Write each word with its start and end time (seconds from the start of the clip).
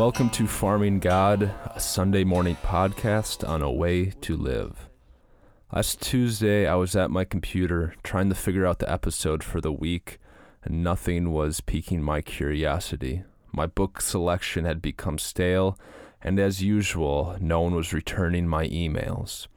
Welcome 0.00 0.30
to 0.30 0.46
Farming 0.46 1.00
God, 1.00 1.42
a 1.74 1.78
Sunday 1.78 2.24
morning 2.24 2.56
podcast 2.64 3.46
on 3.46 3.60
a 3.60 3.70
way 3.70 4.06
to 4.22 4.34
live. 4.34 4.88
Last 5.74 6.00
Tuesday, 6.00 6.66
I 6.66 6.74
was 6.76 6.96
at 6.96 7.10
my 7.10 7.26
computer 7.26 7.94
trying 8.02 8.30
to 8.30 8.34
figure 8.34 8.64
out 8.64 8.78
the 8.78 8.90
episode 8.90 9.44
for 9.44 9.60
the 9.60 9.70
week, 9.70 10.18
and 10.64 10.82
nothing 10.82 11.32
was 11.32 11.60
piquing 11.60 12.02
my 12.02 12.22
curiosity. 12.22 13.24
My 13.52 13.66
book 13.66 14.00
selection 14.00 14.64
had 14.64 14.80
become 14.80 15.18
stale, 15.18 15.78
and 16.22 16.40
as 16.40 16.62
usual, 16.62 17.36
no 17.38 17.60
one 17.60 17.74
was 17.74 17.92
returning 17.92 18.48
my 18.48 18.68
emails. 18.68 19.48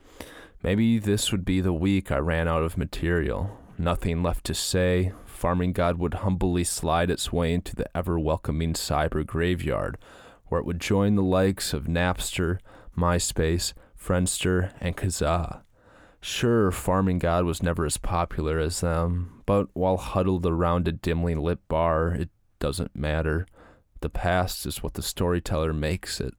Maybe 0.61 0.99
this 0.99 1.31
would 1.31 1.45
be 1.45 1.61
the 1.61 1.71
week 1.71 2.11
I 2.11 2.17
ran 2.17 2.49
out 2.49 2.63
of 2.63 2.77
material. 2.77 3.57
Nothing 3.77 4.21
left 4.21 4.43
to 4.47 4.53
say. 4.53 5.13
Farming 5.25 5.71
God 5.71 5.97
would 5.99 6.15
humbly 6.15 6.65
slide 6.65 7.09
its 7.09 7.31
way 7.31 7.53
into 7.53 7.77
the 7.77 7.87
ever 7.97 8.19
welcoming 8.19 8.73
cyber 8.73 9.25
graveyard, 9.25 9.97
where 10.53 10.59
it 10.59 10.67
would 10.67 10.79
join 10.79 11.15
the 11.15 11.23
likes 11.23 11.73
of 11.73 11.85
Napster, 11.85 12.59
MySpace, 12.95 13.73
Friendster, 13.99 14.71
and 14.79 14.95
Kazaa. 14.95 15.63
Sure, 16.21 16.69
Farming 16.71 17.17
God 17.17 17.45
was 17.45 17.63
never 17.63 17.87
as 17.87 17.97
popular 17.97 18.59
as 18.59 18.81
them, 18.81 19.41
but 19.47 19.69
while 19.73 19.97
huddled 19.97 20.45
around 20.45 20.87
a 20.87 20.91
dimly 20.91 21.33
lit 21.33 21.67
bar, 21.67 22.09
it 22.09 22.29
doesn't 22.59 22.95
matter. 22.95 23.47
The 24.01 24.11
past 24.11 24.67
is 24.67 24.83
what 24.83 24.93
the 24.93 25.01
storyteller 25.01 25.73
makes 25.73 26.21
it. 26.21 26.35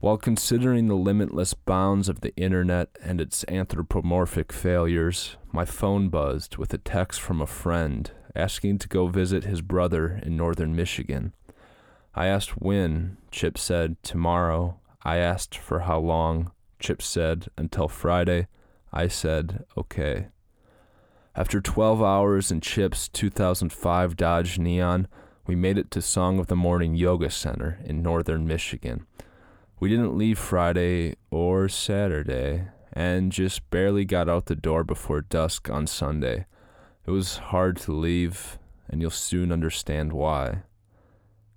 While 0.00 0.18
considering 0.18 0.88
the 0.88 0.96
limitless 0.96 1.54
bounds 1.54 2.10
of 2.10 2.20
the 2.20 2.36
internet 2.36 2.90
and 3.02 3.22
its 3.22 3.46
anthropomorphic 3.48 4.52
failures, 4.52 5.38
my 5.50 5.64
phone 5.64 6.10
buzzed 6.10 6.58
with 6.58 6.74
a 6.74 6.78
text 6.78 7.22
from 7.22 7.40
a 7.40 7.46
friend 7.46 8.10
asking 8.36 8.80
to 8.80 8.88
go 8.88 9.06
visit 9.06 9.44
his 9.44 9.62
brother 9.62 10.20
in 10.22 10.36
northern 10.36 10.76
Michigan. 10.76 11.32
I 12.14 12.26
asked 12.26 12.60
when. 12.60 13.16
Chip 13.30 13.58
said, 13.58 13.96
tomorrow. 14.02 14.78
I 15.02 15.16
asked 15.16 15.56
for 15.56 15.80
how 15.80 15.98
long. 15.98 16.52
Chip 16.78 17.02
said, 17.02 17.48
until 17.56 17.88
Friday. 17.88 18.46
I 18.92 19.08
said, 19.08 19.64
okay. 19.76 20.28
After 21.34 21.60
12 21.60 22.00
hours 22.02 22.52
in 22.52 22.60
Chip's 22.60 23.08
2005 23.08 24.16
Dodge 24.16 24.58
Neon, 24.58 25.08
we 25.46 25.56
made 25.56 25.76
it 25.76 25.90
to 25.90 26.00
Song 26.00 26.38
of 26.38 26.46
the 26.46 26.56
Morning 26.56 26.94
Yoga 26.94 27.28
Center 27.30 27.80
in 27.84 28.02
northern 28.02 28.46
Michigan. 28.46 29.06
We 29.80 29.88
didn't 29.88 30.16
leave 30.16 30.38
Friday 30.38 31.16
or 31.30 31.68
Saturday 31.68 32.68
and 32.92 33.32
just 33.32 33.68
barely 33.70 34.04
got 34.04 34.28
out 34.28 34.46
the 34.46 34.54
door 34.54 34.84
before 34.84 35.20
dusk 35.20 35.68
on 35.68 35.88
Sunday. 35.88 36.46
It 37.04 37.10
was 37.10 37.38
hard 37.38 37.76
to 37.78 37.92
leave, 37.92 38.58
and 38.88 39.00
you'll 39.00 39.10
soon 39.10 39.50
understand 39.50 40.12
why. 40.12 40.62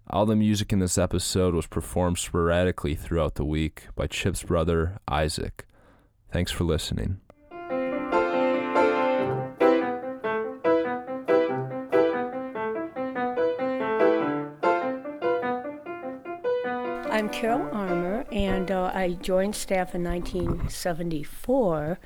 All 0.10 0.26
the 0.26 0.38
music 0.38 0.72
in 0.72 0.80
this 0.80 0.98
episode 0.98 1.54
was 1.54 1.68
performed 1.68 2.18
sporadically 2.18 2.96
throughout 2.96 3.36
the 3.36 3.44
week 3.44 3.88
by 3.94 4.08
Chip's 4.08 4.42
brother, 4.42 5.00
Isaac. 5.06 5.68
Thanks 6.32 6.50
for 6.50 6.64
listening. 6.64 7.20
I'm 17.12 17.28
Carol 17.28 17.68
Armour, 17.74 18.24
and 18.32 18.72
uh, 18.72 18.92
I 18.94 19.18
joined 19.22 19.56
staff 19.56 19.94
in 19.94 20.06
1974, 20.06 22.00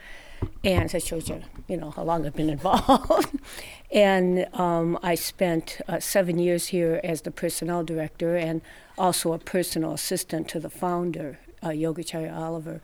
and 0.63 0.89
that 0.89 1.03
shows 1.03 1.29
you, 1.29 1.41
you 1.67 1.77
know, 1.77 1.91
how 1.91 2.03
long 2.03 2.25
I've 2.25 2.35
been 2.35 2.49
involved. 2.49 3.39
and 3.91 4.47
um, 4.53 4.99
I 5.01 5.15
spent 5.15 5.81
uh, 5.87 5.99
seven 5.99 6.37
years 6.37 6.67
here 6.67 6.99
as 7.03 7.21
the 7.21 7.31
personnel 7.31 7.83
director 7.83 8.35
and 8.35 8.61
also 8.97 9.33
a 9.33 9.39
personal 9.39 9.93
assistant 9.93 10.47
to 10.49 10.59
the 10.59 10.69
founder, 10.69 11.39
uh, 11.63 11.69
Yogacharya 11.69 12.35
Oliver. 12.35 12.81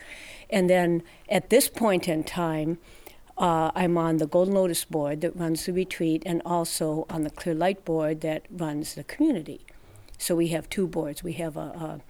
And 0.49 0.69
then 0.69 1.03
at 1.29 1.49
this 1.49 1.69
point 1.69 2.07
in 2.07 2.23
time, 2.23 2.79
uh, 3.37 3.71
I'm 3.75 3.97
on 3.97 4.17
the 4.17 4.25
Golden 4.25 4.55
Lotus 4.55 4.83
board 4.83 5.21
that 5.21 5.35
runs 5.35 5.65
the 5.65 5.73
retreat, 5.73 6.23
and 6.25 6.41
also 6.43 7.05
on 7.09 7.21
the 7.21 7.29
Clear 7.29 7.53
Light 7.53 7.85
board 7.85 8.21
that 8.21 8.47
runs 8.49 8.95
the 8.95 9.03
community. 9.03 9.63
So 10.17 10.35
we 10.35 10.47
have 10.47 10.67
two 10.69 10.87
boards. 10.87 11.23
We 11.23 11.33
have 11.33 11.55
a, 11.55 12.01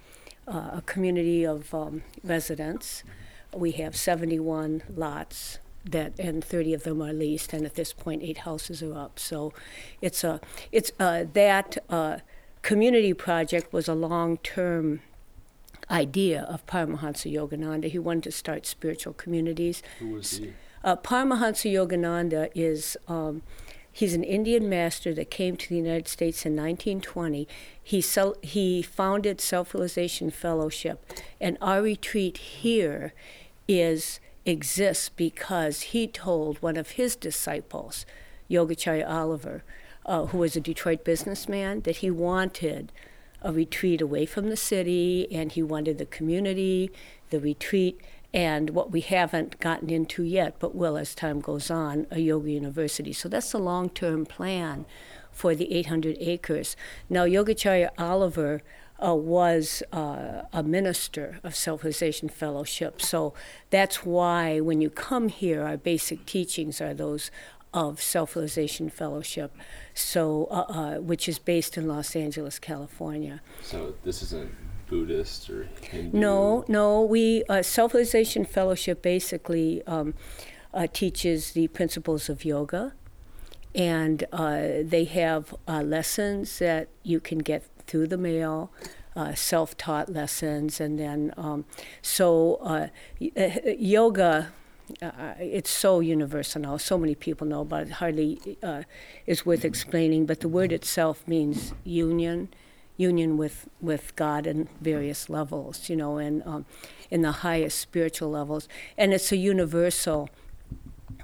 a, 0.46 0.50
a 0.50 0.82
community 0.86 1.44
of 1.44 1.74
um, 1.74 2.02
residents. 2.24 3.04
We 3.54 3.72
have 3.72 3.96
71 3.96 4.82
lots 4.94 5.58
that, 5.84 6.18
and 6.18 6.44
30 6.44 6.74
of 6.74 6.82
them 6.82 7.02
are 7.02 7.12
leased, 7.12 7.52
and 7.52 7.64
at 7.64 7.74
this 7.74 7.92
point, 7.92 8.22
eight 8.22 8.38
houses 8.38 8.82
are 8.82 8.96
up. 8.96 9.18
So 9.18 9.52
it's 10.00 10.22
a, 10.24 10.40
it's 10.70 10.92
uh, 10.98 11.24
that 11.32 11.78
uh, 11.88 12.18
community 12.62 13.14
project 13.14 13.72
was 13.72 13.88
a 13.88 13.94
long-term 13.94 15.00
idea 15.90 16.42
of 16.42 16.66
Paramahansa 16.66 17.32
Yogananda. 17.32 17.86
He 17.86 17.98
wanted 17.98 18.24
to 18.24 18.32
start 18.32 18.66
spiritual 18.66 19.14
communities. 19.14 19.82
Who 19.98 20.10
was 20.10 20.38
he? 20.38 20.52
Uh, 20.84 20.96
Paramahansa 20.96 21.72
Yogananda 21.72 22.50
is 22.54 22.96
um, 23.08 23.42
he's 23.98 24.14
an 24.14 24.22
Indian 24.22 24.68
master 24.68 25.12
that 25.12 25.28
came 25.28 25.56
to 25.56 25.68
the 25.68 25.76
United 25.76 26.06
States 26.06 26.46
in 26.46 26.52
1920. 26.52 27.48
He 27.82 28.04
he 28.42 28.80
founded 28.80 29.40
Self 29.40 29.74
Realization 29.74 30.30
Fellowship, 30.30 31.04
and 31.40 31.58
our 31.60 31.82
retreat 31.82 32.36
here 32.38 33.12
is 33.66 34.20
exists 34.46 35.08
because 35.08 35.80
he 35.92 36.06
told 36.06 36.62
one 36.62 36.76
of 36.76 36.90
his 36.92 37.16
disciples, 37.16 38.06
Yogacharya 38.48 39.08
Oliver, 39.08 39.64
uh, 40.06 40.26
who 40.26 40.38
was 40.38 40.54
a 40.54 40.60
Detroit 40.60 41.04
businessman, 41.04 41.80
that 41.80 41.96
he 41.96 42.10
wanted 42.10 42.92
a 43.42 43.52
retreat 43.52 44.00
away 44.00 44.26
from 44.26 44.48
the 44.48 44.56
city 44.56 45.26
and 45.32 45.52
he 45.52 45.62
wanted 45.62 45.98
the 45.98 46.06
community, 46.06 46.90
the 47.30 47.40
retreat, 47.40 48.00
and 48.32 48.70
what 48.70 48.90
we 48.90 49.00
haven't 49.00 49.58
gotten 49.58 49.90
into 49.90 50.22
yet, 50.22 50.56
but 50.58 50.74
will 50.74 50.96
as 50.96 51.14
time 51.14 51.40
goes 51.40 51.70
on, 51.70 52.06
a 52.10 52.20
yoga 52.20 52.50
university. 52.50 53.12
So 53.12 53.28
that's 53.28 53.52
the 53.52 53.58
long 53.58 53.88
term 53.88 54.26
plan 54.26 54.84
for 55.30 55.54
the 55.54 55.72
800 55.72 56.16
acres. 56.20 56.76
Now, 57.08 57.24
Yogacharya 57.24 57.90
Oliver 57.96 58.62
uh, 59.04 59.14
was 59.14 59.82
uh, 59.92 60.42
a 60.52 60.62
minister 60.62 61.38
of 61.42 61.54
Self 61.54 61.84
Realization 61.84 62.28
Fellowship. 62.28 63.00
So 63.00 63.34
that's 63.70 64.04
why 64.04 64.60
when 64.60 64.80
you 64.80 64.90
come 64.90 65.28
here, 65.28 65.62
our 65.62 65.76
basic 65.76 66.26
teachings 66.26 66.80
are 66.80 66.94
those 66.94 67.30
of 67.72 68.02
Self 68.02 68.34
Realization 68.34 68.90
Fellowship, 68.90 69.54
so 69.94 70.48
uh, 70.50 70.64
uh, 70.68 70.94
which 70.96 71.28
is 71.28 71.38
based 71.38 71.76
in 71.76 71.86
Los 71.86 72.16
Angeles, 72.16 72.58
California. 72.58 73.40
So 73.62 73.94
this 74.04 74.22
isn't 74.22 74.50
Buddhist 74.88 75.48
or 75.50 75.68
Hindu? 75.90 76.16
No, 76.16 76.64
no. 76.68 77.02
We 77.02 77.44
uh, 77.48 77.62
Self 77.62 77.94
Realization 77.94 78.44
Fellowship 78.44 79.02
basically 79.02 79.82
um, 79.86 80.14
uh, 80.72 80.86
teaches 80.92 81.52
the 81.52 81.68
principles 81.68 82.28
of 82.28 82.44
yoga, 82.44 82.94
and 83.74 84.24
uh, 84.32 84.82
they 84.82 85.04
have 85.04 85.54
uh, 85.66 85.82
lessons 85.82 86.58
that 86.58 86.88
you 87.02 87.20
can 87.20 87.38
get 87.38 87.64
through 87.86 88.08
the 88.08 88.18
mail. 88.18 88.70
Uh, 89.16 89.34
self-taught 89.34 90.08
lessons, 90.08 90.80
and 90.80 90.96
then 90.96 91.34
um, 91.36 91.64
so 92.00 92.54
uh, 92.62 92.86
yoga. 93.20 94.52
it's 95.40 95.70
so 95.70 95.98
universal 95.98 96.62
now. 96.62 96.76
So 96.76 96.96
many 96.96 97.16
people 97.16 97.44
know 97.44 97.62
about 97.62 97.88
it. 97.88 97.92
Hardly 97.94 98.56
is 99.26 99.44
worth 99.44 99.64
explaining. 99.64 100.26
But 100.26 100.38
the 100.38 100.48
word 100.48 100.70
itself 100.70 101.26
means 101.26 101.74
union 101.82 102.48
union 102.98 103.38
with, 103.38 103.68
with 103.80 104.14
God 104.16 104.46
in 104.46 104.68
various 104.80 105.30
levels, 105.30 105.88
you 105.88 105.96
know, 105.96 106.18
and 106.18 106.42
um, 106.44 106.66
in 107.10 107.22
the 107.22 107.32
highest 107.32 107.78
spiritual 107.78 108.30
levels. 108.30 108.68
And 108.98 109.14
it's 109.14 109.32
a 109.32 109.36
universal 109.36 110.28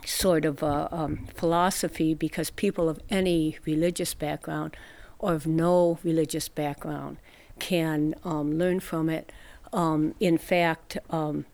sort 0.06 0.44
of 0.44 0.62
uh, 0.62 0.88
um, 0.90 1.26
philosophy 1.34 2.14
because 2.14 2.50
people 2.50 2.88
of 2.88 3.00
any 3.10 3.58
religious 3.66 4.14
background 4.14 4.76
or 5.18 5.34
of 5.34 5.46
no 5.46 5.98
religious 6.02 6.48
background 6.48 7.18
can 7.58 8.14
um, 8.24 8.56
learn 8.56 8.80
from 8.80 9.10
it. 9.10 9.32
Um, 9.72 10.14
in 10.20 10.38
fact, 10.38 10.98
um, 11.10 11.44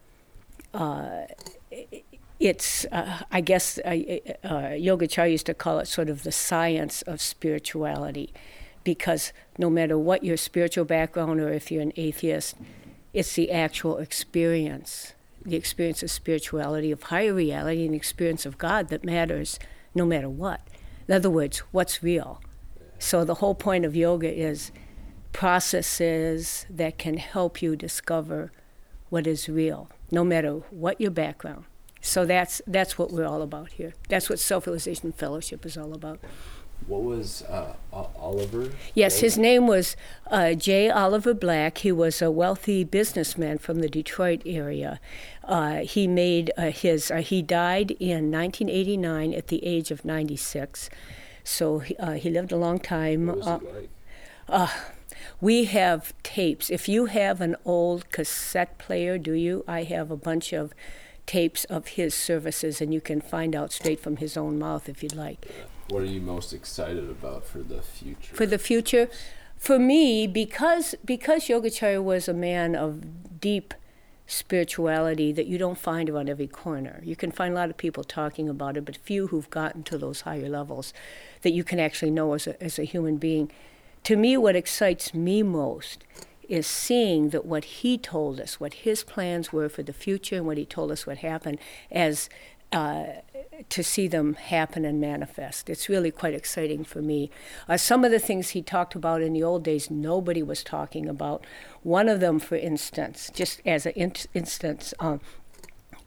uh, 0.75 1.23
it's, 2.39 2.85
uh, 2.93 3.23
I 3.31 3.41
guess, 3.41 3.79
uh, 3.79 3.91
uh, 4.45 4.73
Yogacharya 4.73 5.33
used 5.33 5.47
to 5.47 5.55
call 5.55 5.79
it 5.79 5.89
sort 5.89 6.09
of 6.09 6.23
the 6.23 6.33
science 6.33 7.03
of 7.03 7.21
spirituality 7.21 8.33
because 8.85 9.33
no 9.59 9.71
matter 9.71 9.99
what 9.99 10.25
your 10.25 10.37
spiritual 10.37 10.85
background 10.85 11.41
or 11.41 11.53
if 11.53 11.71
you're 11.71 11.83
an 11.83 11.93
atheist, 11.97 12.57
it's 13.13 13.35
the 13.35 13.51
actual 13.51 13.99
experience, 13.99 15.15
the 15.45 15.57
experience 15.57 16.03
of 16.03 16.11
spirituality, 16.11 16.91
of 16.91 17.05
higher 17.05 17.35
reality, 17.35 17.85
and 17.85 17.95
the 17.95 17.99
experience 17.99 18.47
of 18.47 18.59
God 18.59 18.89
that 18.89 19.05
matters 19.05 19.59
no 19.95 20.07
matter 20.07 20.29
what. 20.29 20.61
In 21.09 21.15
other 21.15 21.31
words, 21.31 21.59
what's 21.73 22.03
real. 22.03 22.41
So 22.99 23.25
the 23.25 23.37
whole 23.37 23.55
point 23.55 23.85
of 23.85 23.97
yoga 23.97 24.33
is 24.33 24.71
processes 25.33 26.67
that 26.71 26.99
can 26.99 27.17
help 27.17 27.63
you 27.63 27.77
discover 27.77 28.53
what 29.09 29.27
is 29.27 29.49
real, 29.49 29.89
no 30.11 30.25
matter 30.25 30.53
what 30.71 31.01
your 31.01 31.11
background. 31.11 31.65
So 32.01 32.25
that's 32.25 32.63
that's 32.67 32.97
what 32.99 33.13
we're 33.13 33.27
all 33.27 33.43
about 33.43 33.73
here. 33.73 33.95
That's 34.09 34.31
what 34.31 34.39
Self 34.39 34.67
Realization 34.67 35.13
Fellowship 35.13 35.67
is 35.67 35.77
all 35.77 35.93
about. 35.93 36.21
What 36.87 37.03
was 37.03 37.43
uh, 37.43 37.75
Oliver? 37.93 38.71
Yes, 38.95 39.21
his 39.21 39.39
name 39.39 39.67
was 39.67 39.97
uh, 40.31 40.55
J. 40.55 40.91
Oliver 40.91 41.35
Black. 41.35 41.79
He 41.79 41.93
was 41.93 42.21
a 42.21 42.31
wealthy 42.31 42.85
businessman 42.85 43.59
from 43.59 43.81
the 43.81 43.89
Detroit 43.89 44.43
area. 44.45 45.01
Uh, 45.45 45.79
he 45.79 46.07
made 46.07 46.51
uh, 46.57 46.71
his. 46.71 47.11
Uh, 47.11 47.17
he 47.17 47.43
died 47.43 47.93
in 47.93 48.31
1989 48.31 49.35
at 49.35 49.49
the 49.49 49.65
age 49.65 49.91
of 49.91 50.05
96. 50.05 50.91
So 51.45 51.83
uh, 51.99 52.13
he 52.13 52.31
lived 52.31 52.53
a 52.53 52.57
long 52.57 52.79
time. 52.79 53.27
What 53.27 53.39
was 53.39 53.47
he 53.47 54.57
like? 54.59 54.71
We 55.41 55.65
have 55.65 56.13
tapes. 56.23 56.71
If 56.71 56.89
you 56.89 57.07
have 57.07 57.41
an 57.41 57.57
old 57.65 58.11
cassette 58.11 58.79
player, 58.79 59.17
do 59.17 59.33
you? 59.33 59.65
I 59.67 59.85
have 59.85 60.11
a 60.11 60.17
bunch 60.17 60.53
of 60.53 60.73
tapes 61.27 61.65
of 61.65 61.89
his 61.89 62.15
services, 62.15 62.81
and 62.81 62.93
you 62.93 63.01
can 63.01 63.21
find 63.21 63.55
out 63.55 63.73
straight 63.73 64.01
from 64.01 64.17
his 64.17 64.37
own 64.37 64.59
mouth 64.59 64.89
if 64.89 65.03
you'd 65.03 65.15
like. 65.15 65.47
What 65.91 66.03
are 66.03 66.07
you 66.07 66.21
most 66.21 66.53
excited 66.53 67.11
about 67.11 67.45
for 67.45 67.59
the 67.59 67.83
future? 67.83 68.35
For 68.35 68.47
the 68.47 68.59
future, 68.59 69.09
for 69.57 69.79
me, 69.79 70.27
because 70.27 70.95
because 71.05 71.49
Yogacharya 71.49 72.03
was 72.03 72.29
a 72.29 72.35
man 72.35 72.77
of 72.77 73.41
deep 73.41 73.75
spirituality 74.27 75.33
that 75.33 75.47
you 75.47 75.59
don't 75.59 75.77
find 75.77 76.09
around 76.09 76.31
every 76.31 76.47
corner. 76.47 77.01
You 77.03 77.17
can 77.17 77.33
find 77.33 77.53
a 77.53 77.57
lot 77.57 77.71
of 77.71 77.77
people 77.77 78.05
talking 78.05 78.49
about 78.49 78.77
it, 78.77 78.85
but 78.85 78.97
few 78.97 79.27
who've 79.27 79.51
gotten 79.51 79.83
to 79.85 79.99
those 79.99 80.21
higher 80.21 80.49
levels 80.49 80.95
that 81.43 81.51
you 81.51 81.65
can 81.65 81.81
actually 81.81 82.13
know 82.13 82.35
as 82.35 82.47
a, 82.47 82.63
as 82.63 82.79
a 82.79 82.85
human 82.85 83.17
being. 83.17 83.51
To 84.05 84.17
me, 84.17 84.37
what 84.37 84.55
excites 84.55 85.13
me 85.13 85.43
most 85.43 86.05
is 86.49 86.67
seeing 86.67 87.31
that 87.31 87.45
what 87.45 87.65
he 87.65 87.99
told 87.99 88.41
us, 88.41 88.61
what 88.61 88.75
his 88.75 89.03
plans 89.03 89.53
were 89.53 89.69
for 89.69 89.83
the 89.83 89.93
future, 89.93 90.37
and 90.37 90.47
what 90.47 90.57
he 90.57 90.65
told 90.65 90.93
us 90.93 91.07
would 91.07 91.19
happen, 91.19 91.59
as 91.91 92.29
uh, 92.73 93.07
to 93.69 93.85
see 93.85 94.09
them 94.09 94.35
happen 94.35 94.85
and 94.85 95.01
manifest. 95.01 95.69
It's 95.69 95.89
really 95.89 96.11
quite 96.11 96.35
exciting 96.35 96.85
for 96.85 97.03
me. 97.03 97.31
Uh, 97.69 97.77
some 97.77 98.05
of 98.05 98.11
the 98.11 98.19
things 98.19 98.51
he 98.51 98.63
talked 98.63 98.95
about 98.95 99.23
in 99.23 99.33
the 99.33 99.43
old 99.43 99.65
days, 99.65 99.91
nobody 99.91 100.43
was 100.43 100.65
talking 100.65 101.09
about. 101.09 101.45
One 101.83 102.09
of 102.09 102.21
them, 102.21 102.39
for 102.39 102.57
instance, 102.57 103.31
just 103.35 103.61
as 103.67 103.87
an 103.87 103.93
in- 103.93 104.13
instance, 104.35 104.95
um, 104.99 105.21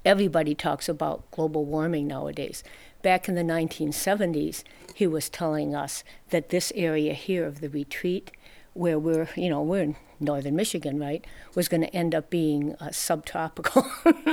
everybody 0.06 0.56
talks 0.56 0.90
about 0.90 1.30
global 1.32 1.66
warming 1.66 2.08
nowadays. 2.08 2.64
Back 3.02 3.28
in 3.28 3.36
the 3.36 3.42
1970s, 3.42 4.64
he 4.96 5.08
was 5.08 5.30
telling 5.30 5.76
us 5.76 6.04
that 6.30 6.50
this 6.50 6.72
area 6.76 7.14
here 7.14 7.46
of 7.46 7.60
the 7.60 7.70
retreat, 7.70 8.32
where 8.74 8.98
we're, 8.98 9.30
you 9.36 9.50
know, 9.50 9.62
we're 9.62 9.84
in 9.84 9.96
northern 10.20 10.56
Michigan, 10.56 11.00
right, 11.00 11.26
was 11.56 11.68
going 11.68 11.82
to 11.82 11.96
end 11.96 12.16
up 12.16 12.30
being 12.30 12.76
uh, 12.76 12.92
subtropical. 12.92 13.86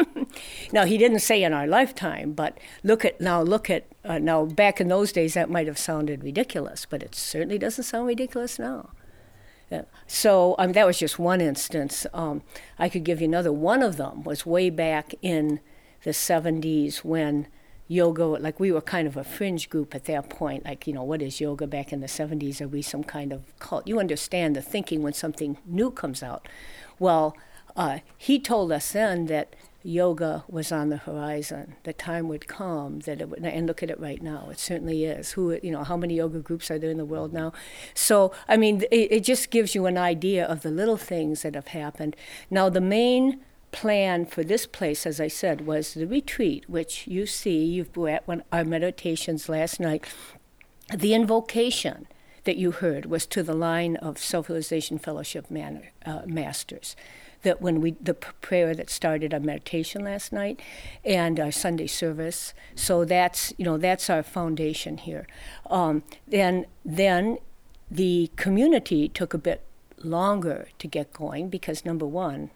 now 0.72 0.84
he 0.84 0.96
didn't 0.96 1.20
say 1.20 1.42
in 1.42 1.52
our 1.52 1.66
lifetime, 1.66 2.32
but 2.32 2.56
look 2.82 3.04
at 3.04 3.20
now. 3.20 3.42
Look 3.42 3.68
at 3.68 3.86
uh, 4.04 4.18
now. 4.18 4.44
Back 4.44 4.80
in 4.80 4.88
those 4.88 5.12
days, 5.12 5.34
that 5.34 5.50
might 5.50 5.66
have 5.66 5.78
sounded 5.78 6.24
ridiculous, 6.24 6.86
but 6.86 7.02
it 7.02 7.14
certainly 7.14 7.58
doesn't 7.58 7.84
sound 7.84 8.06
ridiculous 8.06 8.58
now. 8.58 8.90
So 10.06 10.56
um, 10.58 10.72
that 10.72 10.86
was 10.86 10.98
just 10.98 11.18
one 11.18 11.40
instance. 11.40 12.04
Um, 12.12 12.42
I 12.78 12.88
could 12.88 13.04
give 13.04 13.20
you 13.20 13.28
another. 13.28 13.52
One 13.52 13.82
of 13.82 13.96
them 13.96 14.24
was 14.24 14.44
way 14.44 14.70
back 14.70 15.14
in 15.22 15.60
the 16.02 16.10
70s 16.10 17.04
when 17.04 17.46
yoga, 17.90 18.24
like 18.24 18.60
we 18.60 18.70
were 18.70 18.80
kind 18.80 19.08
of 19.08 19.16
a 19.16 19.24
fringe 19.24 19.68
group 19.68 19.96
at 19.96 20.04
that 20.04 20.30
point. 20.30 20.64
Like, 20.64 20.86
you 20.86 20.92
know, 20.92 21.02
what 21.02 21.20
is 21.20 21.40
yoga 21.40 21.66
back 21.66 21.92
in 21.92 22.00
the 22.00 22.06
70s? 22.06 22.60
Are 22.60 22.68
we 22.68 22.82
some 22.82 23.02
kind 23.02 23.32
of 23.32 23.42
cult? 23.58 23.88
You 23.88 23.98
understand 23.98 24.54
the 24.54 24.62
thinking 24.62 25.02
when 25.02 25.12
something 25.12 25.58
new 25.66 25.90
comes 25.90 26.22
out. 26.22 26.48
Well, 27.00 27.36
uh, 27.74 27.98
he 28.16 28.38
told 28.38 28.70
us 28.70 28.92
then 28.92 29.26
that 29.26 29.56
yoga 29.82 30.44
was 30.48 30.70
on 30.70 30.90
the 30.90 30.98
horizon. 30.98 31.74
The 31.82 31.92
time 31.92 32.28
would 32.28 32.46
come 32.46 33.00
that 33.00 33.20
it 33.20 33.28
would, 33.28 33.44
and 33.44 33.66
look 33.66 33.82
at 33.82 33.90
it 33.90 33.98
right 33.98 34.22
now. 34.22 34.48
It 34.52 34.60
certainly 34.60 35.04
is. 35.04 35.32
Who, 35.32 35.58
you 35.60 35.72
know, 35.72 35.82
how 35.82 35.96
many 35.96 36.14
yoga 36.14 36.38
groups 36.38 36.70
are 36.70 36.78
there 36.78 36.90
in 36.90 36.98
the 36.98 37.04
world 37.04 37.32
now? 37.32 37.52
So, 37.92 38.32
I 38.46 38.56
mean, 38.56 38.82
it, 38.92 39.10
it 39.10 39.24
just 39.24 39.50
gives 39.50 39.74
you 39.74 39.86
an 39.86 39.98
idea 39.98 40.46
of 40.46 40.62
the 40.62 40.70
little 40.70 40.96
things 40.96 41.42
that 41.42 41.56
have 41.56 41.68
happened. 41.68 42.14
Now, 42.50 42.68
the 42.68 42.80
main 42.80 43.40
plan 43.72 44.26
for 44.26 44.42
this 44.42 44.66
place, 44.66 45.06
as 45.06 45.20
I 45.20 45.28
said, 45.28 45.66
was 45.66 45.94
the 45.94 46.06
retreat, 46.06 46.68
which 46.68 47.06
you 47.06 47.26
see, 47.26 47.64
you've 47.64 47.96
at 48.08 48.26
one, 48.26 48.42
our 48.52 48.64
meditations 48.64 49.48
last 49.48 49.80
night. 49.80 50.04
The 50.94 51.14
invocation 51.14 52.06
that 52.44 52.56
you 52.56 52.72
heard 52.72 53.06
was 53.06 53.26
to 53.26 53.42
the 53.42 53.54
line 53.54 53.96
of 53.96 54.18
Self-Realization 54.18 54.98
Fellowship 54.98 55.50
manner, 55.50 55.92
uh, 56.04 56.22
masters. 56.26 56.96
That 57.42 57.62
when 57.62 57.80
we 57.80 57.92
the 57.92 58.12
prayer 58.14 58.74
that 58.74 58.90
started 58.90 59.32
our 59.32 59.40
meditation 59.40 60.04
last 60.04 60.30
night, 60.30 60.60
and 61.04 61.40
our 61.40 61.50
Sunday 61.50 61.86
service, 61.86 62.52
so 62.74 63.06
that's 63.06 63.54
you 63.56 63.64
know 63.64 63.78
that's 63.78 64.10
our 64.10 64.22
foundation 64.22 64.98
here. 64.98 65.26
Um, 65.70 66.02
and 66.30 66.66
then 66.84 67.38
the 67.90 68.30
community 68.36 69.08
took 69.08 69.32
a 69.32 69.38
bit 69.38 69.62
longer 70.04 70.68
to 70.78 70.86
get 70.86 71.12
going 71.14 71.48
because 71.48 71.84
number 71.84 72.06
one, 72.06 72.50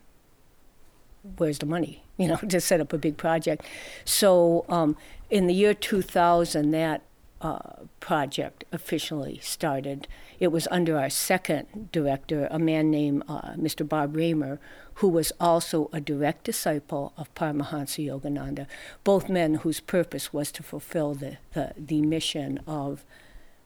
where's 1.36 1.58
the 1.58 1.66
money? 1.66 2.00
You 2.16 2.28
know, 2.28 2.36
to 2.36 2.60
set 2.60 2.80
up 2.80 2.92
a 2.92 2.98
big 2.98 3.16
project. 3.16 3.66
So 4.04 4.64
um, 4.68 4.96
in 5.30 5.48
the 5.48 5.52
year 5.52 5.74
2000, 5.74 6.70
that 6.70 7.02
uh, 7.44 7.58
project 8.00 8.64
officially 8.72 9.38
started. 9.42 10.08
It 10.40 10.48
was 10.48 10.66
under 10.70 10.98
our 10.98 11.10
second 11.10 11.92
director, 11.92 12.48
a 12.50 12.58
man 12.58 12.90
named 12.90 13.22
uh, 13.28 13.52
Mr. 13.52 13.86
Bob 13.86 14.16
Raymer, 14.16 14.58
who 14.94 15.08
was 15.08 15.30
also 15.38 15.90
a 15.92 16.00
direct 16.00 16.44
disciple 16.44 17.12
of 17.18 17.32
Paramahansa 17.34 18.06
Yogananda, 18.06 18.66
both 19.04 19.28
men 19.28 19.56
whose 19.56 19.80
purpose 19.80 20.32
was 20.32 20.50
to 20.52 20.62
fulfill 20.62 21.14
the, 21.14 21.36
the, 21.52 21.74
the 21.76 22.00
mission 22.00 22.60
of 22.66 23.04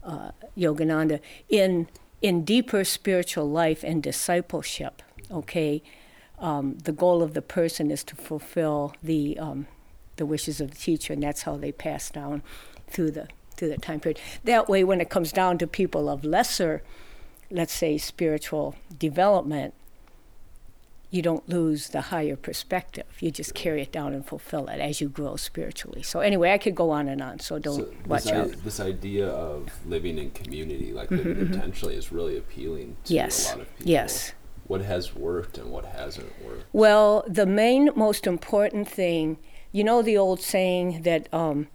uh, 0.02 0.32
Yogananda 0.56 1.20
in, 1.48 1.86
in 2.20 2.44
deeper 2.44 2.82
spiritual 2.82 3.48
life 3.48 3.84
and 3.84 4.02
discipleship, 4.02 5.02
okay? 5.30 5.82
Um, 6.40 6.78
the 6.78 6.92
goal 6.92 7.22
of 7.22 7.34
the 7.34 7.42
person 7.42 7.90
is 7.90 8.04
to 8.04 8.16
fulfill 8.16 8.94
the 9.02 9.38
um, 9.38 9.66
the 10.16 10.26
wishes 10.26 10.60
of 10.60 10.70
the 10.72 10.76
teacher, 10.76 11.12
and 11.12 11.22
that's 11.22 11.42
how 11.42 11.56
they 11.56 11.72
pass 11.72 12.10
down 12.10 12.42
through 12.88 13.10
the 13.12 13.28
through 13.56 13.68
the 13.68 13.78
time 13.78 14.00
period. 14.00 14.20
That 14.44 14.68
way, 14.68 14.84
when 14.84 15.00
it 15.00 15.10
comes 15.10 15.32
down 15.32 15.58
to 15.58 15.66
people 15.66 16.08
of 16.08 16.24
lesser, 16.24 16.82
let's 17.50 17.72
say, 17.72 17.98
spiritual 17.98 18.76
development, 18.98 19.74
you 21.10 21.22
don't 21.22 21.48
lose 21.48 21.88
the 21.88 22.02
higher 22.02 22.36
perspective. 22.36 23.06
You 23.18 23.30
just 23.30 23.54
carry 23.54 23.80
it 23.82 23.90
down 23.90 24.12
and 24.12 24.24
fulfill 24.26 24.66
it 24.68 24.78
as 24.78 25.00
you 25.00 25.08
grow 25.08 25.36
spiritually. 25.36 26.02
So 26.02 26.20
anyway, 26.20 26.52
I 26.52 26.58
could 26.58 26.74
go 26.74 26.90
on 26.90 27.08
and 27.08 27.22
on. 27.22 27.40
So 27.40 27.58
don't 27.58 27.76
so 27.76 27.92
watch 28.06 28.24
this 28.24 28.32
out. 28.32 28.46
I- 28.48 28.54
this 28.56 28.78
idea 28.80 29.26
of 29.28 29.70
living 29.86 30.18
in 30.18 30.30
community, 30.32 30.92
like 30.92 31.10
living 31.10 31.38
intentionally, 31.38 31.96
is 31.96 32.12
really 32.12 32.36
appealing 32.36 32.96
to 33.04 33.12
Mm-hmm, 33.12 33.14
yes. 33.14 33.46
a 33.46 33.56
lot 33.56 33.60
of 33.62 33.76
people. 33.78 33.90
Yes. 33.92 34.32
What 34.68 34.82
has 34.82 35.14
worked 35.14 35.58
and 35.58 35.70
what 35.70 35.86
hasn't 35.86 36.32
worked? 36.44 36.66
Well, 36.72 37.24
the 37.26 37.46
main, 37.46 37.90
most 37.96 38.26
important 38.26 38.86
thing, 38.86 39.38
you 39.72 39.82
know, 39.82 40.02
the 40.02 40.16
old 40.16 40.40
saying 40.40 41.02
that 41.02 41.32
um, 41.32 41.68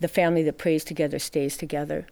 the 0.00 0.08
family 0.08 0.42
that 0.42 0.58
prays 0.58 0.82
together 0.82 1.18
stays 1.18 1.56
together. 1.56 2.06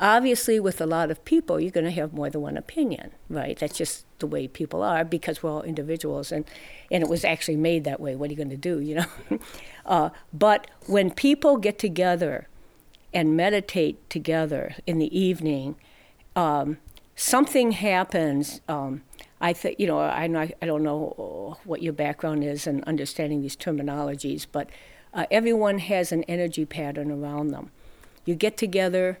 Obviously, 0.00 0.60
with 0.60 0.80
a 0.80 0.86
lot 0.86 1.10
of 1.10 1.24
people, 1.24 1.58
you're 1.58 1.72
going 1.72 1.84
to 1.84 1.90
have 1.90 2.12
more 2.12 2.30
than 2.30 2.40
one 2.40 2.56
opinion, 2.56 3.12
right? 3.28 3.58
That's 3.58 3.76
just 3.76 4.04
the 4.18 4.26
way 4.26 4.46
people 4.46 4.82
are 4.82 5.04
because 5.04 5.42
we're 5.42 5.50
all 5.50 5.62
individuals, 5.62 6.30
and 6.30 6.44
and 6.90 7.02
it 7.02 7.08
was 7.08 7.24
actually 7.24 7.56
made 7.56 7.82
that 7.84 7.98
way. 7.98 8.14
What 8.14 8.28
are 8.28 8.32
you 8.32 8.36
going 8.36 8.50
to 8.50 8.56
do, 8.56 8.78
you 8.78 8.96
know? 8.96 9.38
uh, 9.86 10.10
but 10.32 10.68
when 10.86 11.10
people 11.10 11.56
get 11.56 11.78
together 11.80 12.46
and 13.12 13.36
meditate 13.36 14.08
together 14.08 14.76
in 14.86 14.98
the 14.98 15.18
evening, 15.18 15.74
um, 16.36 16.78
something 17.16 17.72
happens. 17.72 18.60
Um, 18.68 19.02
I 19.40 19.52
think 19.52 19.78
you 19.78 19.86
know 19.86 19.98
not, 20.26 20.50
I 20.60 20.66
don't 20.66 20.82
know 20.82 21.58
what 21.64 21.82
your 21.82 21.92
background 21.92 22.44
is 22.44 22.66
in 22.66 22.82
understanding 22.84 23.42
these 23.42 23.56
terminologies, 23.56 24.46
but 24.50 24.68
uh, 25.14 25.26
everyone 25.30 25.78
has 25.78 26.12
an 26.12 26.24
energy 26.24 26.64
pattern 26.64 27.10
around 27.10 27.48
them. 27.48 27.70
You 28.24 28.34
get 28.34 28.56
together 28.56 29.18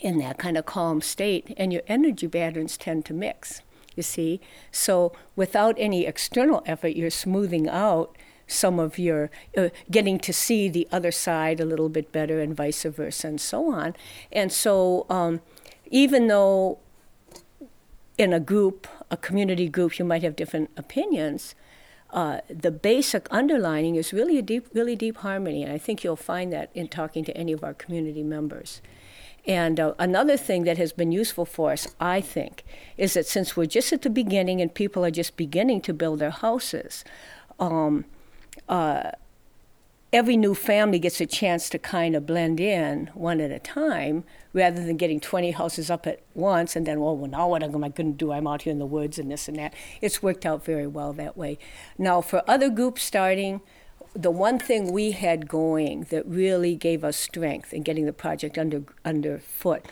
in 0.00 0.18
that 0.18 0.38
kind 0.38 0.58
of 0.58 0.66
calm 0.66 1.00
state, 1.00 1.54
and 1.56 1.72
your 1.72 1.82
energy 1.86 2.28
patterns 2.28 2.76
tend 2.76 3.04
to 3.06 3.14
mix. 3.14 3.62
You 3.94 4.02
see, 4.02 4.40
so 4.70 5.12
without 5.36 5.74
any 5.78 6.04
external 6.04 6.62
effort, 6.66 6.88
you're 6.88 7.08
smoothing 7.08 7.66
out 7.66 8.14
some 8.46 8.78
of 8.78 8.98
your 8.98 9.30
uh, 9.56 9.70
getting 9.90 10.18
to 10.20 10.32
see 10.32 10.68
the 10.68 10.86
other 10.92 11.10
side 11.10 11.60
a 11.60 11.64
little 11.64 11.88
bit 11.88 12.12
better, 12.12 12.40
and 12.40 12.54
vice 12.54 12.82
versa, 12.82 13.28
and 13.28 13.40
so 13.40 13.72
on. 13.72 13.96
And 14.30 14.52
so, 14.52 15.06
um, 15.08 15.40
even 15.90 16.28
though 16.28 16.78
in 18.18 18.32
a 18.32 18.40
group, 18.40 18.86
a 19.10 19.16
community 19.16 19.68
group, 19.68 19.98
you 19.98 20.04
might 20.04 20.22
have 20.22 20.36
different 20.36 20.70
opinions. 20.76 21.54
Uh, 22.10 22.40
the 22.48 22.70
basic 22.70 23.26
underlining 23.30 23.96
is 23.96 24.12
really 24.12 24.38
a 24.38 24.42
deep, 24.42 24.68
really 24.72 24.96
deep 24.96 25.18
harmony, 25.18 25.62
and 25.62 25.72
I 25.72 25.78
think 25.78 26.04
you'll 26.04 26.16
find 26.16 26.52
that 26.52 26.70
in 26.74 26.88
talking 26.88 27.24
to 27.24 27.36
any 27.36 27.52
of 27.52 27.64
our 27.64 27.74
community 27.74 28.22
members. 28.22 28.80
And 29.46 29.78
uh, 29.78 29.94
another 29.98 30.36
thing 30.36 30.64
that 30.64 30.76
has 30.78 30.92
been 30.92 31.12
useful 31.12 31.44
for 31.44 31.72
us, 31.72 31.94
I 32.00 32.20
think, 32.20 32.64
is 32.96 33.14
that 33.14 33.26
since 33.26 33.56
we're 33.56 33.66
just 33.66 33.92
at 33.92 34.02
the 34.02 34.10
beginning 34.10 34.60
and 34.60 34.72
people 34.74 35.04
are 35.04 35.10
just 35.10 35.36
beginning 35.36 35.82
to 35.82 35.92
build 35.92 36.18
their 36.18 36.30
houses, 36.30 37.04
um, 37.60 38.04
uh, 38.68 39.12
every 40.12 40.36
new 40.36 40.54
family 40.54 40.98
gets 40.98 41.20
a 41.20 41.26
chance 41.26 41.68
to 41.68 41.78
kind 41.78 42.14
of 42.14 42.26
blend 42.26 42.60
in 42.60 43.10
one 43.14 43.40
at 43.40 43.50
a 43.50 43.58
time 43.58 44.24
rather 44.52 44.84
than 44.84 44.96
getting 44.96 45.20
20 45.20 45.50
houses 45.52 45.90
up 45.90 46.06
at 46.06 46.20
once 46.34 46.76
and 46.76 46.86
then, 46.86 47.00
well, 47.00 47.16
well 47.16 47.30
now 47.30 47.48
what 47.48 47.62
am 47.62 47.84
I 47.84 47.88
going 47.88 48.12
to 48.12 48.16
do? 48.18 48.32
I'm 48.32 48.46
out 48.46 48.62
here 48.62 48.72
in 48.72 48.78
the 48.78 48.86
woods 48.86 49.18
and 49.18 49.30
this 49.30 49.48
and 49.48 49.58
that. 49.58 49.74
It's 50.00 50.22
worked 50.22 50.46
out 50.46 50.64
very 50.64 50.86
well 50.86 51.12
that 51.14 51.36
way. 51.36 51.58
Now, 51.98 52.20
for 52.20 52.42
other 52.48 52.70
groups 52.70 53.02
starting, 53.02 53.60
the 54.14 54.30
one 54.30 54.58
thing 54.58 54.92
we 54.92 55.10
had 55.10 55.48
going 55.48 56.06
that 56.10 56.26
really 56.26 56.74
gave 56.74 57.04
us 57.04 57.16
strength 57.16 57.74
in 57.74 57.82
getting 57.82 58.06
the 58.06 58.12
project 58.12 58.56
under 58.56 58.84
underfoot 59.04 59.84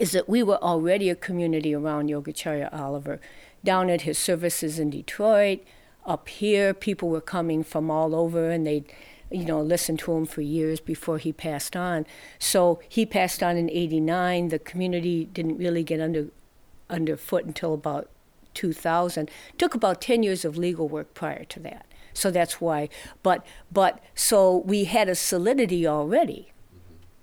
is 0.00 0.12
that 0.12 0.28
we 0.28 0.42
were 0.42 0.62
already 0.62 1.10
a 1.10 1.14
community 1.14 1.74
around 1.74 2.08
Yogacharya 2.08 2.72
Oliver. 2.72 3.20
Down 3.62 3.90
at 3.90 4.02
his 4.02 4.18
services 4.18 4.78
in 4.78 4.90
Detroit, 4.90 5.60
up 6.04 6.28
here, 6.28 6.72
people 6.72 7.08
were 7.08 7.20
coming 7.20 7.62
from 7.62 7.90
all 7.90 8.14
over 8.14 8.50
and 8.50 8.66
they'd 8.66 8.90
you 9.30 9.44
know, 9.44 9.60
listened 9.60 9.98
to 10.00 10.12
him 10.12 10.26
for 10.26 10.40
years 10.40 10.80
before 10.80 11.18
he 11.18 11.32
passed 11.32 11.76
on. 11.76 12.06
So 12.38 12.80
he 12.88 13.04
passed 13.04 13.42
on 13.42 13.56
in 13.56 13.70
89. 13.70 14.48
The 14.48 14.58
community 14.58 15.24
didn't 15.26 15.58
really 15.58 15.82
get 15.82 16.00
under 16.00 16.28
underfoot 16.88 17.44
until 17.44 17.74
about 17.74 18.08
2000. 18.54 19.30
Took 19.58 19.74
about 19.74 20.00
10 20.00 20.22
years 20.22 20.44
of 20.44 20.56
legal 20.56 20.88
work 20.88 21.14
prior 21.14 21.44
to 21.44 21.60
that. 21.60 21.86
So 22.14 22.30
that's 22.30 22.60
why. 22.60 22.88
But 23.22 23.44
but 23.70 24.00
so 24.14 24.58
we 24.58 24.84
had 24.84 25.08
a 25.08 25.14
solidity 25.14 25.86
already, 25.86 26.52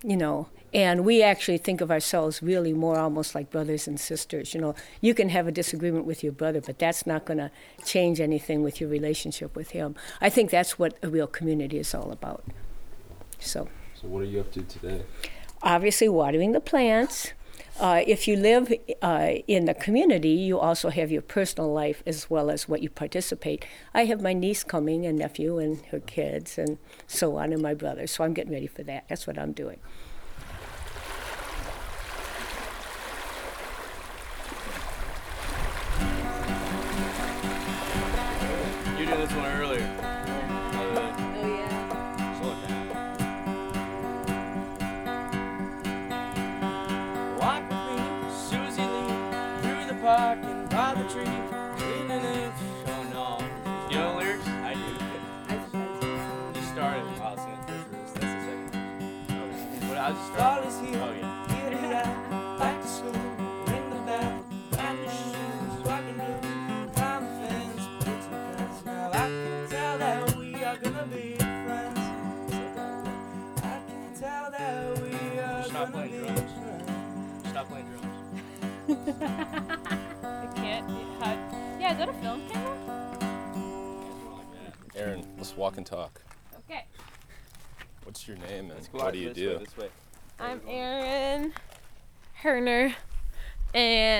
you 0.03 0.17
know. 0.17 0.49
And 0.73 1.05
we 1.05 1.21
actually 1.21 1.59
think 1.59 1.81
of 1.81 1.91
ourselves 1.91 2.41
really 2.41 2.73
more 2.73 2.97
almost 2.97 3.35
like 3.35 3.51
brothers 3.51 3.87
and 3.87 3.99
sisters. 3.99 4.53
You 4.53 4.61
know, 4.61 4.75
you 5.01 5.13
can 5.13 5.29
have 5.29 5.47
a 5.47 5.51
disagreement 5.51 6.05
with 6.05 6.23
your 6.23 6.33
brother, 6.33 6.61
but 6.61 6.79
that's 6.79 7.05
not 7.05 7.25
going 7.25 7.37
to 7.37 7.51
change 7.85 8.19
anything 8.19 8.63
with 8.63 8.81
your 8.81 8.89
relationship 8.89 9.55
with 9.55 9.71
him. 9.71 9.95
I 10.19 10.29
think 10.29 10.49
that's 10.49 10.79
what 10.79 10.97
a 11.03 11.09
real 11.09 11.27
community 11.27 11.77
is 11.77 11.93
all 11.93 12.11
about. 12.11 12.43
So. 13.39 13.67
So 14.01 14.07
what 14.07 14.23
are 14.23 14.25
you 14.25 14.39
up 14.39 14.51
to 14.53 14.63
today? 14.63 15.03
Obviously, 15.61 16.09
watering 16.09 16.53
the 16.53 16.59
plants. 16.59 17.33
Uh, 17.79 18.03
if 18.05 18.27
you 18.27 18.35
live 18.35 18.71
uh, 19.01 19.31
in 19.47 19.65
the 19.65 19.73
community, 19.73 20.29
you 20.29 20.59
also 20.59 20.89
have 20.89 21.11
your 21.11 21.21
personal 21.21 21.71
life 21.71 22.03
as 22.05 22.29
well 22.29 22.51
as 22.51 22.67
what 22.67 22.81
you 22.83 22.89
participate. 22.89 23.65
I 23.93 24.05
have 24.05 24.21
my 24.21 24.33
niece 24.33 24.63
coming 24.63 25.05
and 25.05 25.17
nephew 25.17 25.57
and 25.57 25.83
her 25.87 25.99
kids 25.99 26.57
and 26.57 26.77
so 27.07 27.37
on, 27.37 27.51
and 27.53 27.61
my 27.61 27.73
brother. 27.73 28.05
So 28.05 28.23
I'm 28.23 28.33
getting 28.33 28.53
ready 28.53 28.67
for 28.67 28.83
that. 28.83 29.05
That's 29.09 29.25
what 29.25 29.39
I'm 29.39 29.53
doing. 29.53 29.79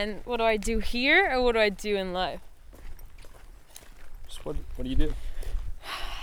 And 0.04 0.20
what 0.26 0.36
do 0.36 0.44
I 0.44 0.58
do 0.58 0.80
here 0.80 1.32
or 1.32 1.42
what 1.42 1.54
do 1.54 1.60
I 1.60 1.70
do 1.70 1.96
in 1.96 2.12
life? 2.12 2.42
Just 4.28 4.44
what, 4.46 4.58
what 4.76 4.84
do 4.84 4.90
you 4.90 4.98
do? 4.98 5.14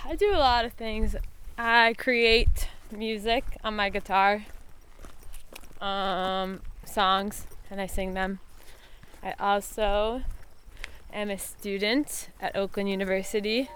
I 0.04 0.16
do 0.16 0.34
a 0.34 0.36
lot 0.36 0.66
of 0.66 0.74
things. 0.74 1.16
I 1.56 1.94
create 1.96 2.68
music 2.90 3.42
on 3.64 3.76
my 3.76 3.88
guitar, 3.88 4.44
um, 5.80 6.60
songs, 6.84 7.46
and 7.70 7.80
I 7.80 7.86
sing 7.86 8.12
them. 8.12 8.40
I 9.22 9.32
also 9.40 10.24
am 11.10 11.30
a 11.30 11.38
student 11.38 12.28
at 12.38 12.54
Oakland 12.54 12.90
University, 12.90 13.70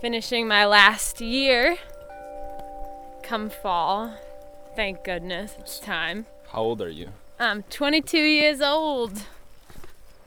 finishing 0.00 0.48
my 0.48 0.66
last 0.66 1.20
year 1.20 1.76
come 3.22 3.50
fall. 3.50 4.14
Thank 4.74 5.04
goodness, 5.04 5.54
it's 5.60 5.78
time. 5.78 6.26
How 6.48 6.62
old 6.62 6.82
are 6.82 6.90
you? 6.90 7.10
I'm 7.38 7.62
22 7.62 8.18
years 8.18 8.60
old. 8.60 9.22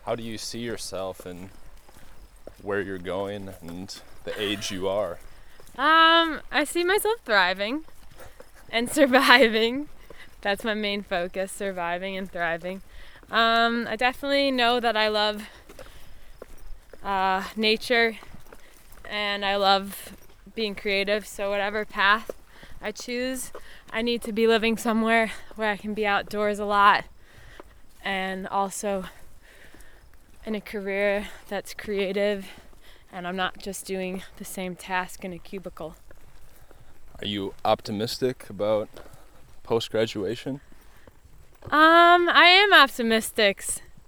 How 0.07 0.15
do 0.15 0.23
you 0.23 0.37
see 0.37 0.59
yourself 0.59 1.25
and 1.25 1.49
where 2.61 2.79
you're 2.79 2.97
going 2.97 3.49
and 3.61 3.99
the 4.23 4.41
age 4.41 4.71
you 4.71 4.87
are? 4.87 5.19
Um, 5.77 6.39
I 6.49 6.63
see 6.63 6.85
myself 6.85 7.17
thriving 7.25 7.83
and 8.69 8.89
surviving. 8.99 9.89
That's 10.39 10.63
my 10.63 10.75
main 10.75 11.03
focus, 11.03 11.51
surviving 11.51 12.15
and 12.15 12.31
thriving. 12.31 12.83
Um, 13.29 13.85
I 13.89 13.97
definitely 13.97 14.49
know 14.49 14.79
that 14.79 14.95
I 14.95 15.09
love 15.09 15.43
uh, 17.03 17.43
nature 17.57 18.17
and 19.09 19.43
I 19.43 19.57
love 19.57 20.15
being 20.55 20.73
creative, 20.73 21.27
so 21.27 21.49
whatever 21.49 21.83
path 21.83 22.31
I 22.81 22.93
choose, 22.93 23.51
I 23.91 24.01
need 24.03 24.21
to 24.21 24.31
be 24.31 24.47
living 24.47 24.77
somewhere 24.77 25.33
where 25.57 25.69
I 25.69 25.75
can 25.75 25.93
be 25.93 26.07
outdoors 26.07 26.59
a 26.59 26.65
lot 26.65 27.03
and 28.05 28.47
also 28.47 29.03
in 30.47 30.55
a 30.55 30.61
career 30.61 31.27
that's 31.49 31.73
creative 31.73 32.47
and 33.11 33.27
I'm 33.27 33.35
not 33.35 33.57
just 33.57 33.85
doing 33.85 34.23
the 34.37 34.45
same 34.45 34.77
task 34.77 35.25
in 35.25 35.33
a 35.33 35.37
cubicle. 35.37 35.97
Are 37.19 37.27
you 37.27 37.53
optimistic 37.65 38.49
about 38.49 38.87
post 39.63 39.91
graduation? 39.91 40.61
Um, 41.63 42.29
I 42.29 42.45
am 42.45 42.71
optimistic. 42.71 43.61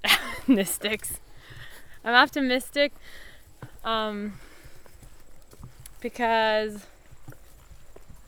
Optimistics. 0.06 1.20
I'm 2.06 2.16
optimistic 2.16 2.94
um, 3.84 4.36
because 6.00 6.86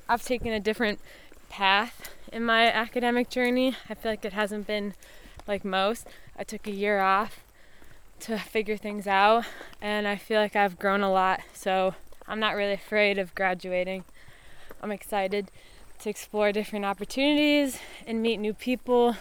I've 0.10 0.24
taken 0.24 0.52
a 0.52 0.60
different 0.60 1.00
path 1.48 2.14
in 2.34 2.44
my 2.44 2.70
academic 2.70 3.30
journey. 3.30 3.78
I 3.88 3.94
feel 3.94 4.12
like 4.12 4.26
it 4.26 4.34
hasn't 4.34 4.68
been 4.68 4.96
like 5.48 5.64
most. 5.64 6.08
I 6.38 6.44
took 6.44 6.68
a 6.68 6.72
year 6.72 7.00
off 7.00 7.40
to 8.22 8.38
figure 8.38 8.78
things 8.78 9.08
out, 9.08 9.46
and 9.82 10.08
I 10.08 10.16
feel 10.16 10.40
like 10.40 10.56
I've 10.56 10.78
grown 10.78 11.02
a 11.02 11.12
lot. 11.12 11.42
So 11.54 11.96
I'm 12.28 12.40
not 12.40 12.56
really 12.56 12.74
afraid 12.74 13.18
of 13.18 13.36
graduating. 13.36 14.04
I'm 14.82 14.92
excited 14.92 15.52
to 16.00 16.10
explore 16.10 16.52
different 16.52 16.86
opportunities 16.86 17.80
and 18.08 18.22
meet 18.22 18.38
new 18.38 18.54
people. 18.54 19.16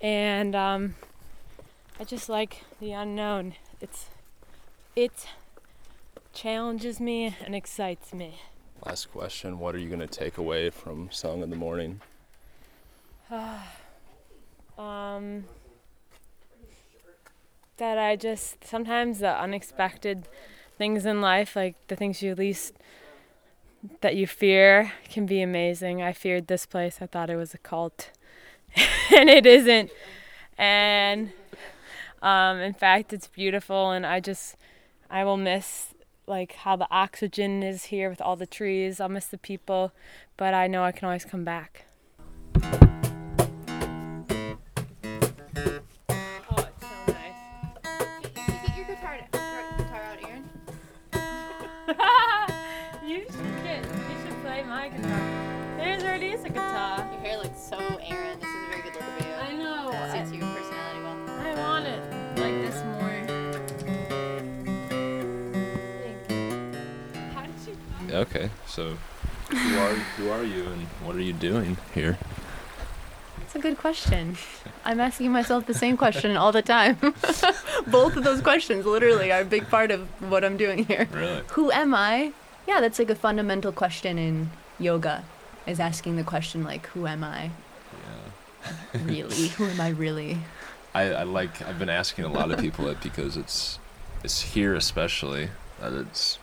And 0.00 0.54
um, 0.54 0.94
I 2.00 2.04
just 2.04 2.28
like 2.28 2.64
the 2.80 2.92
unknown. 2.92 3.54
It's 3.80 4.06
it 4.96 5.28
challenges 6.32 7.00
me 7.00 7.36
and 7.44 7.54
excites 7.54 8.12
me. 8.12 8.40
Last 8.84 9.10
question 9.12 9.58
What 9.58 9.74
are 9.74 9.78
you 9.78 9.88
going 9.88 10.00
to 10.00 10.06
take 10.06 10.38
away 10.38 10.70
from 10.70 11.10
Song 11.10 11.42
of 11.42 11.50
the 11.50 11.56
Morning? 11.56 12.00
um, 14.78 15.44
that 17.78 17.98
I 17.98 18.16
just 18.16 18.64
sometimes 18.64 19.20
the 19.20 19.40
unexpected 19.40 20.28
things 20.76 21.06
in 21.06 21.20
life, 21.20 21.56
like 21.56 21.74
the 21.88 21.96
things 21.96 22.22
you 22.22 22.34
least 22.34 22.74
that 24.00 24.16
you 24.16 24.26
fear, 24.26 24.92
can 25.08 25.26
be 25.26 25.40
amazing. 25.40 26.02
I 26.02 26.12
feared 26.12 26.46
this 26.46 26.66
place. 26.66 26.98
I 27.00 27.06
thought 27.06 27.30
it 27.30 27.36
was 27.36 27.54
a 27.54 27.58
cult, 27.58 28.10
and 29.16 29.28
it 29.28 29.46
isn't. 29.46 29.90
And 30.56 31.32
um, 32.22 32.58
in 32.58 32.74
fact, 32.74 33.12
it's 33.12 33.28
beautiful, 33.28 33.90
and 33.90 34.04
I 34.04 34.20
just 34.20 34.56
I 35.10 35.24
will 35.24 35.36
miss 35.36 35.94
like 36.26 36.52
how 36.52 36.76
the 36.76 36.88
oxygen 36.90 37.62
is 37.62 37.86
here 37.86 38.10
with 38.10 38.20
all 38.20 38.36
the 38.36 38.46
trees. 38.46 39.00
I'll 39.00 39.08
miss 39.08 39.26
the 39.26 39.38
people, 39.38 39.92
but 40.36 40.54
I 40.54 40.66
know 40.66 40.84
I 40.84 40.92
can 40.92 41.06
always 41.06 41.24
come 41.24 41.44
back. 41.44 41.84
My 54.90 54.96
guitar. 54.96 55.20
There's 55.76 56.02
already 56.02 56.26
is 56.28 56.44
a 56.44 56.48
guitar. 56.48 57.08
Your 57.12 57.20
hair 57.20 57.38
looks 57.38 57.60
so 57.60 57.76
Aaron. 57.76 58.40
This 58.40 58.48
is 58.48 58.54
a 58.54 58.70
very 58.70 58.82
good 58.82 58.94
look 58.94 59.02
for 59.02 59.24
you. 59.26 59.34
I 59.34 59.52
know. 59.52 59.90
That 59.90 60.10
I, 60.10 60.24
suits 60.24 60.36
your 60.36 60.46
personality 60.54 61.00
well. 61.02 61.16
I 61.40 61.54
want 61.54 61.86
it 61.86 62.00
like 62.38 62.54
this 62.62 62.82
more. 62.84 63.22
Thank 66.02 66.30
you. 66.30 66.40
How 67.34 67.42
did 67.42 67.54
you? 67.66 68.16
Okay, 68.16 68.50
so 68.66 68.96
who 69.50 69.78
are 69.78 69.94
who 69.94 70.30
are 70.30 70.44
you 70.44 70.64
and 70.64 70.82
what 71.04 71.16
are 71.16 71.22
you 71.22 71.32
doing 71.32 71.76
here? 71.94 72.18
That's 73.38 73.56
a 73.56 73.58
good 73.60 73.78
question. 73.78 74.36
I'm 74.84 75.00
asking 75.00 75.32
myself 75.32 75.66
the 75.66 75.74
same 75.74 75.96
question 75.96 76.36
all 76.36 76.52
the 76.52 76.62
time. 76.62 76.98
Both 77.86 78.16
of 78.16 78.24
those 78.24 78.42
questions 78.42 78.84
literally 78.84 79.32
are 79.32 79.40
a 79.40 79.44
big 79.44 79.68
part 79.68 79.90
of 79.90 80.06
what 80.30 80.44
I'm 80.44 80.58
doing 80.58 80.84
here. 80.84 81.08
Really? 81.12 81.42
Who 81.52 81.70
am 81.72 81.94
I? 81.94 82.32
Yeah, 82.66 82.80
that's 82.82 82.98
like 82.98 83.08
a 83.08 83.14
fundamental 83.14 83.72
question 83.72 84.18
in 84.18 84.50
yoga. 84.78 85.24
Is 85.66 85.80
asking 85.80 86.16
the 86.16 86.24
question 86.24 86.64
like, 86.64 86.86
who 86.88 87.06
am 87.06 87.22
I 87.22 87.50
Yeah. 87.92 89.00
really? 89.04 89.48
who 89.48 89.64
am 89.66 89.80
I 89.80 89.90
really? 89.90 90.38
I, 90.94 91.02
I 91.12 91.22
like 91.24 91.60
I've 91.62 91.78
been 91.78 91.90
asking 91.90 92.24
a 92.24 92.32
lot 92.32 92.50
of 92.50 92.58
people 92.60 92.88
it 92.88 93.00
because 93.02 93.36
it's 93.36 93.78
it's 94.24 94.40
here 94.40 94.74
especially 94.74 95.50
that 95.80 95.92
it's 95.92 96.38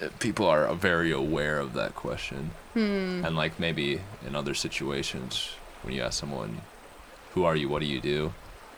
it, 0.00 0.18
people 0.18 0.46
are 0.46 0.72
very 0.74 1.12
aware 1.12 1.58
of 1.58 1.74
that 1.74 1.94
question 1.94 2.50
Hmm. 2.72 3.22
and 3.24 3.36
like 3.36 3.60
maybe 3.60 4.00
in 4.26 4.34
other 4.34 4.54
situations 4.54 5.50
when 5.82 5.94
you 5.94 6.02
ask 6.02 6.18
someone 6.18 6.62
who 7.34 7.44
are 7.44 7.54
you 7.56 7.68
what 7.68 7.80
do 7.80 7.86
you 7.86 8.00
do 8.00 8.32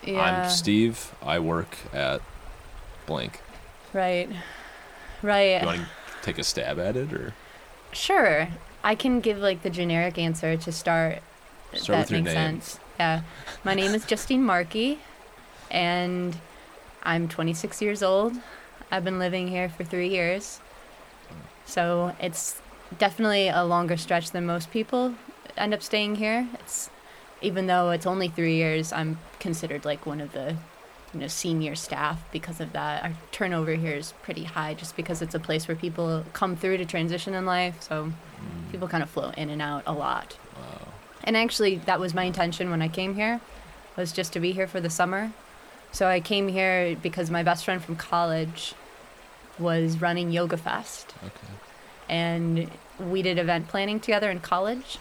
Yeah. 0.05 0.21
I'm 0.45 0.51
Steve 0.51 1.13
I 1.25 1.39
work 1.39 1.77
at 1.95 2.21
blank 3.07 3.41
Right. 3.95 4.29
Right. 5.23 5.61
you 5.61 5.67
want 5.67 5.81
to 5.81 5.87
take 6.23 6.39
a 6.39 6.45
stab 6.45 6.79
at 6.79 6.97
it 6.97 7.13
or 7.13 7.33
Sure. 7.99 8.49
I 8.85 8.95
can 8.95 9.19
give 9.21 9.39
like 9.39 9.63
the 9.63 9.71
generic 9.71 10.19
answer 10.19 10.57
to 10.57 10.71
start. 10.73 11.19
Start 11.75 11.87
that 11.87 12.01
with 12.03 12.11
your 12.13 12.21
makes 12.21 12.35
name. 12.35 12.61
sense. 12.61 12.79
Yeah. 12.99 13.23
My 13.65 13.75
name 13.75 13.93
is 13.93 14.05
Justine 14.05 14.45
Markey 14.45 15.01
and 15.71 16.37
I'm 17.03 17.29
26 17.29 17.83
years 17.83 18.03
old. 18.03 18.35
I've 18.91 19.05
been 19.05 19.19
living 19.19 19.49
here 19.49 19.69
for 19.69 19.83
3 19.83 20.09
years. 20.09 20.61
So, 21.67 22.15
it's 22.21 22.63
definitely 22.97 23.49
a 23.49 23.65
longer 23.65 23.97
stretch 23.97 24.31
than 24.31 24.47
most 24.47 24.71
people 24.71 25.15
end 25.57 25.75
up 25.75 25.83
staying 25.83 26.17
here. 26.17 26.47
It's 26.55 26.89
even 27.43 27.67
though 27.67 27.91
it's 27.91 28.07
only 28.07 28.29
3 28.29 28.55
years, 28.55 28.93
I'm 28.93 29.19
considered 29.41 29.85
like 29.85 30.07
one 30.07 30.21
of 30.21 30.33
the 30.33 30.57
you 31.15 31.21
know 31.21 31.27
senior 31.27 31.75
staff 31.75 32.23
because 32.33 32.61
of 32.61 32.73
that. 32.73 33.05
Our 33.05 33.13
turnover 33.33 33.75
here 33.75 33.95
is 33.97 34.13
pretty 34.23 34.45
high 34.45 34.75
just 34.75 34.97
because 34.97 35.23
it's 35.23 35.35
a 35.35 35.39
place 35.41 35.67
where 35.69 35.77
people 35.77 36.25
come 36.33 36.57
through 36.57 36.79
to 36.79 36.85
transition 36.85 37.35
in 37.35 37.47
life. 37.47 37.83
So, 37.83 38.13
Mm, 38.39 38.71
people 38.71 38.87
kind 38.87 39.03
of 39.03 39.11
flow 39.11 39.33
in 39.37 39.51
and 39.51 39.61
out 39.61 39.83
a 39.85 39.93
lot. 39.93 40.37
wow 40.57 40.89
And 41.25 41.37
actually, 41.37 41.77
that 41.87 41.99
was 41.99 42.15
my 42.15 42.23
intention 42.23 42.71
when 42.71 42.81
I 42.83 42.87
came 42.89 43.17
here, 43.17 43.41
was 43.97 44.13
just 44.13 44.33
to 44.35 44.41
be 44.41 44.53
here 44.53 44.69
for 44.69 44.81
the 44.81 44.91
summer. 44.91 45.33
So 45.91 46.07
I 46.07 46.21
came 46.21 46.47
here 46.49 46.95
because 47.03 47.31
my 47.31 47.43
best 47.43 47.65
friend 47.65 47.83
from 47.83 47.97
college 47.97 48.75
was 49.59 50.01
running 50.01 50.31
Yoga 50.31 50.57
Fest, 50.57 51.15
okay 51.25 51.49
and 52.09 52.71
we 52.99 53.23
did 53.23 53.39
event 53.39 53.69
planning 53.69 54.01
together 54.01 54.31
in 54.31 54.41
college. 54.41 54.99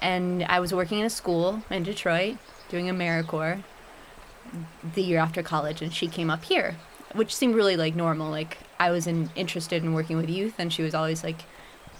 And 0.00 0.44
I 0.44 0.60
was 0.60 0.72
working 0.72 1.00
in 1.00 1.06
a 1.06 1.10
school 1.10 1.62
in 1.70 1.82
Detroit 1.82 2.36
doing 2.68 2.86
AmeriCorps 2.86 3.62
the 4.94 5.02
year 5.02 5.18
after 5.18 5.42
college, 5.42 5.82
and 5.82 5.92
she 5.92 6.08
came 6.08 6.30
up 6.30 6.44
here, 6.44 6.76
which 7.14 7.34
seemed 7.34 7.54
really 7.54 7.76
like 7.76 7.94
normal. 7.94 8.30
Like 8.30 8.58
I 8.78 8.90
was 8.90 9.06
in, 9.06 9.30
interested 9.34 9.82
in 9.82 9.92
working 9.92 10.16
with 10.16 10.28
youth, 10.28 10.54
and 10.58 10.72
she 10.72 10.82
was 10.82 10.94
always 10.94 11.24
like, 11.24 11.42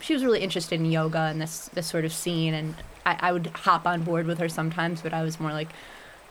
she 0.00 0.12
was 0.12 0.24
really 0.24 0.40
interested 0.40 0.80
in 0.80 0.90
yoga 0.90 1.18
and 1.18 1.40
this 1.40 1.68
this 1.74 1.86
sort 1.86 2.04
of 2.04 2.12
scene, 2.12 2.54
and 2.54 2.74
I, 3.04 3.16
I 3.20 3.32
would 3.32 3.46
hop 3.48 3.86
on 3.86 4.02
board 4.02 4.26
with 4.26 4.38
her 4.38 4.48
sometimes, 4.48 5.02
but 5.02 5.14
I 5.14 5.22
was 5.22 5.38
more 5.40 5.52
like, 5.52 5.68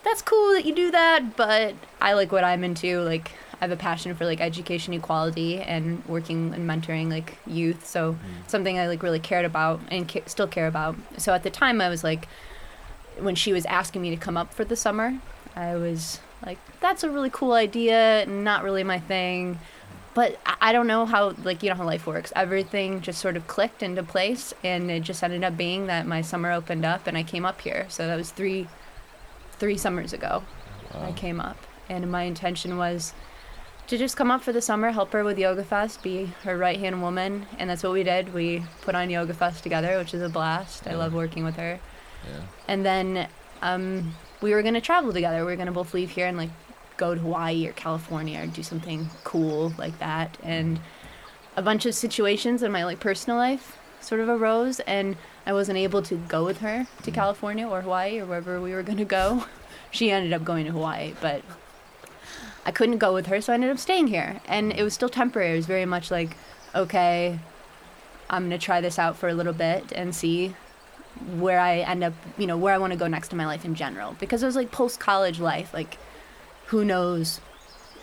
that's 0.04 0.22
cool 0.22 0.54
that 0.54 0.66
you 0.66 0.76
do 0.76 0.92
that, 0.92 1.36
but 1.36 1.74
I 2.00 2.14
like 2.14 2.32
what 2.32 2.44
I'm 2.44 2.64
into. 2.64 3.02
Like 3.02 3.32
I 3.54 3.66
have 3.66 3.72
a 3.72 3.76
passion 3.76 4.14
for 4.16 4.26
like 4.26 4.40
education 4.40 4.94
equality 4.94 5.60
and 5.60 6.06
working 6.06 6.54
and 6.54 6.70
mentoring 6.70 7.10
like 7.10 7.38
youth. 7.48 7.86
So 7.86 8.14
mm. 8.14 8.18
something 8.50 8.78
I 8.78 8.88
like 8.88 9.02
really 9.02 9.20
cared 9.20 9.46
about 9.46 9.80
and 9.90 10.08
ca- 10.08 10.24
still 10.28 10.48
care 10.48 10.68
about. 10.68 10.96
So 11.18 11.34
at 11.34 11.44
the 11.44 11.50
time 11.50 11.82
I 11.82 11.90
was 11.90 12.04
like 12.04 12.28
when 13.18 13.34
she 13.34 13.54
was 13.54 13.66
asking 13.66 14.02
me 14.02 14.10
to 14.12 14.18
come 14.18 14.38
up 14.38 14.54
for 14.54 14.66
the 14.66 14.76
summer, 14.76 15.20
I 15.56 15.76
was 15.76 16.20
like 16.46 16.58
that's 16.80 17.04
a 17.04 17.10
really 17.10 17.30
cool 17.32 17.54
idea, 17.54 18.26
not 18.28 18.64
really 18.64 18.84
my 18.84 19.00
thing. 19.00 19.60
But 20.14 20.40
I- 20.62 20.72
don't 20.72 20.88
know 20.88 21.06
how 21.06 21.36
like 21.44 21.62
you 21.64 21.70
know 21.70 21.76
how 21.76 21.86
life 21.86 22.08
works. 22.08 22.32
Everything 22.36 23.02
just 23.02 23.20
sort 23.20 23.36
of 23.36 23.48
clicked 23.48 23.84
into 23.84 24.02
place 24.04 24.54
and 24.64 24.90
it 24.90 25.02
just 25.02 25.24
ended 25.24 25.44
up 25.44 25.58
being 25.58 25.88
that 25.88 26.08
my 26.08 26.22
summer 26.22 26.52
opened 26.52 26.86
up 26.86 27.08
and 27.08 27.18
I 27.18 27.24
came 27.24 27.46
up 27.46 27.62
here. 27.62 27.86
So 27.90 28.08
that 28.08 28.16
was 28.16 28.32
3 28.32 28.68
3 29.60 29.78
summers 29.78 30.14
ago. 30.14 30.44
I 30.94 31.12
came 31.12 31.42
up, 31.42 31.58
and 31.90 32.10
my 32.10 32.24
intention 32.24 32.78
was 32.78 33.14
to 33.88 33.98
just 33.98 34.16
come 34.16 34.32
up 34.32 34.42
for 34.42 34.54
the 34.54 34.62
summer, 34.62 34.92
help 34.92 35.12
her 35.12 35.24
with 35.26 35.38
Yoga 35.38 35.64
Fest, 35.64 36.02
be 36.02 36.26
her 36.44 36.58
right 36.58 36.80
hand 36.80 37.02
woman, 37.02 37.46
and 37.60 37.70
that's 37.70 37.84
what 37.84 37.92
we 37.92 38.04
did. 38.04 38.34
We 38.34 38.64
put 38.82 38.96
on 38.96 39.10
Yoga 39.10 39.34
Fest 39.34 39.62
together, 39.64 39.98
which 39.98 40.14
is 40.14 40.22
a 40.22 40.30
blast. 40.30 40.88
I 40.88 40.96
love 40.96 41.14
working 41.14 41.44
with 41.44 41.56
her. 41.58 41.80
yeah 42.30 42.42
And 42.68 42.86
then 42.86 43.28
um, 43.62 44.14
we 44.46 44.54
were 44.54 44.62
gonna 44.62 44.80
travel 44.80 45.12
together. 45.12 45.40
We 45.40 45.46
were 45.46 45.56
gonna 45.56 45.72
both 45.72 45.96
leave 45.96 46.12
here 46.12 46.28
and 46.28 46.38
like 46.38 46.52
go 46.98 47.16
to 47.16 47.20
Hawaii 47.20 47.66
or 47.66 47.72
California 47.72 48.44
or 48.44 48.46
do 48.46 48.62
something 48.62 49.10
cool 49.24 49.74
like 49.80 49.98
that. 49.98 50.38
And 50.44 50.80
a 51.56 51.64
bunch 51.64 51.88
of 51.88 51.96
situations 51.96 52.62
in 52.62 52.72
my 52.72 52.86
like 52.86 53.00
personal 53.00 53.38
life 53.40 53.80
sort 54.02 54.22
of 54.22 54.30
arose, 54.30 54.80
and 54.82 55.18
I 55.48 55.54
wasn't 55.54 55.80
able 55.80 56.04
to 56.04 56.16
go 56.28 56.46
with 56.46 56.60
her 56.60 56.86
to 57.02 57.12
mm. 57.12 57.14
California 57.16 57.68
or 57.68 57.82
Hawaii 57.82 58.20
or 58.20 58.28
wherever 58.28 58.62
we 58.62 58.72
were 58.72 58.84
gonna 58.84 59.04
go. 59.04 59.46
She 59.92 60.12
ended 60.12 60.34
up 60.34 60.44
going 60.44 60.66
to 60.66 60.74
Hawaii, 60.74 61.14
but 61.22 61.42
I 62.66 62.72
couldn't 62.72 62.98
go 62.98 63.14
with 63.14 63.28
her, 63.28 63.40
so 63.40 63.54
I 63.54 63.56
ended 63.56 63.70
up 63.70 63.78
staying 63.78 64.08
here. 64.08 64.42
And 64.46 64.74
it 64.74 64.84
was 64.84 64.94
still 64.94 65.08
temporary. 65.08 65.54
It 65.54 65.56
was 65.56 65.68
very 65.68 65.86
much 65.86 66.12
like, 66.12 66.36
okay, 66.74 67.40
I'm 68.30 68.44
gonna 68.44 68.58
try 68.58 68.82
this 68.82 69.00
out 69.00 69.16
for 69.16 69.30
a 69.30 69.34
little 69.34 69.54
bit 69.54 69.94
and 69.94 70.14
see 70.14 70.54
where 71.38 71.60
I 71.60 71.80
end 71.80 72.04
up, 72.04 72.14
you 72.38 72.48
know, 72.48 72.58
where 72.58 72.74
I 72.74 72.78
want 72.78 72.94
to 72.94 73.00
go 73.00 73.08
next 73.08 73.32
in 73.32 73.38
my 73.38 73.46
life 73.46 73.66
in 73.66 73.76
general. 73.76 74.16
Because 74.20 74.44
it 74.44 74.46
was 74.46 74.56
like 74.56 74.72
post 74.72 75.00
college 75.00 75.40
life, 75.40 75.74
like 75.74 75.98
who 76.68 76.84
knows 76.86 77.40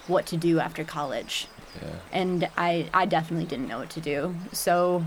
what 0.07 0.27
to 0.27 0.37
do 0.37 0.61
after 0.61 0.85
college. 0.85 1.49
yeah 1.81 1.89
And 2.13 2.49
I, 2.57 2.89
I 2.93 3.07
definitely 3.07 3.47
didn't 3.47 3.69
know 3.69 3.79
what 3.79 3.91
to 3.91 4.01
do. 4.01 4.35
So, 4.53 5.05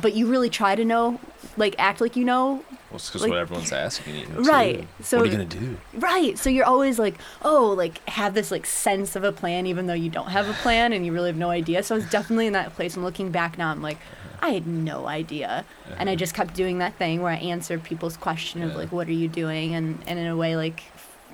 but 0.00 0.14
you 0.14 0.26
really 0.26 0.50
try 0.50 0.74
to 0.74 0.84
know, 0.84 1.20
like 1.56 1.74
act 1.78 2.00
like 2.00 2.16
you 2.16 2.24
know 2.24 2.64
well 2.92 2.96
it's 2.98 3.08
because 3.08 3.22
Like- 3.22 3.30
what 3.30 3.38
everyone's 3.38 3.72
asking 3.72 4.16
you 4.16 4.26
Right, 4.42 4.80
too. 4.80 5.04
so- 5.04 5.16
what 5.18 5.22
are 5.26 5.30
you 5.30 5.32
gonna 5.32 5.44
do 5.44 5.76
Right. 5.94 6.38
So 6.38 6.50
you're 6.50 6.66
always 6.66 6.98
like, 6.98 7.14
oh, 7.42 7.70
like 7.70 8.06
have 8.08 8.34
this 8.34 8.50
like 8.50 8.66
sense 8.66 9.16
of 9.16 9.24
a 9.24 9.32
plan, 9.32 9.66
even 9.66 9.86
though 9.86 9.94
you 9.94 10.10
don't 10.10 10.28
have 10.28 10.48
a 10.48 10.52
plan 10.54 10.92
and 10.92 11.06
you 11.06 11.12
really 11.12 11.28
have 11.30 11.36
no 11.36 11.48
idea. 11.50 11.82
So 11.82 11.94
I 11.94 11.98
was 11.98 12.10
definitely 12.10 12.46
in 12.46 12.52
that 12.52 12.74
place. 12.74 12.94
And 12.94 13.04
looking 13.04 13.30
back 13.30 13.56
now, 13.56 13.70
I'm 13.70 13.82
like, 13.82 13.98
I 14.42 14.50
had 14.50 14.66
no 14.66 15.06
idea. 15.06 15.64
And 15.98 16.08
I 16.10 16.12
uh-huh. 16.12 16.18
just 16.18 16.34
kept 16.34 16.54
doing 16.54 16.78
that 16.78 16.96
thing 16.96 17.22
where 17.22 17.32
I 17.32 17.36
answered 17.36 17.82
people's 17.82 18.16
question 18.16 18.62
of 18.62 18.74
like, 18.76 18.92
what 18.92 19.08
are 19.08 19.12
you 19.12 19.28
doing? 19.28 19.74
And, 19.74 19.98
and 20.06 20.18
in 20.18 20.26
a 20.26 20.36
way, 20.36 20.56
like, 20.56 20.82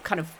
kind 0.04 0.20
of 0.20 0.30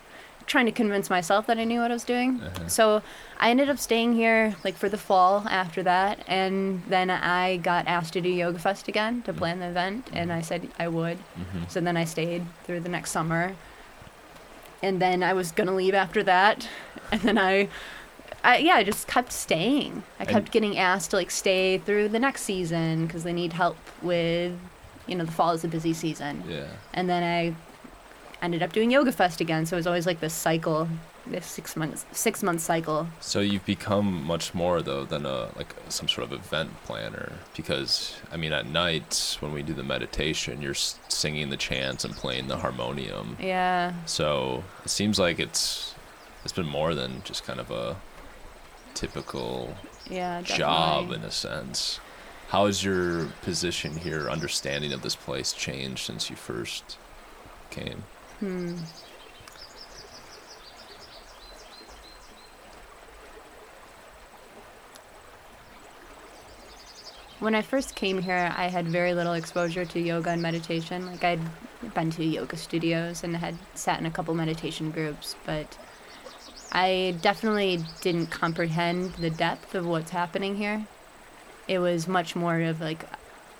trying 0.49 0.67
to 0.67 0.73
convince 0.73 1.09
myself 1.11 1.47
that 1.47 1.59
I 1.59 1.65
knew 1.65 1.81
what 1.81 1.91
I 1.91 1.95
was 1.95 2.05
doing. 2.05 2.41
Uh-huh. 2.41 2.67
So 2.69 3.03
I 3.39 3.51
ended 3.51 3.69
up 3.71 3.79
staying 3.79 4.15
here 4.15 4.57
like 4.65 4.77
for 4.77 4.89
the 4.89 4.99
fall 4.99 5.47
after 5.49 5.83
that. 5.85 6.25
And 6.27 6.83
then 6.89 7.11
I 7.11 7.59
got 7.59 7.87
asked 7.87 8.15
to 8.15 8.21
do 8.21 8.29
Yoga 8.29 8.59
Fest 8.59 8.89
again 8.89 9.23
to 9.23 9.33
plan 9.33 9.61
the 9.61 9.69
event. 9.69 10.09
And 10.13 10.33
I 10.33 10.41
said 10.41 10.69
I 10.79 10.89
would. 10.89 11.19
Mhm. 11.39 11.71
So 11.71 11.81
then 11.81 11.97
I 11.97 12.05
stayed 12.05 12.45
through 12.65 12.81
the 12.81 12.89
next 12.89 13.11
summer. 13.13 13.55
And 14.83 15.01
then 15.01 15.23
I 15.23 15.33
was 15.33 15.51
going 15.53 15.67
to 15.69 15.75
leave 15.75 15.95
after 15.95 16.23
that. 16.25 16.69
And 17.11 17.23
then 17.23 17.39
I, 17.39 17.69
I 18.45 18.59
yeah, 18.59 18.75
I 18.75 18.85
just 18.85 19.07
kept 19.09 19.33
staying. 19.33 20.03
I 20.21 20.25
kept 20.27 20.37
And- 20.47 20.51
getting 20.51 20.77
asked 20.79 21.11
to 21.13 21.17
like 21.17 21.31
stay 21.31 21.79
through 21.79 22.09
the 22.11 22.19
next 22.19 22.43
season 22.43 23.07
because 23.07 23.23
they 23.25 23.33
need 23.33 23.55
help 23.55 23.79
with, 24.03 24.53
you 25.07 25.15
know, 25.15 25.25
the 25.25 25.33
fall 25.33 25.53
is 25.53 25.65
a 25.65 25.69
busy 25.69 25.95
season. 25.95 26.43
yeah 26.47 26.67
And 26.93 27.09
then 27.09 27.23
I 27.23 27.55
ended 28.43 28.63
up 28.63 28.73
doing 28.73 28.91
Yoga 28.91 29.13
Fest 29.13 29.41
again. 29.41 29.67
So 29.67 29.77
it 29.77 29.81
was 29.81 29.87
always 29.87 30.07
like 30.07 30.21
this 30.21 30.35
cycle, 30.35 30.89
this 31.27 31.45
six 31.47 31.77
months, 31.77 32.07
six 32.13 32.43
month 32.43 32.61
cycle. 32.61 33.09
So 33.21 33.41
you've 33.41 33.67
become 33.67 34.23
much 34.25 34.55
more 34.55 34.81
though 34.83 35.05
than 35.05 35.27
a 35.27 35.49
like 35.57 35.75
some 35.89 36.09
sort 36.09 36.27
of 36.27 36.33
event 36.33 36.71
planner 36.85 37.33
because 37.57 38.17
I 38.33 38.37
mean 38.37 38.53
at 38.53 38.67
night 38.67 39.37
when 39.41 39.53
we 39.53 39.63
do 39.63 39.75
the 39.75 39.83
meditation 39.83 40.63
you're 40.63 40.75
singing 40.75 41.51
the 41.51 41.57
chants 41.57 42.05
and 42.05 42.15
playing 42.15 42.49
the 42.49 42.59
harmonium. 42.59 43.37
Yeah. 43.41 43.93
So 44.07 44.65
it 44.85 44.91
seems 44.91 45.19
like 45.19 45.39
it's 45.39 45.95
it's 46.45 46.53
been 46.53 46.67
more 46.69 46.95
than 46.95 47.23
just 47.25 47.45
kind 47.45 47.61
of 47.61 47.71
a 47.71 47.97
typical 48.95 49.77
Yeah. 50.09 50.43
job 50.43 51.13
in 51.13 51.23
a 51.23 51.31
sense. 51.31 52.01
How 52.49 52.65
has 52.67 52.83
your 52.83 53.27
position 53.43 53.99
here, 53.99 54.31
understanding 54.31 54.93
of 54.95 55.03
this 55.03 55.15
place, 55.15 55.53
changed 55.53 56.07
since 56.07 56.31
you 56.31 56.37
first 56.37 56.97
came? 57.71 58.05
Hmm. 58.41 58.77
when 67.41 67.55
I 67.55 67.63
first 67.63 67.95
came 67.95 68.21
here, 68.21 68.53
I 68.57 68.67
had 68.67 68.89
very 68.89 69.15
little 69.15 69.35
exposure 69.35 69.85
to 69.85 70.01
yoga 70.01 70.31
and 70.31 70.43
meditation. 70.43 71.07
Like 71.07 71.25
I'd 71.25 71.41
been 71.95 72.11
to 72.13 72.25
yoga 72.25 72.57
studios 72.57 73.23
and 73.23 73.37
had 73.37 73.57
sat 73.75 74.01
in 74.01 74.07
a 74.07 74.11
couple 74.11 74.35
meditation 74.35 74.91
groups, 74.91 75.37
but 75.47 75.79
I 76.73 77.17
definitely 77.23 77.85
didn't 78.01 78.27
comprehend 78.27 79.15
the 79.15 79.31
depth 79.31 79.75
of 79.75 79.87
what's 79.87 80.11
happening 80.11 80.57
here. 80.57 80.87
It 81.69 81.79
was 81.79 82.09
much 82.09 82.35
more 82.35 82.61
of 82.61 82.81
like, 82.81 83.05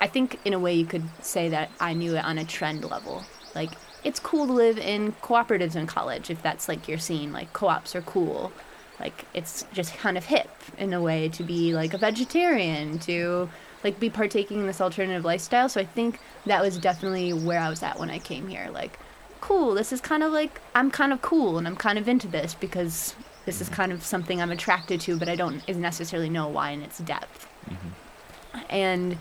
I 0.01 0.09
think 0.09 0.41
in 0.45 0.55
a 0.55 0.59
way 0.59 0.75
you 0.75 0.87
could 0.87 1.05
say 1.23 1.49
that 1.51 1.71
I 1.79 1.95
knew 1.95 2.17
it 2.17 2.25
on 2.25 2.39
a 2.39 2.45
trend 2.45 2.85
level. 2.85 3.25
Like, 3.55 3.71
it's 4.05 4.21
cool 4.21 4.47
to 4.47 4.53
live 4.53 4.79
in 4.79 5.13
cooperatives 5.23 5.77
in 5.77 5.87
college 5.87 6.31
if 6.31 6.43
that's 6.43 6.69
like 6.69 6.89
your 6.89 6.99
scene. 6.99 7.33
Like, 7.33 7.53
co 7.53 7.69
ops 7.69 7.95
are 7.95 8.03
cool. 8.03 8.53
Like, 9.01 9.27
it's 9.35 9.65
just 9.73 9.97
kind 9.97 10.19
of 10.19 10.25
hip 10.25 10.51
in 10.77 10.93
a 10.93 11.01
way 11.01 11.29
to 11.31 11.43
be 11.43 11.75
like 11.75 11.95
a 11.95 11.99
vegetarian, 11.99 12.99
to 13.01 13.49
like 13.85 14.01
be 14.01 14.11
partaking 14.11 14.61
in 14.61 14.67
this 14.67 14.81
alternative 14.81 15.25
lifestyle. 15.25 15.69
So 15.69 15.81
I 15.81 15.85
think 15.85 16.21
that 16.47 16.63
was 16.63 16.79
definitely 16.79 17.33
where 17.33 17.61
I 17.61 17.69
was 17.69 17.83
at 17.83 17.99
when 17.99 18.11
I 18.11 18.19
came 18.19 18.49
here. 18.49 18.69
Like, 18.73 18.99
cool, 19.41 19.75
this 19.75 19.93
is 19.93 20.01
kind 20.01 20.23
of 20.23 20.33
like, 20.33 20.61
I'm 20.75 20.91
kind 20.91 21.13
of 21.13 21.23
cool 21.23 21.59
and 21.59 21.67
I'm 21.67 21.77
kind 21.77 21.99
of 21.99 22.09
into 22.09 22.27
this 22.27 22.55
because 22.55 23.15
this 23.47 23.61
is 23.61 23.69
mm-hmm. 23.69 23.77
kind 23.77 23.93
of 23.93 24.05
something 24.05 24.43
I'm 24.43 24.51
attracted 24.51 25.01
to, 25.03 25.17
but 25.17 25.29
I 25.29 25.37
don't 25.37 25.67
necessarily 25.69 26.29
know 26.29 26.49
why 26.49 26.71
in 26.71 26.83
its 26.83 26.99
depth. 26.99 27.47
Mm-hmm. 27.71 28.59
And 28.71 29.19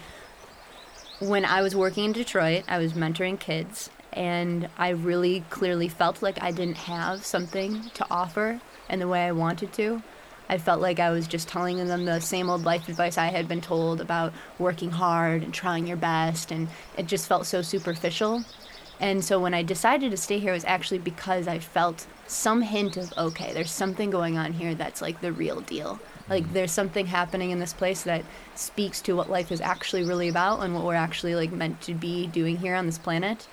when 1.19 1.45
I 1.45 1.61
was 1.61 1.75
working 1.75 2.05
in 2.05 2.11
Detroit, 2.11 2.63
I 2.67 2.77
was 2.79 2.93
mentoring 2.93 3.39
kids, 3.39 3.89
and 4.17 4.67
I 4.79 4.89
really 4.89 5.41
clearly 5.51 5.87
felt 5.87 6.23
like 6.23 6.41
I 6.41 6.49
didn't 6.49 6.77
have 6.77 7.23
something 7.23 7.91
to 7.93 8.07
offer 8.09 8.59
in 8.89 8.97
the 8.97 9.07
way 9.07 9.23
I 9.23 9.31
wanted 9.31 9.71
to. 9.73 10.01
I 10.49 10.57
felt 10.57 10.81
like 10.81 10.99
I 10.99 11.11
was 11.11 11.27
just 11.27 11.47
telling 11.47 11.77
them 11.85 12.05
the 12.05 12.19
same 12.19 12.49
old 12.49 12.65
life 12.65 12.89
advice 12.89 13.19
I 13.19 13.27
had 13.27 13.47
been 13.47 13.61
told 13.61 14.01
about 14.01 14.33
working 14.57 14.89
hard 14.89 15.43
and 15.43 15.53
trying 15.53 15.85
your 15.85 15.97
best, 15.97 16.51
and 16.51 16.67
it 16.97 17.05
just 17.05 17.27
felt 17.27 17.45
so 17.45 17.61
superficial. 17.61 18.43
And 18.99 19.23
so 19.23 19.39
when 19.39 19.53
I 19.53 19.61
decided 19.61 20.09
to 20.09 20.17
stay 20.17 20.39
here, 20.39 20.49
it 20.49 20.55
was 20.55 20.65
actually 20.65 20.97
because 20.97 21.47
I 21.47 21.59
felt 21.59 22.07
some 22.25 22.63
hint 22.63 22.97
of 22.97 23.13
okay, 23.19 23.53
there's 23.53 23.69
something 23.69 24.09
going 24.09 24.35
on 24.39 24.51
here 24.51 24.73
that's 24.73 24.99
like 24.99 25.21
the 25.21 25.31
real 25.31 25.61
deal. 25.61 25.99
Like 26.27 26.45
mm. 26.45 26.53
there's 26.53 26.71
something 26.71 27.05
happening 27.05 27.51
in 27.51 27.59
this 27.59 27.73
place 27.73 28.01
that 28.03 28.25
speaks 28.55 28.99
to 29.01 29.15
what 29.15 29.29
life 29.29 29.51
is 29.51 29.61
actually 29.61 30.05
really 30.05 30.27
about 30.27 30.61
and 30.61 30.73
what 30.73 30.85
we're 30.85 30.95
actually 30.95 31.35
like 31.35 31.51
meant 31.51 31.81
to 31.81 31.93
be 31.93 32.25
doing 32.25 32.57
here 32.57 32.73
on 32.73 32.87
this 32.87 32.97
planet 32.97 33.47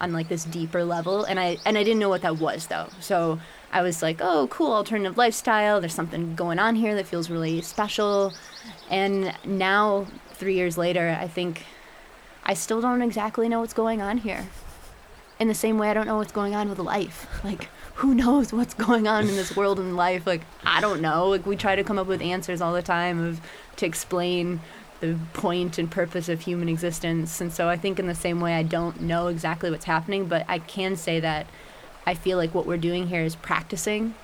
on 0.00 0.12
like 0.12 0.28
this 0.28 0.44
deeper 0.44 0.84
level. 0.84 1.24
And 1.24 1.38
I 1.38 1.58
and 1.64 1.76
I 1.76 1.84
didn't 1.84 1.98
know 1.98 2.08
what 2.08 2.22
that 2.22 2.38
was 2.38 2.66
though. 2.66 2.88
So 3.00 3.40
I 3.72 3.82
was 3.82 4.02
like, 4.02 4.18
oh, 4.20 4.48
cool 4.50 4.72
alternative 4.72 5.16
lifestyle. 5.16 5.80
There's 5.80 5.94
something 5.94 6.34
going 6.34 6.58
on 6.58 6.74
here 6.76 6.94
that 6.94 7.06
feels 7.06 7.30
really 7.30 7.60
special. 7.62 8.32
And 8.90 9.34
now, 9.44 10.06
three 10.32 10.54
years 10.54 10.76
later, 10.76 11.16
I 11.20 11.28
think 11.28 11.64
I 12.44 12.54
still 12.54 12.80
don't 12.80 13.02
exactly 13.02 13.48
know 13.48 13.60
what's 13.60 13.74
going 13.74 14.02
on 14.02 14.18
here 14.18 14.48
in 15.40 15.48
the 15.48 15.54
same 15.54 15.78
way 15.78 15.90
I 15.90 15.94
don't 15.94 16.06
know 16.06 16.18
what's 16.18 16.32
going 16.32 16.54
on 16.54 16.68
with 16.68 16.78
life. 16.78 17.26
Like, 17.44 17.68
who 17.94 18.14
knows 18.14 18.52
what's 18.52 18.74
going 18.74 19.08
on 19.08 19.26
in 19.28 19.34
this 19.34 19.56
world 19.56 19.78
and 19.78 19.96
life? 19.96 20.26
Like, 20.26 20.42
I 20.64 20.80
don't 20.80 21.00
know. 21.00 21.28
Like, 21.28 21.46
we 21.46 21.56
try 21.56 21.74
to 21.74 21.82
come 21.82 21.98
up 21.98 22.06
with 22.06 22.20
answers 22.20 22.60
all 22.60 22.74
the 22.74 22.82
time 22.82 23.18
of 23.18 23.40
to 23.76 23.86
explain 23.86 24.60
the 25.00 25.18
point 25.32 25.78
and 25.78 25.90
purpose 25.90 26.28
of 26.28 26.42
human 26.42 26.68
existence. 26.68 27.40
And 27.40 27.52
so 27.52 27.68
I 27.68 27.76
think 27.76 27.98
in 27.98 28.06
the 28.06 28.14
same 28.14 28.40
way 28.40 28.54
I 28.54 28.62
don't 28.62 29.00
know 29.00 29.28
exactly 29.28 29.70
what's 29.70 29.86
happening, 29.86 30.26
but 30.26 30.44
I 30.48 30.58
can 30.58 30.96
say 30.96 31.20
that 31.20 31.46
I 32.06 32.14
feel 32.14 32.36
like 32.38 32.54
what 32.54 32.66
we're 32.66 32.76
doing 32.76 33.08
here 33.08 33.22
is 33.22 33.36
practicing 33.36 34.14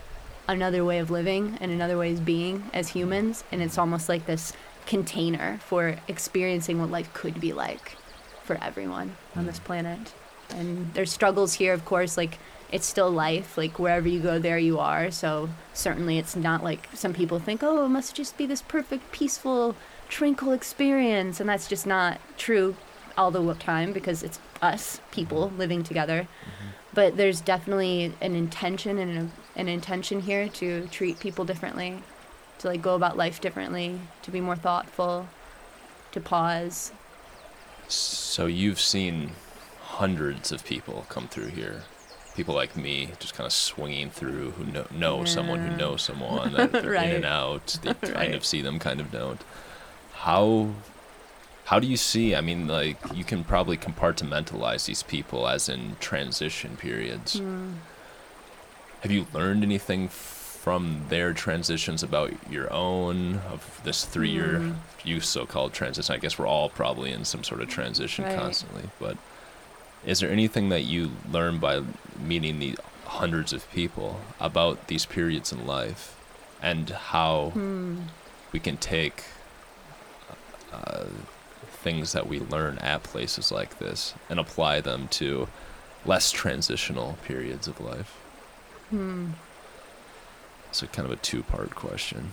another 0.49 0.85
way 0.85 0.99
of 0.99 1.11
living 1.11 1.59
and 1.61 1.71
another 1.73 1.99
way 1.99 2.12
of 2.12 2.25
being 2.25 2.71
as 2.73 2.89
humans, 2.91 3.45
and 3.51 3.62
it's 3.62 3.79
almost 3.79 4.09
like 4.09 4.27
this 4.27 4.53
container 4.87 5.59
for 5.67 5.97
experiencing 6.09 6.81
what 6.81 6.91
life 6.91 7.12
could 7.12 7.41
be 7.41 7.53
like 7.53 7.97
for 8.45 8.57
everyone 8.62 9.17
on 9.35 9.47
this 9.47 9.59
mm. 9.59 9.65
planet. 9.65 10.15
And 10.51 10.95
there's 10.95 11.12
struggles 11.12 11.55
here 11.55 11.73
of 11.73 11.85
course 11.85 12.17
like 12.17 12.39
it's 12.71 12.87
still 12.87 13.11
life 13.11 13.59
like 13.59 13.79
wherever 13.79 14.09
you 14.09 14.21
go 14.21 14.39
there 14.39 14.59
you 14.59 14.79
are. 14.79 15.11
So 15.11 15.51
certainly 15.75 16.19
it's 16.19 16.37
not 16.37 16.62
like 16.62 16.89
some 16.95 17.12
people 17.12 17.39
think 17.41 17.62
oh 17.62 17.85
it 17.85 17.89
must 17.89 18.15
just 18.15 18.39
be 18.39 18.47
this 18.47 18.62
perfect 18.62 19.11
peaceful 19.12 19.75
tranquil 20.09 20.53
experience 20.53 21.40
and 21.40 21.49
that's 21.49 21.69
just 21.69 21.87
not 21.87 22.21
true 22.37 22.77
all 23.16 23.31
the 23.31 23.55
time 23.55 23.92
because 23.92 24.23
it's 24.23 24.38
us 24.62 25.01
people 25.11 25.47
mm-hmm. 25.49 25.59
living 25.59 25.83
together 25.83 26.23
mm-hmm. 26.23 26.69
but 26.95 27.16
there's 27.16 27.40
definitely 27.40 28.12
an 28.21 28.35
intention 28.35 28.99
and 28.99 29.19
a, 29.57 29.59
an 29.61 29.69
intention 29.69 30.21
here 30.21 30.49
to 30.49 30.87
treat 30.88 31.19
people 31.21 31.45
differently 31.45 32.03
to 32.59 32.69
like 32.69 32.83
go 32.83 32.95
about 32.95 33.16
life 33.16 33.40
differently 33.40 33.99
to 34.23 34.31
be 34.31 34.40
more 34.40 34.57
thoughtful 34.57 35.29
to 36.12 36.21
pause 36.21 36.92
So 37.88 38.47
you've 38.47 38.81
seen 38.81 39.33
hundreds 39.81 40.53
of 40.53 40.64
people 40.64 41.07
come 41.09 41.29
through 41.29 41.49
here. 41.49 41.83
People 42.35 42.55
like 42.55 42.77
me, 42.77 43.12
just 43.19 43.35
kind 43.35 43.47
of 43.47 43.53
swinging 43.53 44.11
through, 44.11 44.53
who 44.53 44.64
know, 44.64 44.87
know 44.90 45.25
someone 45.25 45.61
who 45.61 45.71
Yeah. 45.71 45.77
knows 45.77 46.03
someone. 46.03 46.53
That 46.57 46.73
they're 46.73 46.95
in 46.95 47.12
and 47.16 47.25
out. 47.25 47.79
They 47.83 47.95
kind 48.03 48.14
Right. 48.14 48.35
of 48.35 48.45
see 48.45 48.61
them, 48.62 48.79
kind 48.79 49.01
of 49.01 49.11
don't. 49.11 49.40
How 50.19 50.71
how 51.67 51.81
do 51.81 51.87
you 51.87 51.97
see? 51.97 52.35
I 52.35 52.41
mean, 52.41 52.69
like 52.69 52.97
you 53.15 53.25
can 53.25 53.43
probably 53.45 53.77
compartmentalize 53.77 54.87
these 54.87 55.03
people 55.03 55.49
as 55.49 55.69
in 55.69 55.97
transition 56.01 56.77
periods. 56.77 57.39
Hmm. 57.39 57.75
Have 59.01 59.11
you 59.11 59.27
learned 59.33 59.63
anything 59.63 60.09
from 60.09 61.05
their 61.11 61.33
transitions 61.33 62.03
about 62.03 62.33
your 62.51 62.73
own 62.73 63.37
of 63.51 63.81
this 63.85 64.05
three-year 64.05 64.59
Hmm. 64.59 64.73
you 65.05 65.21
so-called 65.21 65.73
transition? 65.73 66.15
I 66.15 66.19
guess 66.19 66.39
we're 66.39 66.47
all 66.47 66.69
probably 66.69 67.13
in 67.13 67.25
some 67.25 67.45
sort 67.45 67.61
of 67.61 67.69
transition 67.69 68.25
Right. 68.25 68.37
constantly, 68.37 68.85
but 68.99 69.17
is 70.05 70.21
there 70.21 70.31
anything 70.31 70.69
that 70.71 70.85
you 70.85 71.13
learn 71.31 71.59
by 71.59 71.83
meeting 72.19 72.59
the 72.59 72.77
hundreds 73.05 73.53
of 73.53 73.71
people 73.73 74.21
about 74.41 74.87
these 74.89 75.05
periods 75.07 75.53
in 75.53 75.67
life 75.67 76.15
and 76.63 76.91
how 76.91 77.51
Hmm. 77.51 78.03
we 78.53 78.59
can 78.61 78.77
take 78.77 79.25
uh, 80.73 81.05
things 81.67 82.13
that 82.13 82.27
we 82.27 82.41
learn 82.41 82.79
at 82.79 83.03
places 83.03 83.53
like 83.53 83.79
this 83.79 84.15
and 84.29 84.39
apply 84.39 84.81
them 84.81 85.09
to 85.09 85.49
less 86.05 86.31
transitional 86.31 87.19
periods 87.25 87.69
of 87.69 87.81
life? 87.81 88.17
Hmm. 88.91 89.31
So 90.73 90.87
kind 90.89 91.07
of 91.07 91.13
a 91.13 91.17
two-part 91.17 91.75
question. 91.75 92.33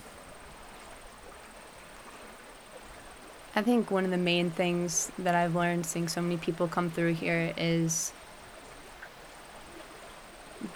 I 3.55 3.61
think 3.61 3.91
one 3.91 4.03
of 4.03 4.11
the 4.11 4.17
main 4.17 4.49
things 4.49 5.11
that 5.19 5.35
I've 5.35 5.55
learned 5.55 5.85
seeing 5.85 6.07
so 6.07 6.21
many 6.21 6.37
people 6.37 6.67
come 6.67 6.89
through 6.89 7.13
here 7.13 7.53
is 7.55 8.11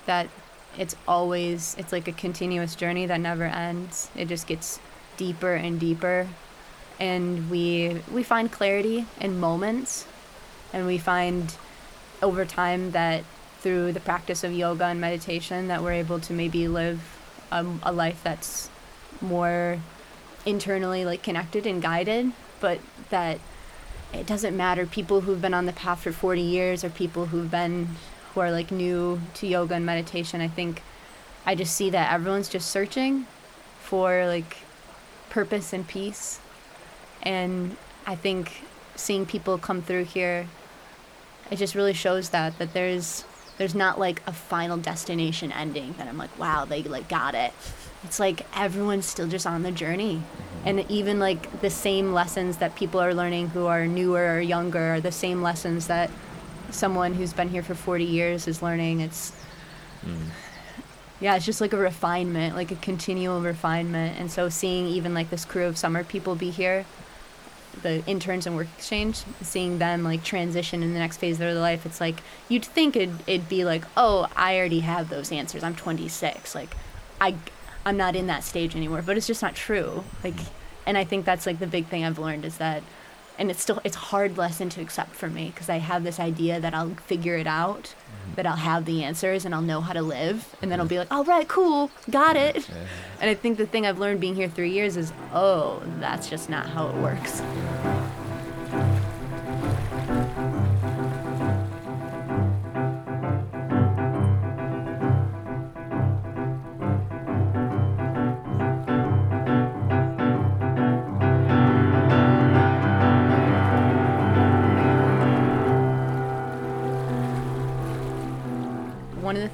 that 0.05 0.29
it's 0.77 0.95
always 1.07 1.75
it's 1.79 1.91
like 1.91 2.07
a 2.07 2.11
continuous 2.11 2.75
journey 2.75 3.07
that 3.07 3.19
never 3.19 3.45
ends. 3.45 4.09
It 4.15 4.27
just 4.27 4.45
gets 4.45 4.79
deeper 5.17 5.55
and 5.55 5.79
deeper 5.79 6.27
and 6.99 7.49
we 7.49 8.01
we 8.11 8.23
find 8.23 8.51
clarity 8.51 9.05
in 9.19 9.39
moments 9.39 10.05
and 10.73 10.85
we 10.85 10.97
find 10.97 11.55
over 12.21 12.45
time 12.45 12.91
that 12.91 13.23
through 13.59 13.91
the 13.91 13.99
practice 13.99 14.43
of 14.43 14.53
yoga 14.53 14.85
and 14.85 14.99
meditation 14.99 15.67
that 15.67 15.81
we're 15.81 15.91
able 15.93 16.19
to 16.19 16.33
maybe 16.33 16.67
live 16.67 17.01
um, 17.51 17.79
a 17.83 17.91
life 17.91 18.21
that's 18.23 18.69
more 19.21 19.79
internally 20.45 21.05
like 21.05 21.23
connected 21.23 21.65
and 21.65 21.81
guided 21.81 22.31
but 22.59 22.79
that 23.09 23.39
it 24.13 24.25
doesn't 24.25 24.55
matter. 24.55 24.85
People 24.85 25.21
who've 25.21 25.41
been 25.41 25.53
on 25.53 25.65
the 25.65 25.73
path 25.73 26.01
for 26.01 26.13
40 26.13 26.41
years 26.41 26.83
or 26.83 26.89
people 26.89 27.27
who've 27.27 27.51
been 27.51 27.89
who 28.37 28.41
are 28.41 28.51
like 28.51 28.69
new 28.69 29.19
to 29.33 29.47
yoga 29.47 29.73
and 29.73 29.83
meditation 29.83 30.41
i 30.41 30.47
think 30.47 30.83
i 31.43 31.55
just 31.55 31.73
see 31.73 31.89
that 31.89 32.13
everyone's 32.13 32.47
just 32.47 32.69
searching 32.69 33.25
for 33.79 34.27
like 34.27 34.57
purpose 35.31 35.73
and 35.73 35.87
peace 35.87 36.39
and 37.27 37.75
i 38.05 38.15
think 38.15 38.63
seeing 38.95 39.25
people 39.25 39.57
come 39.57 39.81
through 39.81 40.03
here 40.03 40.47
it 41.51 41.57
just 41.57 41.75
really 41.75 41.93
shows 41.93 42.29
that 42.29 42.57
that 42.59 42.73
there's 42.73 43.25
there's 43.57 43.75
not 43.75 43.99
like 43.99 44.21
a 44.27 44.31
final 44.31 44.77
destination 44.77 45.51
ending 45.51 45.93
that 45.97 46.07
i'm 46.07 46.17
like 46.17 46.37
wow 46.39 46.65
they 46.65 46.83
like 46.83 47.07
got 47.07 47.35
it. 47.35 47.53
It's 48.03 48.19
like 48.19 48.45
everyone's 48.55 49.05
still 49.05 49.27
just 49.27 49.47
on 49.47 49.63
the 49.63 49.71
journey. 49.71 50.15
Mm-hmm. 50.15 50.67
And 50.67 50.91
even 50.91 51.19
like 51.19 51.61
the 51.61 51.69
same 51.69 52.13
lessons 52.13 52.57
that 52.57 52.75
people 52.75 53.01
are 53.01 53.13
learning 53.13 53.49
who 53.49 53.65
are 53.65 53.87
newer 53.87 54.35
or 54.35 54.39
younger 54.39 54.95
are 54.95 55.01
the 55.01 55.11
same 55.11 55.41
lessons 55.41 55.87
that 55.87 56.11
someone 56.69 57.13
who's 57.13 57.33
been 57.33 57.49
here 57.49 57.63
for 57.63 57.75
40 57.75 58.03
years 58.03 58.47
is 58.47 58.61
learning. 58.61 58.99
It's 58.99 59.31
mm-hmm. 60.05 60.29
yeah 61.19 61.35
it's 61.35 61.45
just 61.45 61.59
like 61.59 61.73
a 61.73 61.77
refinement 61.77 62.55
like 62.55 62.71
a 62.71 62.75
continual 62.75 63.41
refinement. 63.41 64.19
And 64.19 64.31
so 64.31 64.49
seeing 64.49 64.87
even 64.87 65.13
like 65.13 65.29
this 65.29 65.45
crew 65.45 65.65
of 65.65 65.77
summer 65.77 66.03
people 66.03 66.35
be 66.35 66.51
here 66.51 66.85
the 67.81 68.03
interns 68.05 68.45
and 68.45 68.55
work 68.55 68.67
exchange 68.77 69.23
seeing 69.41 69.77
them 69.79 70.03
like 70.03 70.23
transition 70.23 70.83
in 70.83 70.93
the 70.93 70.99
next 70.99 71.17
phase 71.17 71.35
of 71.35 71.39
their 71.39 71.53
life 71.53 71.85
it's 71.85 72.01
like 72.01 72.21
you'd 72.49 72.65
think 72.65 72.95
it'd, 72.95 73.15
it'd 73.27 73.49
be 73.49 73.63
like 73.63 73.83
oh 73.95 74.27
i 74.35 74.57
already 74.57 74.81
have 74.81 75.09
those 75.09 75.31
answers 75.31 75.63
i'm 75.63 75.75
26 75.75 76.55
like 76.55 76.75
i 77.21 77.35
i'm 77.85 77.97
not 77.97 78.15
in 78.15 78.27
that 78.27 78.43
stage 78.43 78.75
anymore 78.75 79.01
but 79.01 79.17
it's 79.17 79.27
just 79.27 79.41
not 79.41 79.55
true 79.55 80.03
like 80.23 80.35
and 80.85 80.97
i 80.97 81.03
think 81.03 81.25
that's 81.25 81.45
like 81.45 81.59
the 81.59 81.67
big 81.67 81.85
thing 81.87 82.03
i've 82.03 82.19
learned 82.19 82.45
is 82.45 82.57
that 82.57 82.83
and 83.37 83.51
it's 83.51 83.61
still 83.61 83.79
it's 83.83 83.95
a 83.95 83.99
hard 83.99 84.37
lesson 84.37 84.69
to 84.69 84.81
accept 84.81 85.15
for 85.15 85.29
me 85.29 85.51
because 85.53 85.69
I 85.69 85.77
have 85.77 86.03
this 86.03 86.19
idea 86.19 86.59
that 86.59 86.73
I'll 86.73 86.95
figure 86.95 87.35
it 87.35 87.47
out, 87.47 87.83
mm-hmm. 87.83 88.35
that 88.35 88.45
I'll 88.45 88.55
have 88.55 88.85
the 88.85 89.03
answers 89.03 89.45
and 89.45 89.53
I'll 89.53 89.61
know 89.61 89.81
how 89.81 89.93
to 89.93 90.01
live, 90.01 90.55
and 90.61 90.71
then 90.71 90.79
I'll 90.79 90.85
mm-hmm. 90.85 90.95
be 90.95 90.99
like, 90.99 91.11
all 91.11 91.23
right, 91.23 91.47
cool, 91.47 91.91
got 92.09 92.35
it. 92.35 92.67
And 93.19 93.29
I 93.29 93.33
think 93.33 93.57
the 93.57 93.65
thing 93.65 93.85
I've 93.85 93.99
learned 93.99 94.19
being 94.19 94.35
here 94.35 94.49
three 94.49 94.71
years 94.71 94.97
is, 94.97 95.11
oh, 95.33 95.81
that's 95.99 96.29
just 96.29 96.49
not 96.49 96.67
how 96.67 96.89
it 96.89 96.95
works. 96.95 97.41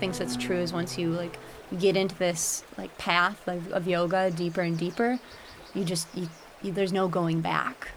Things 0.03 0.19
that's 0.19 0.35
true 0.35 0.57
is 0.57 0.73
once 0.73 0.97
you 0.97 1.07
like 1.11 1.39
get 1.79 1.95
into 1.95 2.13
this 2.15 2.65
like 2.77 2.97
path 2.97 3.47
of, 3.47 3.71
of 3.71 3.87
yoga 3.87 4.29
deeper 4.31 4.59
and 4.59 4.77
deeper 4.77 5.17
you 5.73 5.85
just 5.85 6.09
you, 6.13 6.27
you, 6.61 6.73
there's 6.73 6.93
no 6.93 7.07
going 7.07 7.39
back. 7.39 7.91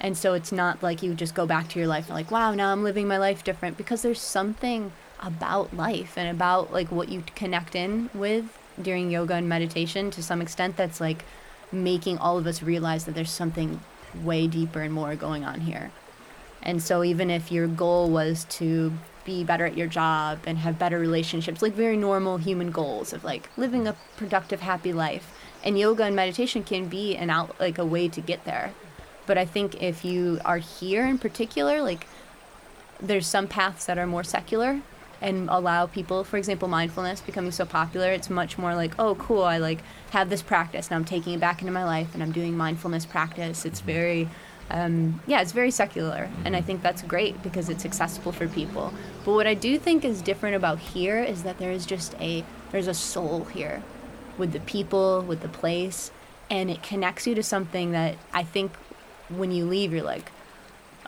And 0.00 0.16
so 0.16 0.32
it's 0.32 0.50
not 0.50 0.82
like 0.82 1.02
you 1.02 1.14
just 1.14 1.34
go 1.34 1.46
back 1.46 1.68
to 1.68 1.78
your 1.78 1.88
life 1.88 2.06
and 2.06 2.14
like 2.14 2.30
wow 2.30 2.54
now 2.54 2.72
i'm 2.72 2.82
living 2.82 3.06
my 3.06 3.18
life 3.18 3.44
different. 3.44 3.76
Because 3.76 4.00
there's 4.00 4.20
something 4.20 4.92
about 5.20 5.76
life 5.76 6.16
and 6.16 6.28
about 6.34 6.72
like 6.72 6.90
what 6.90 7.10
you 7.10 7.22
connect 7.34 7.74
in 7.74 8.08
with 8.14 8.58
during 8.80 9.10
yoga 9.10 9.34
and 9.34 9.46
meditation 9.48 10.10
to 10.12 10.22
some 10.22 10.40
extent 10.40 10.78
that's 10.78 11.02
like 11.02 11.24
making 11.70 12.16
all 12.16 12.38
of 12.38 12.46
us 12.46 12.62
realize 12.62 13.04
that 13.04 13.14
there's 13.14 13.30
something 13.30 13.80
way 14.22 14.46
deeper 14.46 14.80
and 14.80 14.92
more 14.94 15.14
going 15.16 15.44
on 15.44 15.60
here. 15.60 15.90
And 16.62 16.82
so 16.82 17.04
even 17.04 17.30
if 17.30 17.52
your 17.52 17.66
goal 17.66 18.10
was 18.10 18.44
to 18.60 18.92
be 19.26 19.44
better 19.44 19.66
at 19.66 19.76
your 19.76 19.86
job 19.86 20.38
and 20.46 20.56
have 20.58 20.78
better 20.78 20.98
relationships, 20.98 21.60
like 21.60 21.74
very 21.74 21.96
normal 21.96 22.38
human 22.38 22.70
goals 22.70 23.12
of 23.12 23.24
like 23.24 23.50
living 23.58 23.86
a 23.86 23.96
productive, 24.16 24.60
happy 24.60 24.92
life, 24.92 25.34
and 25.62 25.78
yoga 25.78 26.04
and 26.04 26.16
meditation 26.16 26.62
can 26.62 26.88
be 26.88 27.14
an 27.16 27.28
out 27.28 27.54
like 27.60 27.76
a 27.76 27.84
way 27.84 28.08
to 28.08 28.20
get 28.22 28.44
there. 28.44 28.72
But 29.26 29.36
I 29.36 29.44
think 29.44 29.82
if 29.82 30.04
you 30.04 30.40
are 30.44 30.58
here 30.58 31.04
in 31.04 31.18
particular, 31.18 31.82
like 31.82 32.06
there's 33.00 33.26
some 33.26 33.48
paths 33.48 33.84
that 33.84 33.98
are 33.98 34.06
more 34.06 34.24
secular 34.24 34.80
and 35.20 35.48
allow 35.48 35.86
people 35.86 36.24
for 36.24 36.36
example 36.36 36.68
mindfulness 36.68 37.20
becoming 37.20 37.50
so 37.50 37.64
popular 37.64 38.10
it's 38.12 38.28
much 38.28 38.58
more 38.58 38.74
like 38.74 38.92
oh 38.98 39.14
cool 39.14 39.44
i 39.44 39.56
like 39.56 39.80
have 40.10 40.28
this 40.28 40.42
practice 40.42 40.88
and 40.88 40.94
i'm 40.94 41.04
taking 41.04 41.32
it 41.32 41.40
back 41.40 41.62
into 41.62 41.72
my 41.72 41.84
life 41.84 42.12
and 42.12 42.22
i'm 42.22 42.32
doing 42.32 42.56
mindfulness 42.56 43.06
practice 43.06 43.64
it's 43.64 43.80
very 43.80 44.28
um, 44.70 45.20
yeah, 45.26 45.40
it's 45.42 45.52
very 45.52 45.70
secular, 45.70 46.28
and 46.44 46.54
I 46.54 46.58
mm-hmm. 46.58 46.66
think 46.66 46.82
that's 46.82 47.02
great 47.02 47.42
because 47.42 47.68
it's 47.68 47.84
accessible 47.84 48.32
for 48.32 48.48
people. 48.48 48.92
But 49.24 49.32
what 49.32 49.46
I 49.46 49.54
do 49.54 49.78
think 49.78 50.04
is 50.04 50.20
different 50.20 50.56
about 50.56 50.78
here 50.78 51.22
is 51.22 51.44
that 51.44 51.58
there 51.58 51.70
is 51.70 51.86
just 51.86 52.14
a 52.20 52.44
there's 52.72 52.88
a 52.88 52.94
soul 52.94 53.44
here, 53.44 53.82
with 54.38 54.52
the 54.52 54.60
people, 54.60 55.22
with 55.22 55.40
the 55.40 55.48
place, 55.48 56.10
and 56.50 56.70
it 56.70 56.82
connects 56.82 57.26
you 57.26 57.34
to 57.36 57.42
something 57.42 57.92
that 57.92 58.16
I 58.32 58.42
think 58.42 58.72
when 59.28 59.52
you 59.52 59.66
leave, 59.66 59.92
you're 59.92 60.02
like, 60.02 60.32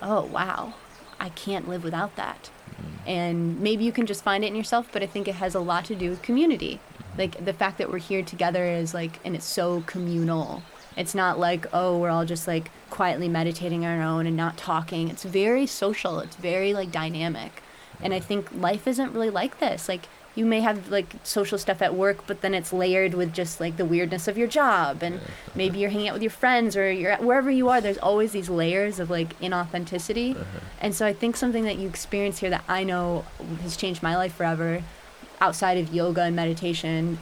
oh 0.01 0.25
wow, 0.27 0.75
I 1.18 1.31
can't 1.31 1.68
live 1.68 1.83
without 1.83 2.14
that. 2.16 2.51
Mm-hmm. 2.71 3.09
And 3.09 3.61
maybe 3.61 3.85
you 3.85 3.92
can 3.92 4.07
just 4.07 4.23
find 4.23 4.44
it 4.44 4.49
in 4.49 4.57
yourself, 4.57 4.88
but 4.92 5.03
I 5.03 5.07
think 5.07 5.27
it 5.27 5.37
has 5.37 5.55
a 5.55 5.61
lot 5.61 5.85
to 5.87 5.97
do 5.97 6.11
with 6.11 6.23
community. 6.23 6.79
Mm-hmm. 6.79 7.18
Like 7.18 7.44
the 7.44 7.53
fact 7.53 7.79
that 7.79 7.90
we're 7.90 7.99
here 7.99 8.23
together 8.23 8.64
is 8.64 8.94
like, 8.94 9.18
and 9.25 9.35
it's 9.35 9.44
so 9.44 9.83
communal. 9.87 10.62
It's 10.98 11.14
not 11.14 11.38
like, 11.38 11.66
oh, 11.72 11.96
we're 11.96 12.11
all 12.11 12.26
just 12.26 12.46
like 12.46 12.70
quietly 12.90 13.28
meditating 13.28 13.87
on 13.87 13.98
our 13.98 14.04
own 14.04 14.26
and 14.26 14.37
not 14.37 14.58
talking. 14.58 15.08
It's 15.08 15.22
very 15.22 15.66
social. 15.66 16.18
It's 16.18 16.37
very 16.37 16.74
like 16.74 16.90
dynamic. 16.90 17.62
And 18.02 18.12
I 18.12 18.20
think 18.20 18.52
life 18.52 18.87
isn't 18.87 19.14
really 19.14 19.30
like 19.30 19.61
this. 19.61 19.88
Like 19.88 20.08
you 20.34 20.44
may 20.44 20.61
have 20.61 20.88
like 20.88 21.14
social 21.24 21.58
stuff 21.58 21.82
at 21.82 21.94
work, 21.94 22.26
but 22.26 22.42
then 22.42 22.54
it's 22.54 22.72
layered 22.72 23.14
with 23.14 23.32
just 23.32 23.61
like 23.61 23.76
the 23.76 23.84
weirdness 23.84 24.28
of 24.28 24.38
your 24.38 24.46
job, 24.46 25.02
and 25.02 25.20
maybe 25.56 25.80
you're 25.80 25.90
hanging 25.90 26.08
out 26.08 26.14
with 26.14 26.22
your 26.22 26.30
friends 26.30 26.76
or 26.76 26.92
you're 26.92 27.11
at 27.11 27.24
wherever 27.24 27.50
you 27.50 27.68
are. 27.68 27.80
There's 27.80 27.98
always 27.98 28.30
these 28.30 28.48
layers 28.48 29.00
of 29.00 29.11
like 29.11 29.38
inauthenticity, 29.40 30.37
uh-huh. 30.37 30.61
and 30.80 30.94
so 30.94 31.06
I 31.06 31.12
think 31.12 31.37
something 31.37 31.64
that 31.64 31.78
you 31.78 31.88
experience 31.88 32.38
here 32.38 32.50
that 32.50 32.62
I 32.68 32.84
know 32.84 33.24
has 33.62 33.76
changed 33.76 34.00
my 34.00 34.16
life 34.16 34.34
forever, 34.34 34.84
outside 35.40 35.76
of 35.76 35.92
yoga 35.92 36.22
and 36.22 36.37
meditation, 36.37 37.18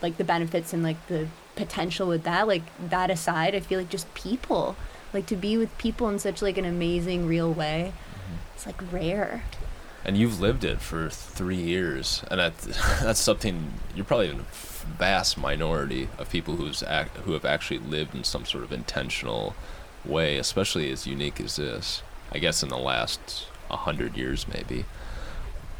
like 0.00 0.16
the 0.16 0.24
benefits 0.24 0.72
and 0.72 0.82
like 0.82 1.06
the 1.08 1.28
potential 1.56 2.08
with 2.08 2.22
that 2.24 2.46
like 2.46 2.62
that 2.90 3.10
aside 3.10 3.54
i 3.54 3.60
feel 3.60 3.78
like 3.78 3.90
just 3.90 4.12
people 4.14 4.74
like 5.12 5.26
to 5.26 5.36
be 5.36 5.56
with 5.56 5.76
people 5.78 6.08
in 6.08 6.18
such 6.18 6.40
like 6.40 6.56
an 6.56 6.64
amazing 6.64 7.26
real 7.26 7.52
way 7.52 7.92
it's 8.54 8.66
like 8.66 8.92
rare 8.92 9.42
And 10.04 10.16
you've 10.16 10.40
lived 10.40 10.64
it 10.64 10.80
for 10.80 11.08
three 11.10 11.54
years, 11.56 12.24
and 12.30 12.40
that, 12.40 12.58
that's 13.02 13.20
something 13.20 13.74
you're 13.94 14.04
probably 14.04 14.30
in 14.30 14.40
a 14.40 14.44
vast 14.98 15.38
minority 15.38 16.08
of 16.18 16.28
people 16.30 16.56
who's 16.56 16.82
act, 16.82 17.16
who 17.18 17.32
have 17.32 17.44
actually 17.44 17.78
lived 17.78 18.14
in 18.14 18.24
some 18.24 18.44
sort 18.44 18.64
of 18.64 18.72
intentional 18.72 19.54
way, 20.04 20.38
especially 20.38 20.90
as 20.90 21.06
unique 21.06 21.40
as 21.40 21.56
this. 21.56 22.02
I 22.32 22.38
guess 22.38 22.62
in 22.62 22.68
the 22.68 22.78
last 22.78 23.46
a 23.70 23.76
hundred 23.76 24.16
years, 24.16 24.46
maybe. 24.48 24.84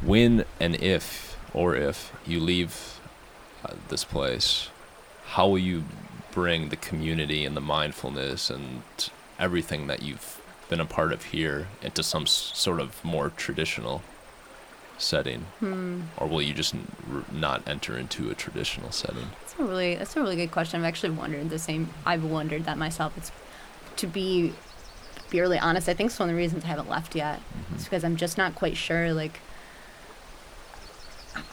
When 0.00 0.44
and 0.60 0.76
if, 0.76 1.36
or 1.52 1.74
if 1.74 2.12
you 2.26 2.40
leave 2.40 3.00
uh, 3.64 3.74
this 3.88 4.04
place, 4.04 4.70
how 5.32 5.48
will 5.48 5.58
you 5.58 5.84
bring 6.30 6.68
the 6.68 6.76
community 6.76 7.44
and 7.44 7.56
the 7.56 7.60
mindfulness 7.60 8.50
and 8.50 8.82
everything 9.38 9.86
that 9.86 10.02
you've 10.02 10.40
been 10.68 10.80
a 10.80 10.86
part 10.86 11.12
of 11.12 11.24
here 11.24 11.68
into 11.82 12.02
some 12.02 12.26
sort 12.26 12.80
of 12.80 13.04
more 13.04 13.30
traditional 13.30 14.02
setting 14.98 15.40
hmm. 15.58 16.02
or 16.16 16.26
will 16.26 16.40
you 16.40 16.54
just 16.54 16.74
r- 17.12 17.24
not 17.32 17.66
enter 17.66 17.98
into 17.98 18.30
a 18.30 18.34
traditional 18.34 18.92
setting 18.92 19.26
That's 19.40 19.58
a 19.58 19.64
really 19.64 19.94
that's 19.96 20.16
a 20.16 20.20
really 20.20 20.36
good 20.36 20.52
question. 20.52 20.80
I've 20.80 20.86
actually 20.86 21.10
wondered 21.10 21.50
the 21.50 21.58
same. 21.58 21.90
I've 22.06 22.24
wondered 22.24 22.64
that 22.64 22.78
myself. 22.78 23.16
It's 23.16 23.32
to 23.96 24.06
be 24.06 24.52
be 25.32 25.40
really 25.40 25.58
honest. 25.58 25.88
I 25.88 25.94
think 25.94 26.10
it's 26.10 26.18
one 26.18 26.28
of 26.28 26.34
the 26.34 26.40
reasons 26.40 26.64
I 26.64 26.68
haven't 26.68 26.88
left 26.88 27.16
yet. 27.16 27.40
Mm-hmm. 27.40 27.74
It's 27.74 27.84
because 27.84 28.04
I'm 28.04 28.16
just 28.16 28.38
not 28.38 28.54
quite 28.54 28.76
sure. 28.76 29.12
Like, 29.12 29.40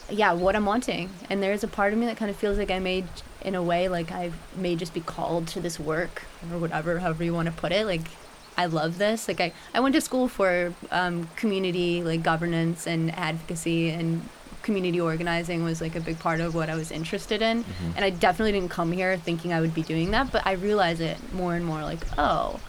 yeah, 0.10 0.34
what 0.34 0.56
I'm 0.56 0.66
wanting. 0.66 1.10
And 1.30 1.42
there's 1.42 1.64
a 1.64 1.68
part 1.68 1.94
of 1.94 2.00
me 2.00 2.06
that 2.08 2.18
kind 2.18 2.32
of 2.32 2.38
feels 2.38 2.58
like 2.58 2.72
I 2.72 2.80
may, 2.80 3.04
in 3.42 3.56
a 3.56 3.64
way, 3.64 3.88
like 3.88 4.12
I 4.12 4.32
may 4.56 4.76
just 4.76 4.94
be 4.94 5.02
called 5.02 5.48
to 5.50 5.60
this 5.60 5.80
work 5.80 6.24
or 6.52 6.58
whatever, 6.58 7.00
however 7.00 7.24
you 7.24 7.34
want 7.34 7.48
to 7.48 7.52
put 7.54 7.72
it. 7.72 7.86
Like, 7.86 8.08
I 8.58 8.66
love 8.66 8.98
this. 8.98 9.28
Like, 9.28 9.40
I, 9.40 9.54
I 9.74 9.80
went 9.80 9.96
to 9.96 10.02
school 10.02 10.28
for 10.28 10.74
um, 10.92 11.30
community, 11.36 12.04
like 12.04 12.24
governance 12.24 12.88
and 12.88 13.14
advocacy 13.16 13.90
and 13.90 14.28
community 14.62 15.00
organizing 15.00 15.64
was 15.64 15.80
like 15.80 15.96
a 15.96 16.02
big 16.02 16.20
part 16.20 16.42
of 16.42 16.54
what 16.54 16.70
I 16.70 16.76
was 16.76 16.92
interested 16.92 17.42
in. 17.42 17.64
And 17.96 18.04
I 18.04 18.10
definitely 18.10 18.52
didn't 18.52 18.72
come 18.72 18.92
here 18.92 19.16
thinking 19.18 19.54
I 19.54 19.62
would 19.62 19.74
be 19.74 19.84
doing 19.84 20.12
that, 20.12 20.32
but 20.34 20.46
I 20.46 20.52
realize 20.54 21.00
it 21.00 21.18
more 21.34 21.56
and 21.56 21.66
more 21.66 21.82
like, 21.82 22.00
oh, 22.18 22.60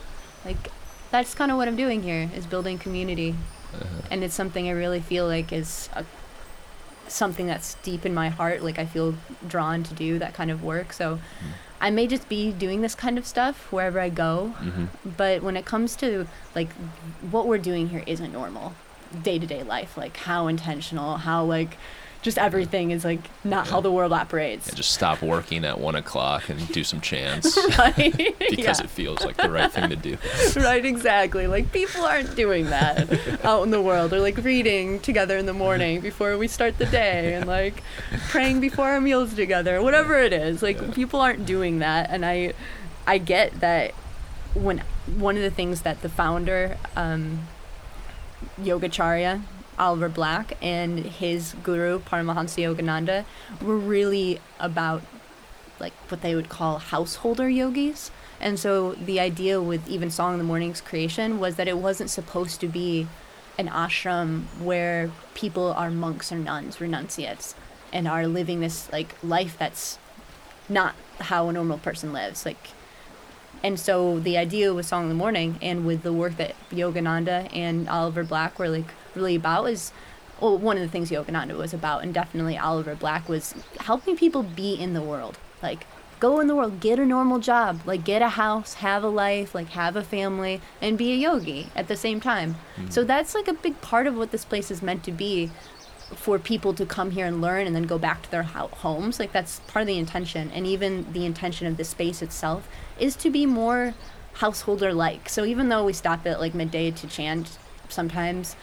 like 0.44 0.70
that's 1.11 1.35
kind 1.35 1.51
of 1.51 1.57
what 1.57 1.66
I'm 1.66 1.75
doing 1.77 2.05
here 2.05 2.31
is 2.37 2.46
building 2.46 2.79
community. 2.79 3.35
And 4.11 4.23
it's 4.23 4.35
something 4.35 4.68
I 4.68 4.73
really 4.73 5.01
feel 5.01 5.27
like 5.27 5.53
is 5.53 5.88
a, 5.94 6.05
something 7.11 7.46
that's 7.46 7.75
deep 7.83 8.07
in 8.07 8.14
my 8.14 8.29
heart. 8.29 8.62
Like 8.62 8.79
I 8.79 8.87
feel 8.87 9.14
drawn 9.46 9.83
to 9.85 9.94
do 9.94 10.18
that 10.18 10.35
kind 10.35 10.51
of 10.51 10.62
work. 10.62 10.92
So 10.92 11.18
I 11.81 11.90
may 11.90 12.07
just 12.07 12.29
be 12.29 12.53
doing 12.53 12.83
this 12.83 12.94
kind 12.94 13.18
of 13.18 13.27
stuff 13.27 13.73
wherever 13.73 13.99
I 13.99 14.09
go. 14.09 14.55
mm-hmm. 14.59 14.87
But 15.16 15.42
when 15.42 15.57
it 15.57 15.64
comes 15.64 15.96
to 15.96 16.27
like 16.55 16.73
what 17.31 17.46
we're 17.46 17.59
doing 17.59 17.88
here 17.88 18.05
isn't 18.07 18.33
normal 18.33 18.75
day 19.23 19.38
to 19.38 19.46
day 19.46 19.62
life. 19.62 19.96
Like 19.96 20.16
how 20.16 20.46
intentional, 20.46 21.16
how 21.18 21.44
like 21.44 21.77
just 22.23 22.37
everything 22.37 22.91
is 22.91 23.03
like 23.05 23.21
not 23.45 23.67
how 23.69 23.81
the 23.81 23.91
world 23.91 24.13
operates. 24.13 24.69
and 24.69 24.77
just 24.77 24.93
stop 24.93 25.23
working 25.23 25.65
at 25.65 25.81
one 25.81 25.95
o'clock 25.95 26.51
and 26.51 26.69
do 26.69 26.85
some 26.85 27.01
chants 27.01 27.57
right? 27.79 27.97
because 28.51 28.79
yeah. 28.79 28.85
it 28.85 28.91
feels 28.91 29.25
like 29.25 29.37
the 29.39 29.49
right 29.51 29.73
thing 29.73 29.89
to 29.89 29.97
do 29.97 30.19
right, 30.57 30.85
exactly. 30.85 31.47
Like 31.47 31.73
people 31.73 32.03
aren't 32.05 32.37
doing 32.37 32.67
that 32.67 33.09
out 33.45 33.63
in 33.63 33.71
the 33.71 33.81
world. 33.81 34.11
They're 34.11 34.21
like 34.21 34.37
reading 34.37 35.01
together 35.01 35.39
in 35.39 35.47
the 35.47 35.55
morning 35.55 36.01
before 36.01 36.37
we 36.37 36.47
start 36.47 36.77
the 36.77 36.87
day 36.87 37.33
and 37.35 37.47
like 37.47 37.83
praying 38.29 38.61
before 38.61 38.89
our 38.91 39.01
meals 39.01 39.33
together. 39.35 39.81
Whatever 39.83 40.19
it 40.19 40.33
is. 40.35 40.63
Like 40.63 40.79
Yeah. 40.81 40.91
people 40.93 41.21
aren't 41.21 41.47
doing 41.47 41.79
that 41.79 42.11
and 42.11 42.27
I 42.27 42.53
I 43.07 43.17
get 43.17 43.61
that 43.61 43.93
when 44.53 44.83
one 45.07 45.37
of 45.37 45.43
the 45.43 45.51
things 45.51 45.83
that 45.83 46.03
the 46.03 46.09
founder 46.11 46.77
um 46.97 47.47
Yogacharya 48.61 49.43
Oliver 49.81 50.11
Black 50.11 50.57
and 50.62 50.99
his 50.99 51.55
guru 51.62 51.99
Paramahansa 51.99 52.62
Yogananda 52.62 53.25
were 53.62 53.79
really 53.79 54.38
about 54.61 55.03
like 55.81 55.95
what 56.11 56.21
they 56.21 56.35
would 56.35 56.51
call 56.51 56.79
householder 56.79 57.49
yogis. 57.49 58.11
And 58.40 58.59
so 58.59 58.93
the 58.93 59.19
idea 59.19 59.61
with 59.61 59.88
even 59.88 60.11
Song 60.11 60.35
in 60.35 60.38
the 60.38 60.45
Morning's 60.45 60.83
creation 60.83 61.40
was 61.40 61.57
that 61.57 61.66
it 61.66 61.79
wasn't 61.79 62.11
supposed 62.11 62.61
to 62.61 62.69
be 62.69 63.07
an 63.59 63.69
ashram 63.69 64.45
where 64.61 65.11
people 65.35 65.73
are 65.73 65.90
monks 65.90 66.31
or 66.31 66.37
nuns, 66.37 66.81
renunciates, 66.81 67.55
and 67.93 68.07
are 68.07 68.27
living 68.27 68.61
this 68.61 68.93
like 68.93 69.16
life 69.23 69.57
that's 69.59 69.99
not 70.69 70.95
how 71.21 71.49
a 71.49 71.53
normal 71.53 71.79
person 71.79 72.12
lives. 72.12 72.45
Like 72.45 72.71
And 73.62 73.81
so 73.81 74.21
the 74.21 74.37
idea 74.37 74.75
with 74.75 74.87
Song 74.87 75.05
in 75.05 75.09
the 75.09 75.14
Morning 75.14 75.59
and 75.62 75.87
with 75.87 76.03
the 76.03 76.12
work 76.12 76.37
that 76.37 76.55
Yogananda 76.71 77.49
and 77.55 77.88
Oliver 77.88 78.25
Black 78.25 78.59
were 78.59 78.69
like 78.69 78.93
really 79.14 79.35
about 79.35 79.64
is 79.64 79.92
well, 80.40 80.57
one 80.57 80.77
of 80.77 80.83
the 80.83 80.88
things 80.88 81.11
Yogananda 81.11 81.57
was 81.57 81.75
about, 81.75 82.03
and 82.03 82.14
definitely 82.14 82.57
Oliver 82.57 82.94
Black 82.94 83.29
was 83.29 83.55
helping 83.81 84.16
people 84.16 84.42
be 84.42 84.75
in 84.75 84.94
the 84.94 85.03
world. 85.03 85.38
Like, 85.62 85.87
go 86.18 86.40
in 86.40 86.46
the 86.46 86.57
world, 86.57 86.81
get 86.81 86.99
a 86.99 87.07
normal 87.07 87.38
job, 87.38 87.81
like, 87.85 88.05
get 88.05 88.23
a 88.23 88.31
house, 88.31 88.75
have 88.75 89.05
a 89.05 89.09
life, 89.09 89.55
like, 89.55 89.68
have 89.68 89.96
a 89.96 90.03
family, 90.03 90.61
and 90.81 90.96
be 90.96 91.12
a 91.12 91.16
yogi 91.16 91.68
at 91.77 91.88
the 91.88 91.96
same 91.96 92.20
time. 92.20 92.55
Mm-hmm. 92.77 92.90
So 92.90 93.05
that's 93.05 93.35
like 93.35 93.49
a 93.49 93.53
big 93.53 93.81
part 93.81 94.07
of 94.07 94.16
what 94.16 94.31
this 94.31 94.44
place 94.44 94.70
is 94.70 94.83
meant 94.83 95.05
to 95.05 95.12
be 95.12 95.51
for 96.16 96.38
people 96.38 96.75
to 96.75 96.85
come 96.85 97.12
here 97.12 97.27
and 97.27 97.40
learn 97.40 97.66
and 97.66 97.77
then 97.77 97.85
go 97.85 97.99
back 97.99 98.23
to 98.23 98.31
their 98.31 98.42
ho- 98.42 98.70
homes. 98.73 99.20
Like, 99.20 99.33
that's 99.33 99.61
part 99.61 99.83
of 99.83 99.87
the 99.87 99.99
intention. 99.99 100.51
And 100.53 100.66
even 100.66 101.12
the 101.12 101.25
intention 101.25 101.66
of 101.66 101.77
the 101.77 101.85
space 101.85 102.23
itself 102.23 102.68
is 102.99 103.14
to 103.16 103.31
be 103.31 103.46
more 103.46 103.94
householder 104.35 104.92
like. 104.92 105.29
So 105.29 105.44
even 105.44 105.68
though 105.68 105.85
we 105.85 105.92
stop 105.92 106.27
at 106.27 106.40
like 106.40 106.55
midday 106.55 106.90
to 106.90 107.07
chant 107.07 107.59
sometimes, 107.88 108.57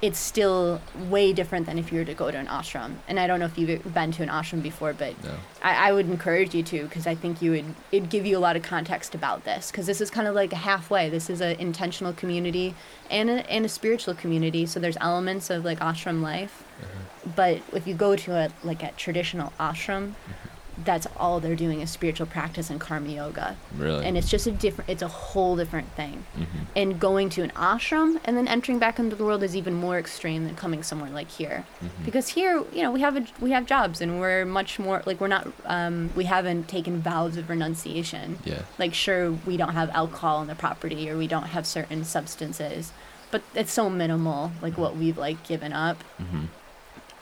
it's 0.00 0.18
still 0.18 0.80
way 1.08 1.32
different 1.32 1.66
than 1.66 1.76
if 1.76 1.90
you 1.90 1.98
were 1.98 2.04
to 2.04 2.14
go 2.14 2.30
to 2.30 2.36
an 2.36 2.46
ashram. 2.46 2.94
And 3.08 3.18
I 3.18 3.26
don't 3.26 3.40
know 3.40 3.46
if 3.46 3.58
you've 3.58 3.92
been 3.92 4.12
to 4.12 4.22
an 4.22 4.28
ashram 4.28 4.62
before, 4.62 4.92
but 4.92 5.22
No. 5.24 5.34
I, 5.60 5.88
I 5.88 5.92
would 5.92 6.08
encourage 6.08 6.54
you 6.54 6.62
to 6.62 6.84
because 6.84 7.06
I 7.06 7.16
think 7.16 7.42
you 7.42 7.50
would 7.50 7.64
it'd 7.90 8.08
give 8.08 8.24
you 8.24 8.38
a 8.38 8.40
lot 8.40 8.54
of 8.54 8.62
context 8.62 9.14
about 9.16 9.44
this 9.44 9.72
because 9.72 9.86
this 9.86 10.00
is 10.00 10.08
kind 10.08 10.28
of 10.28 10.36
like 10.36 10.52
a 10.52 10.56
halfway. 10.56 11.08
This 11.08 11.28
is 11.28 11.40
an 11.40 11.58
intentional 11.58 12.12
community 12.12 12.76
and 13.10 13.28
a, 13.28 13.50
and 13.50 13.64
a 13.64 13.68
spiritual 13.68 14.14
community. 14.14 14.66
So 14.66 14.78
there's 14.78 14.96
elements 15.00 15.50
of 15.50 15.64
like 15.64 15.80
ashram 15.80 16.22
life, 16.22 16.62
uh-huh. 16.80 17.32
but 17.34 17.60
if 17.72 17.86
you 17.88 17.94
go 17.94 18.14
to 18.14 18.32
a 18.36 18.50
like 18.62 18.84
a 18.84 18.92
traditional 18.92 19.52
ashram, 19.58 20.10
mm-hmm. 20.10 20.47
That's 20.84 21.06
all 21.16 21.40
they're 21.40 21.56
doing 21.56 21.80
is 21.80 21.90
spiritual 21.90 22.26
practice 22.26 22.70
and 22.70 22.78
karma 22.80 23.08
yoga 23.08 23.56
Really? 23.76 24.06
and 24.06 24.16
it's 24.16 24.30
just 24.30 24.46
a 24.46 24.52
different 24.52 24.88
it's 24.88 25.02
a 25.02 25.08
whole 25.08 25.56
different 25.56 25.88
thing 25.96 26.24
Mhm. 26.38 26.46
and 26.76 27.00
going 27.00 27.28
to 27.30 27.42
an 27.42 27.50
ashram 27.56 28.20
and 28.24 28.36
then 28.36 28.46
entering 28.46 28.78
back 28.78 28.98
into 28.98 29.16
the 29.16 29.24
world 29.24 29.42
is 29.42 29.56
even 29.56 29.74
more 29.74 29.98
extreme 29.98 30.44
than 30.44 30.54
coming 30.54 30.82
somewhere 30.84 31.10
like 31.10 31.30
here 31.30 31.64
Mm-hmm. 31.82 32.04
because 32.04 32.28
here 32.28 32.62
you 32.72 32.82
know 32.82 32.92
we 32.92 33.00
have 33.00 33.16
a, 33.16 33.24
we 33.40 33.50
have 33.50 33.66
jobs 33.66 34.00
and 34.00 34.20
we're 34.20 34.44
much 34.44 34.78
more 34.78 35.02
like 35.04 35.20
we're 35.20 35.26
not 35.26 35.48
um, 35.66 36.10
we 36.14 36.24
haven't 36.24 36.68
taken 36.68 37.00
vows 37.00 37.36
of 37.36 37.48
renunciation 37.50 38.38
Yeah. 38.44 38.62
like 38.78 38.94
sure 38.94 39.32
we 39.46 39.56
don't 39.56 39.74
have 39.74 39.90
alcohol 39.90 40.36
on 40.38 40.46
the 40.46 40.54
property 40.54 41.10
or 41.10 41.16
we 41.16 41.26
don't 41.26 41.48
have 41.56 41.66
certain 41.66 42.04
substances 42.04 42.92
but 43.30 43.42
it's 43.54 43.72
so 43.72 43.90
minimal 43.90 44.52
like 44.62 44.78
what 44.78 44.96
we've 44.96 45.18
like 45.18 45.42
given 45.46 45.72
up 45.72 46.04
Mm-hmm. 46.22 46.44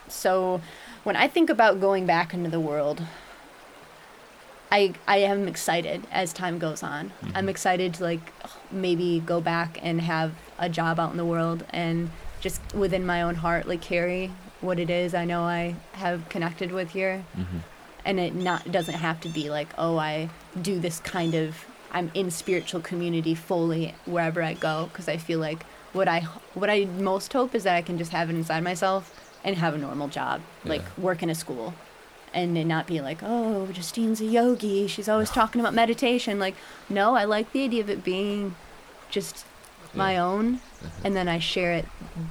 so 0.09 0.61
when 1.05 1.17
I 1.17 1.29
think 1.29 1.51
about 1.51 1.81
going 1.81 2.05
back 2.05 2.35
into 2.35 2.51
the 2.51 2.59
world, 2.59 3.01
I 4.71 4.95
I 5.07 5.19
am 5.19 5.49
excited 5.49 6.07
as 6.11 6.33
time 6.33 6.59
goes 6.59 6.83
on. 6.83 7.13
I'm 7.35 7.49
excited 7.49 7.95
to 7.95 8.05
like 8.05 8.33
maybe 8.71 9.21
go 9.21 9.41
back 9.41 9.79
and 9.83 10.01
have 10.01 10.33
a 10.59 10.69
job 10.69 10.99
out 10.99 11.11
in 11.13 11.17
the 11.17 11.25
world 11.25 11.65
and 11.71 12.11
just 12.41 12.61
within 12.75 13.07
my 13.07 13.23
own 13.23 13.37
heart 13.37 13.69
like 13.69 13.81
carry 13.81 14.33
what 14.61 14.79
it 14.79 14.91
is 14.91 15.15
I 15.15 15.25
know 15.25 15.43
I 15.43 15.77
have 15.93 16.29
connected 16.29 16.73
with 16.73 16.91
here. 16.91 17.25
Mm-hmm. 17.37 17.59
And 18.05 18.21
it 18.21 18.35
not 18.35 18.71
doesn't 18.71 18.95
have 18.95 19.21
to 19.23 19.29
be 19.29 19.51
like, 19.51 19.69
oh, 19.77 19.99
I 19.99 20.29
do 20.61 20.79
this 20.79 21.01
kind 21.01 21.35
of 21.35 21.65
I'm 21.91 22.11
in 22.15 22.31
spiritual 22.31 22.81
community 22.81 23.35
fully 23.35 23.95
wherever 24.05 24.43
I 24.43 24.55
go 24.55 24.89
because 24.93 25.09
I 25.09 25.17
feel 25.17 25.39
like 25.39 25.65
what 25.93 26.09
I 26.09 26.21
what 26.55 26.71
I 26.71 26.85
most 26.85 27.33
hope 27.33 27.55
is 27.55 27.65
that 27.65 27.75
I 27.75 27.83
can 27.83 27.99
just 27.99 28.13
have 28.13 28.31
it 28.31 28.37
inside 28.37 28.63
myself 28.63 29.13
and 29.45 29.57
have 29.57 29.75
a 29.75 29.79
normal 29.79 30.09
job, 30.09 30.41
like 30.65 30.83
work 30.99 31.23
in 31.23 31.31
a 31.31 31.35
school, 31.35 31.73
and 32.37 32.69
not 32.69 32.87
be 32.87 33.01
like, 33.01 33.19
oh, 33.23 33.67
Justine's 33.73 34.21
a 34.21 34.27
yogi. 34.27 34.87
She's 34.87 35.09
always 35.09 35.31
talking 35.31 35.61
about 35.61 35.73
meditation. 35.75 36.39
Like, 36.39 36.55
no, 36.89 37.17
I 37.17 37.25
like 37.25 37.51
the 37.53 37.65
idea 37.65 37.81
of 37.83 37.89
it 37.91 38.05
being 38.05 38.55
just 39.11 39.47
my 39.95 40.13
Yeah. 40.13 40.25
own, 40.27 40.55
uh-huh. 40.57 40.89
and 41.05 41.17
then 41.17 41.29
I 41.29 41.39
share 41.39 41.73
it 41.73 41.87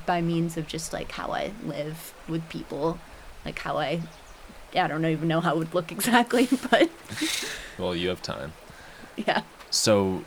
by 0.06 0.22
means 0.22 0.58
of 0.58 0.68
just 0.68 0.94
like 0.94 1.12
how 1.12 1.32
I 1.32 1.52
live 1.66 2.14
with 2.30 2.48
people, 2.50 3.00
like 3.44 3.60
how 3.60 3.78
I. 3.78 4.02
I 4.78 4.88
don't 4.88 5.06
even 5.06 5.30
know 5.30 5.40
how 5.40 5.54
it 5.56 5.58
would 5.58 5.74
look 5.74 5.90
exactly, 5.98 6.50
but 6.70 6.90
Well, 7.80 7.96
you 7.96 8.10
have 8.10 8.22
time. 8.22 8.52
yeah. 9.16 9.42
So, 9.72 10.24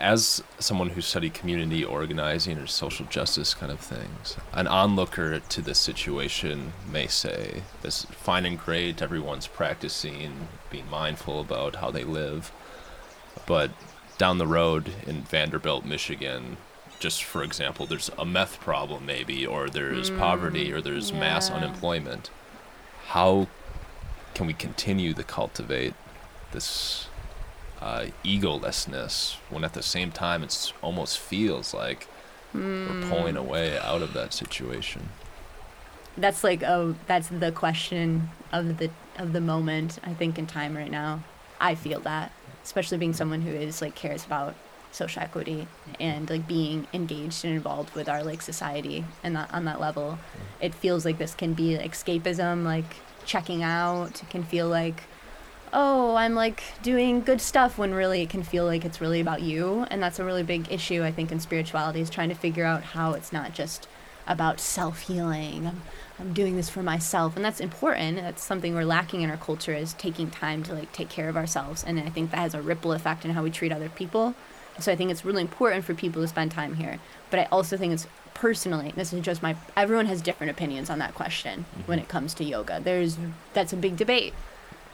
as 0.00 0.42
someone 0.58 0.90
who 0.90 1.00
studied 1.02 1.34
community 1.34 1.84
organizing 1.84 2.58
or 2.58 2.66
social 2.66 3.06
justice 3.06 3.52
kind 3.52 3.70
of 3.70 3.78
things, 3.78 4.36
an 4.52 4.66
onlooker 4.66 5.40
to 5.40 5.62
this 5.62 5.78
situation 5.78 6.72
may 6.90 7.06
say, 7.06 7.62
"This 7.82 8.04
is 8.04 8.10
fine 8.10 8.46
and 8.46 8.58
great. 8.58 9.02
Everyone's 9.02 9.46
practicing 9.46 10.48
being 10.70 10.88
mindful 10.90 11.40
about 11.40 11.76
how 11.76 11.90
they 11.90 12.04
live, 12.04 12.50
but 13.46 13.70
down 14.16 14.38
the 14.38 14.46
road 14.46 14.92
in 15.06 15.22
Vanderbilt, 15.22 15.84
Michigan." 15.84 16.56
Just 16.98 17.22
for 17.22 17.42
example, 17.42 17.86
there's 17.86 18.10
a 18.18 18.24
meth 18.24 18.60
problem, 18.60 19.06
maybe, 19.06 19.46
or 19.46 19.68
there's 19.70 20.10
poverty, 20.10 20.72
or 20.72 20.80
there's 20.80 21.12
mm, 21.12 21.20
mass 21.20 21.50
unemployment. 21.50 22.30
How 23.08 23.48
can 24.34 24.46
we 24.46 24.52
continue 24.54 25.12
to 25.14 25.22
cultivate 25.22 25.94
this 26.52 27.08
uh, 27.80 28.06
egolessness 28.24 29.36
when 29.48 29.64
at 29.64 29.72
the 29.74 29.82
same 29.82 30.10
time 30.10 30.42
it 30.42 30.72
almost 30.82 31.18
feels 31.18 31.72
like 31.72 32.06
we're 32.52 33.08
pulling 33.08 33.36
away 33.36 33.78
out 33.78 34.02
of 34.02 34.12
that 34.12 34.32
situation. 34.32 35.08
that's 36.18 36.42
like 36.42 36.62
oh 36.62 36.94
that's 37.06 37.28
the 37.28 37.52
question 37.52 38.28
of 38.52 38.78
the 38.78 38.90
of 39.18 39.32
the 39.32 39.40
moment 39.40 39.98
i 40.02 40.12
think 40.12 40.38
in 40.38 40.46
time 40.46 40.76
right 40.76 40.90
now. 40.90 41.22
I 41.60 41.74
feel 41.74 42.00
that 42.00 42.32
especially 42.64 42.98
being 42.98 43.12
someone 43.12 43.42
who 43.42 43.50
is 43.52 43.80
like 43.80 43.94
cares 43.94 44.24
about 44.24 44.54
social 44.92 45.22
equity 45.22 45.68
and 46.00 46.28
like 46.28 46.48
being 46.48 46.86
engaged 46.92 47.44
and 47.44 47.54
involved 47.54 47.94
with 47.94 48.08
our 48.08 48.24
like 48.24 48.42
society 48.42 49.04
and 49.22 49.36
that 49.36 49.52
on 49.54 49.64
that 49.66 49.80
level. 49.80 50.18
It 50.60 50.74
feels 50.74 51.04
like 51.04 51.18
this 51.18 51.34
can 51.34 51.54
be 51.54 51.76
escapism 51.78 52.64
like 52.64 52.96
checking 53.24 53.62
out 53.62 54.22
can 54.30 54.42
feel 54.42 54.68
like 54.68 55.04
oh 55.72 56.14
i'm 56.16 56.34
like 56.34 56.62
doing 56.82 57.20
good 57.20 57.40
stuff 57.40 57.78
when 57.78 57.94
really 57.94 58.22
it 58.22 58.30
can 58.30 58.42
feel 58.42 58.64
like 58.64 58.84
it's 58.84 59.00
really 59.00 59.20
about 59.20 59.42
you. 59.42 59.86
And 59.90 60.02
that's 60.02 60.18
a 60.18 60.24
really 60.24 60.42
big 60.42 60.70
issue 60.70 61.02
i 61.02 61.12
think 61.12 61.30
in 61.32 61.40
spirituality 61.40 62.00
is 62.00 62.10
trying 62.10 62.28
to 62.28 62.34
figure 62.34 62.64
out 62.64 62.82
how 62.82 63.12
it's 63.12 63.32
not 63.32 63.54
just 63.54 63.88
about 64.26 64.60
self-healing. 64.60 65.66
I'm, 65.66 65.82
I'm 66.18 66.32
doing 66.32 66.56
this 66.56 66.70
for 66.70 66.82
myself. 66.82 67.34
And 67.34 67.44
that's 67.44 67.60
important. 67.60 68.18
That's 68.18 68.44
something 68.44 68.74
we're 68.74 68.84
lacking 68.84 69.22
in 69.22 69.30
our 69.30 69.36
culture 69.36 69.74
is 69.74 69.94
taking 69.94 70.30
time 70.30 70.62
to 70.64 70.74
like 70.74 70.92
take 70.92 71.08
care 71.08 71.28
of 71.28 71.36
ourselves. 71.36 71.82
And 71.84 71.98
i 71.98 72.08
think 72.08 72.30
that 72.30 72.38
has 72.38 72.54
a 72.54 72.62
ripple 72.62 72.92
effect 72.92 73.24
in 73.24 73.32
how 73.32 73.42
we 73.42 73.50
treat 73.50 73.72
other 73.72 73.88
people. 73.88 74.34
So 74.78 74.92
i 74.92 74.96
think 74.96 75.10
it's 75.10 75.24
really 75.24 75.42
important 75.42 75.84
for 75.84 75.94
people 75.94 76.22
to 76.22 76.28
spend 76.28 76.52
time 76.52 76.76
here. 76.76 76.98
But 77.30 77.40
i 77.40 77.44
also 77.50 77.76
think 77.76 77.92
it's 77.92 78.06
personally 78.32 78.92
this 78.96 79.12
is 79.12 79.20
just 79.20 79.42
my 79.42 79.54
everyone 79.76 80.06
has 80.06 80.22
different 80.22 80.50
opinions 80.50 80.88
on 80.88 80.98
that 80.98 81.14
question 81.14 81.66
mm-hmm. 81.74 81.82
when 81.82 81.98
it 81.98 82.08
comes 82.08 82.34
to 82.34 82.44
yoga. 82.44 82.80
There's 82.82 83.18
that's 83.52 83.72
a 83.72 83.76
big 83.76 83.96
debate 83.96 84.34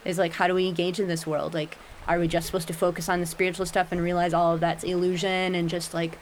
is 0.07 0.19
like 0.19 0.33
how 0.33 0.47
do 0.47 0.55
we 0.55 0.67
engage 0.67 1.01
in 1.01 1.09
this 1.09 1.27
world? 1.27 1.55
Like 1.55 1.79
are 2.07 2.19
we 2.19 2.29
just 2.29 2.47
supposed 2.47 2.69
to 2.69 2.75
focus 2.75 3.09
on 3.09 3.21
the 3.21 3.27
spiritual 3.27 3.67
stuff 3.67 3.91
and 3.91 4.01
realize 4.01 4.33
all 4.33 4.55
of 4.55 4.61
that's 4.61 4.85
illusion 4.85 5.55
and 5.55 5.69
just 5.69 5.93
like 5.93 6.19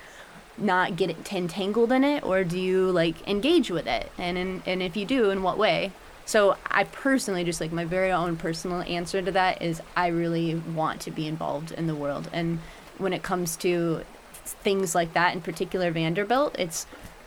not 0.56 0.96
get 0.96 1.10
entangled 1.32 1.92
in 1.92 2.04
it? 2.04 2.24
Or 2.24 2.44
do 2.44 2.58
you 2.58 2.90
like 2.90 3.26
engage 3.28 3.70
with 3.70 3.86
it? 3.86 4.10
And 4.18 4.38
in, 4.38 4.62
and 4.66 4.82
if 4.82 4.96
you 4.96 5.04
do 5.04 5.30
in 5.30 5.42
what 5.42 5.58
way? 5.58 5.92
So 6.26 6.56
i 6.70 6.84
personally 6.84 7.44
just 7.44 7.60
like 7.60 7.72
my 7.72 7.84
very 7.84 8.10
own 8.10 8.36
personal 8.36 8.80
answer 8.82 9.20
to 9.20 9.30
that 9.32 9.60
is 9.60 9.82
i 9.94 10.06
really 10.06 10.54
want 10.54 11.00
to 11.02 11.10
be 11.10 11.26
involved 11.26 11.72
in 11.72 11.86
the 11.86 11.94
world. 11.94 12.30
And 12.32 12.60
when 12.98 13.12
it 13.12 13.22
comes 13.22 13.56
to 13.56 14.02
things 14.44 14.94
like 14.94 15.12
that 15.14 15.34
in 15.34 15.40
particular 15.40 15.90
vanderbilt 15.90 16.54
it's 16.58 16.86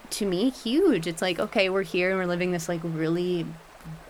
to 0.09 0.25
me 0.25 0.49
huge. 0.49 1.05
It's 1.05 1.21
like 1.21 1.39
okay 1.39 1.69
we're 1.69 1.83
here 1.83 2.09
and 2.09 2.19
we're 2.19 2.25
living 2.25 2.51
this 2.51 2.67
like 2.67 2.81
really 2.83 3.45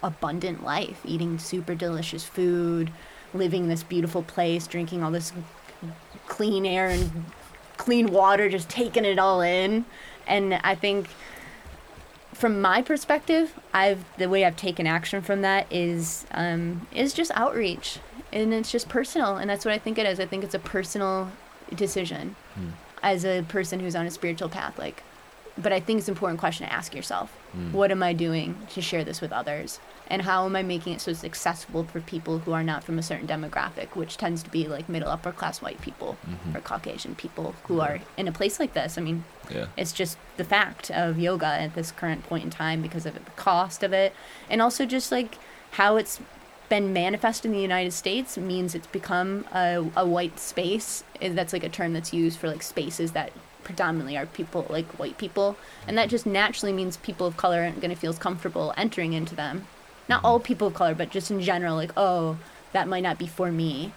abundant 0.03 0.63
life 0.63 1.01
eating 1.05 1.37
super 1.39 1.75
delicious 1.75 2.23
food 2.23 2.91
living 3.33 3.63
in 3.63 3.69
this 3.69 3.83
beautiful 3.83 4.23
place 4.23 4.67
drinking 4.67 5.03
all 5.03 5.11
this 5.11 5.33
clean 6.27 6.65
air 6.65 6.87
and 6.87 7.25
clean 7.77 8.11
water 8.11 8.49
just 8.49 8.69
taking 8.69 9.05
it 9.05 9.19
all 9.19 9.41
in. 9.41 9.85
And 10.25 10.55
i 10.55 10.75
think 10.75 11.07
from 12.33 12.61
my 12.61 12.81
perspective 12.81 13.53
i've 13.73 14.03
the 14.17 14.29
way 14.29 14.45
i've 14.45 14.55
taken 14.57 14.85
action 14.85 15.21
from 15.21 15.41
that 15.41 15.65
is 15.71 16.25
um, 16.31 16.87
is 16.93 17.13
just 17.13 17.31
outreach. 17.35 17.99
And 18.31 18.53
it's 18.53 18.71
just 18.71 18.89
personal 18.89 19.37
and 19.37 19.49
that's 19.49 19.63
what 19.65 19.73
i 19.73 19.77
think 19.77 19.97
it 19.97 20.05
is. 20.05 20.19
I 20.19 20.25
think 20.25 20.43
it's 20.43 20.55
a 20.55 20.59
personal 20.59 21.31
decision 21.75 22.35
as 23.03 23.25
a 23.25 23.43
person 23.43 23.79
who's 23.79 23.95
on 23.95 24.05
a 24.05 24.11
spiritual 24.11 24.49
path 24.49 24.79
like 24.79 25.03
but 25.57 25.71
i 25.73 25.79
think 25.79 25.99
it's 25.99 26.07
an 26.07 26.13
important 26.13 26.39
question 26.39 26.67
to 26.67 26.73
ask 26.73 26.93
yourself. 26.95 27.31
What 27.71 27.91
am 27.91 28.03
i 28.03 28.13
doing 28.13 28.55
to 28.73 28.81
share 28.81 29.03
this 29.03 29.19
with 29.21 29.31
others? 29.31 29.79
And 30.09 30.21
how 30.21 30.45
am 30.45 30.55
i 30.55 30.63
making 30.63 30.93
it 30.93 31.01
so 31.01 31.11
it's 31.11 31.23
accessible 31.23 31.83
for 31.85 31.99
people 32.01 32.39
who 32.39 32.51
are 32.53 32.63
not 32.63 32.83
from 32.83 32.99
a 32.99 33.03
certain 33.03 33.27
demographic 33.27 33.95
which 33.95 34.17
tends 34.17 34.43
to 34.43 34.49
be 34.49 34.67
like 34.67 34.87
middle 34.87 35.09
upper 35.09 35.31
class 35.31 35.61
white 35.61 35.81
people 35.81 36.17
or 36.53 36.61
caucasian 36.61 37.15
people 37.15 37.55
who 37.67 37.79
are 37.81 37.99
in 38.17 38.27
a 38.27 38.31
place 38.31 38.59
like 38.59 38.73
this. 38.73 38.97
I 38.97 39.01
mean 39.01 39.23
Yeah. 39.49 39.67
it's 39.75 39.91
just 39.93 40.17
the 40.37 40.43
fact 40.43 40.91
of 40.91 41.17
yoga 41.19 41.47
at 41.47 41.73
this 41.73 41.91
current 41.91 42.23
point 42.29 42.43
in 42.43 42.49
time 42.51 42.81
because 42.81 43.05
of 43.05 43.13
the 43.15 43.31
cost 43.35 43.81
of 43.83 43.91
it. 43.93 44.13
And 44.49 44.61
also 44.61 44.85
just 44.85 45.11
like 45.11 45.37
how 45.71 45.97
it's 45.97 46.19
been 46.69 46.91
manifest 46.93 47.45
in 47.45 47.51
the 47.53 47.59
United 47.61 47.93
States 47.93 48.37
means 48.37 48.75
it's 48.75 48.87
become 48.87 49.45
a, 49.53 49.85
a 49.95 50.05
white 50.05 50.37
space. 50.37 51.03
Eh, 51.21 51.29
That's 51.29 51.53
like 51.53 51.63
a 51.63 51.69
term 51.69 51.93
that's 51.93 52.11
used 52.13 52.37
for 52.39 52.47
like 52.49 52.61
spaces 52.61 53.13
that 53.13 53.31
predominantly 53.67 54.17
are 54.17 54.25
people 54.25 54.65
like 54.69 54.87
white 54.97 55.17
people, 55.17 55.57
and 55.85 55.97
that 55.97 56.09
just 56.09 56.25
naturally 56.25 56.73
means 56.73 56.97
people 56.97 57.27
of 57.27 57.37
color 57.37 57.59
aren't 57.61 57.81
going 57.81 57.93
to 57.93 58.01
feel 58.01 58.09
as 58.09 58.17
comfortable 58.17 58.73
entering 58.75 59.13
into 59.13 59.35
them. 59.35 59.67
Not 60.09 60.23
all 60.23 60.39
people 60.39 60.67
of 60.67 60.73
color, 60.73 60.95
but 60.95 61.11
just 61.11 61.29
in 61.29 61.41
general, 61.41 61.75
like 61.75 61.91
oh, 61.97 62.37
that 62.71 62.87
might 62.87 63.03
not 63.03 63.19
be 63.19 63.27
for 63.27 63.51
me. 63.51 63.91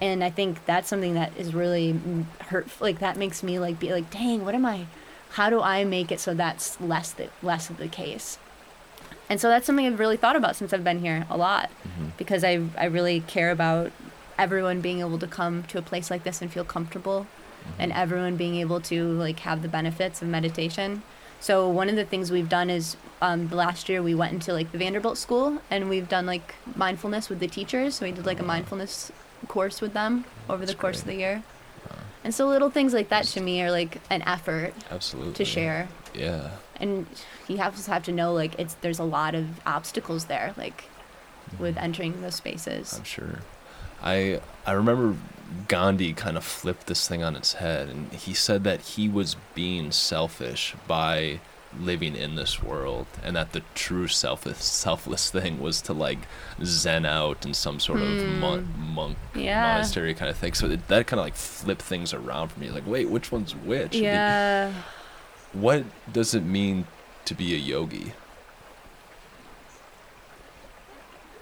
And 0.00 0.22
I 0.22 0.30
think 0.30 0.64
that's 0.64 0.88
something 0.88 1.14
that 1.14 1.36
is 1.36 1.54
really 1.54 1.92
mm, 1.92 2.24
hurt. 2.50 2.68
Like 2.80 3.00
that 3.00 3.16
makes 3.16 3.42
me 3.42 3.58
like 3.58 3.80
be 3.80 3.92
like, 3.92 4.10
dang, 4.10 4.44
what 4.44 4.54
am 4.54 4.64
I? 4.64 4.86
How 5.30 5.50
do 5.50 5.60
I 5.60 5.84
make 5.84 6.12
it 6.12 6.20
so 6.20 6.32
that's 6.32 6.80
less 6.80 7.10
the 7.12 7.28
less 7.42 7.68
of 7.68 7.76
the 7.78 7.88
case? 7.88 8.38
And 9.28 9.40
so 9.40 9.48
that's 9.48 9.66
something 9.66 9.86
I've 9.86 9.98
really 9.98 10.16
thought 10.16 10.36
about 10.36 10.54
since 10.54 10.72
I've 10.72 10.84
been 10.84 11.00
here 11.00 11.26
a 11.28 11.36
lot, 11.36 11.68
because 12.16 12.44
I 12.44 12.62
I 12.78 12.84
really 12.84 13.20
care 13.20 13.50
about 13.50 13.90
everyone 14.38 14.80
being 14.80 15.00
able 15.00 15.18
to 15.18 15.26
come 15.26 15.64
to 15.64 15.78
a 15.78 15.82
place 15.82 16.10
like 16.10 16.22
this 16.22 16.40
and 16.42 16.52
feel 16.52 16.64
comfortable, 16.64 17.26
and 17.78 17.92
everyone 17.92 18.36
being 18.36 18.56
able 18.56 18.80
to 18.80 19.12
like 19.12 19.40
have 19.40 19.62
the 19.62 19.68
benefits 19.68 20.22
of 20.22 20.28
meditation. 20.28 21.02
So 21.40 21.68
one 21.68 21.88
of 21.88 21.96
the 21.96 22.04
things 22.04 22.30
we've 22.30 22.48
done 22.48 22.70
is 22.70 22.96
um, 23.20 23.48
the 23.48 23.56
last 23.56 23.88
year 23.88 24.02
we 24.02 24.14
went 24.14 24.32
into 24.32 24.52
like 24.52 24.72
the 24.72 24.78
Vanderbilt 24.78 25.18
school 25.18 25.58
and 25.70 25.88
we've 25.88 26.08
done 26.08 26.26
like 26.26 26.54
mindfulness 26.74 27.28
with 27.28 27.40
the 27.40 27.48
teachers. 27.48 27.96
So 27.96 28.06
we 28.06 28.12
did 28.12 28.26
like 28.26 28.38
a 28.38 28.40
mm-hmm. 28.40 28.48
mindfulness 28.48 29.12
course 29.48 29.80
with 29.80 29.92
them 29.92 30.24
over 30.48 30.60
the 30.60 30.66
That's 30.66 30.80
course 30.80 31.00
of 31.00 31.06
the 31.06 31.14
year. 31.14 31.42
Uh-huh. 31.84 32.00
And 32.24 32.34
so 32.34 32.46
little 32.46 32.70
things 32.70 32.94
like 32.94 33.10
that 33.10 33.24
to 33.26 33.40
me 33.40 33.62
are 33.62 33.70
like 33.70 34.00
an 34.10 34.22
effort 34.22 34.74
Absolutely. 34.90 35.34
to 35.34 35.44
share. 35.44 35.88
Yeah. 36.14 36.50
And 36.76 37.06
you 37.48 37.58
have 37.58 37.82
to 37.82 37.90
have 37.90 38.04
to 38.04 38.12
know 38.12 38.32
like 38.32 38.58
it's 38.58 38.74
there's 38.74 38.98
a 38.98 39.04
lot 39.04 39.34
of 39.34 39.46
obstacles 39.66 40.26
there 40.26 40.54
like 40.56 40.84
with 41.58 41.76
mm-hmm. 41.76 41.84
entering 41.84 42.22
those 42.22 42.34
spaces. 42.34 42.94
I'm 42.96 43.04
sure. 43.04 43.40
I 44.02 44.40
I 44.66 44.72
remember 44.72 45.16
Gandhi 45.68 46.12
kind 46.12 46.36
of 46.36 46.44
flipped 46.44 46.86
this 46.86 47.06
thing 47.08 47.22
on 47.22 47.36
its 47.36 47.54
head, 47.54 47.88
and 47.88 48.12
he 48.12 48.34
said 48.34 48.64
that 48.64 48.80
he 48.80 49.08
was 49.08 49.36
being 49.54 49.92
selfish 49.92 50.74
by 50.86 51.40
living 51.78 52.16
in 52.16 52.36
this 52.36 52.62
world, 52.62 53.06
and 53.22 53.36
that 53.36 53.52
the 53.52 53.62
true 53.74 54.08
selfless 54.08 54.64
selfless 54.64 55.30
thing 55.30 55.60
was 55.60 55.80
to 55.82 55.92
like 55.92 56.18
zen 56.64 57.04
out 57.04 57.44
in 57.44 57.52
some 57.54 57.78
sort 57.78 58.00
of 58.00 58.08
mon- 58.40 58.72
monk 58.78 59.16
Hmm. 59.34 59.40
Yeah. 59.40 59.72
monastery 59.74 60.14
kind 60.14 60.30
of 60.30 60.36
thing. 60.38 60.54
So 60.54 60.66
it, 60.70 60.88
that 60.88 61.06
kind 61.06 61.20
of 61.20 61.26
like 61.26 61.34
flipped 61.36 61.82
things 61.82 62.14
around 62.14 62.48
for 62.48 62.60
me. 62.60 62.70
Like, 62.70 62.86
wait, 62.86 63.10
which 63.10 63.30
one's 63.30 63.54
which? 63.54 63.94
Yeah. 63.96 64.72
what 65.52 65.84
does 66.12 66.34
it 66.34 66.44
mean 66.44 66.86
to 67.26 67.34
be 67.34 67.54
a 67.54 67.58
yogi? 67.58 68.12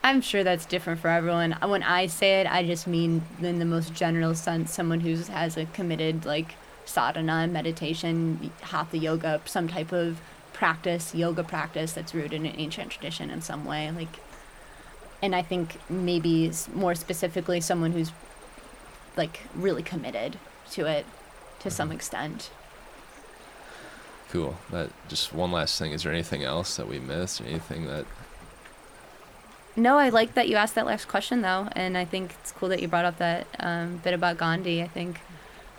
I'm 0.04 0.20
sure 0.20 0.44
that's 0.44 0.66
different 0.66 1.00
for 1.00 1.08
everyone. 1.08 1.54
Uh, 1.54 1.66
when 1.66 1.82
I 1.82 2.08
say 2.08 2.42
it, 2.42 2.46
I 2.46 2.62
just 2.66 2.86
mean 2.86 3.22
in 3.40 3.58
the 3.58 3.64
most 3.64 3.94
general 3.94 4.34
sense, 4.34 4.70
someone 4.70 5.00
who 5.00 5.16
has 5.16 5.56
a 5.56 5.64
committed 5.64 6.26
like 6.26 6.56
sadhana, 6.84 7.46
meditation, 7.46 8.52
hatha 8.60 8.98
yoga, 8.98 9.40
some 9.46 9.66
type 9.66 9.92
of 9.92 10.20
practice, 10.52 11.14
yoga 11.14 11.42
practice 11.42 11.94
that's 11.94 12.14
rooted 12.14 12.34
in 12.34 12.44
an 12.44 12.54
ancient 12.58 12.90
tradition 12.90 13.30
in 13.30 13.40
some 13.40 13.64
way. 13.64 13.90
Like, 13.90 14.20
and 15.22 15.34
I 15.34 15.40
think 15.40 15.78
maybe 15.88 16.52
more 16.74 16.94
specifically, 16.94 17.62
someone 17.62 17.92
who's 17.92 18.12
like 19.16 19.40
really 19.54 19.82
committed 19.82 20.36
to 20.72 20.84
it 20.84 21.06
to 21.60 21.70
some 21.70 21.88
mm-hmm. 21.88 21.96
extent. 21.96 22.50
Cool. 24.28 24.58
That 24.70 24.90
just 25.08 25.32
one 25.32 25.50
last 25.50 25.78
thing. 25.78 25.92
Is 25.92 26.02
there 26.02 26.12
anything 26.12 26.42
else 26.42 26.76
that 26.76 26.88
we 26.88 26.98
missed? 26.98 27.40
Anything 27.40 27.86
that 27.86 28.04
No, 29.76 29.98
I 29.98 30.08
like 30.10 30.34
that 30.34 30.48
you 30.48 30.56
asked 30.56 30.76
that 30.76 30.86
last 30.86 31.08
question 31.08 31.42
though, 31.42 31.68
and 31.72 31.98
I 31.98 32.04
think 32.04 32.34
it's 32.40 32.52
cool 32.52 32.68
that 32.68 32.80
you 32.80 32.88
brought 32.88 33.04
up 33.04 33.18
that 33.18 33.46
um, 33.58 33.96
bit 34.04 34.14
about 34.14 34.38
Gandhi. 34.38 34.82
I 34.82 34.86
think 34.88 35.20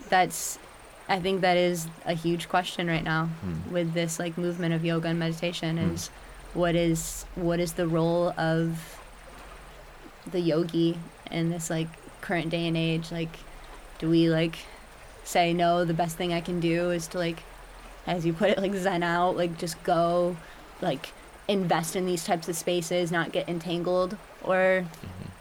that's, 0.10 0.60
I 1.08 1.20
think 1.20 1.42
that 1.42 1.56
is 1.56 1.88
a 2.06 2.14
huge 2.14 2.50
question 2.50 2.88
right 2.88 3.04
now 3.04 3.26
Hmm. 3.42 3.72
with 3.72 3.94
this 3.94 4.20
like 4.20 4.38
movement 4.38 4.74
of 4.74 4.84
yoga 4.84 5.08
and 5.10 5.20
meditation. 5.20 5.78
Hmm. 5.78 5.94
Is 5.94 6.10
what 6.54 6.76
is 6.76 7.26
what 7.36 7.60
is 7.60 7.74
the 7.74 7.88
role 7.88 8.34
of 8.38 9.00
the 10.30 10.40
yogi 10.40 10.98
in 11.32 11.50
this 11.50 11.70
like 11.70 11.88
current 12.22 12.50
day 12.50 12.68
and 12.68 12.76
age? 12.76 13.12
Like, 13.12 13.38
do 14.00 14.10
we 14.10 14.30
like 14.30 14.58
say 15.24 15.54
no? 15.54 15.86
The 15.86 15.94
best 15.94 16.18
thing 16.18 16.34
I 16.34 16.42
can 16.42 16.60
do 16.60 16.92
is 16.92 17.08
to 17.10 17.18
like, 17.18 17.44
as 18.08 18.26
you 18.26 18.34
put 18.34 18.50
it, 18.50 18.58
like 18.58 18.74
zen 18.74 19.04
out, 19.04 19.38
like 19.38 19.58
just 19.58 19.82
go, 19.84 20.36
like 20.82 21.14
invest 21.48 21.96
in 21.96 22.06
these 22.06 22.24
types 22.24 22.48
of 22.48 22.56
spaces, 22.56 23.12
not 23.12 23.32
get 23.32 23.48
entangled, 23.48 24.18
or 24.44 24.86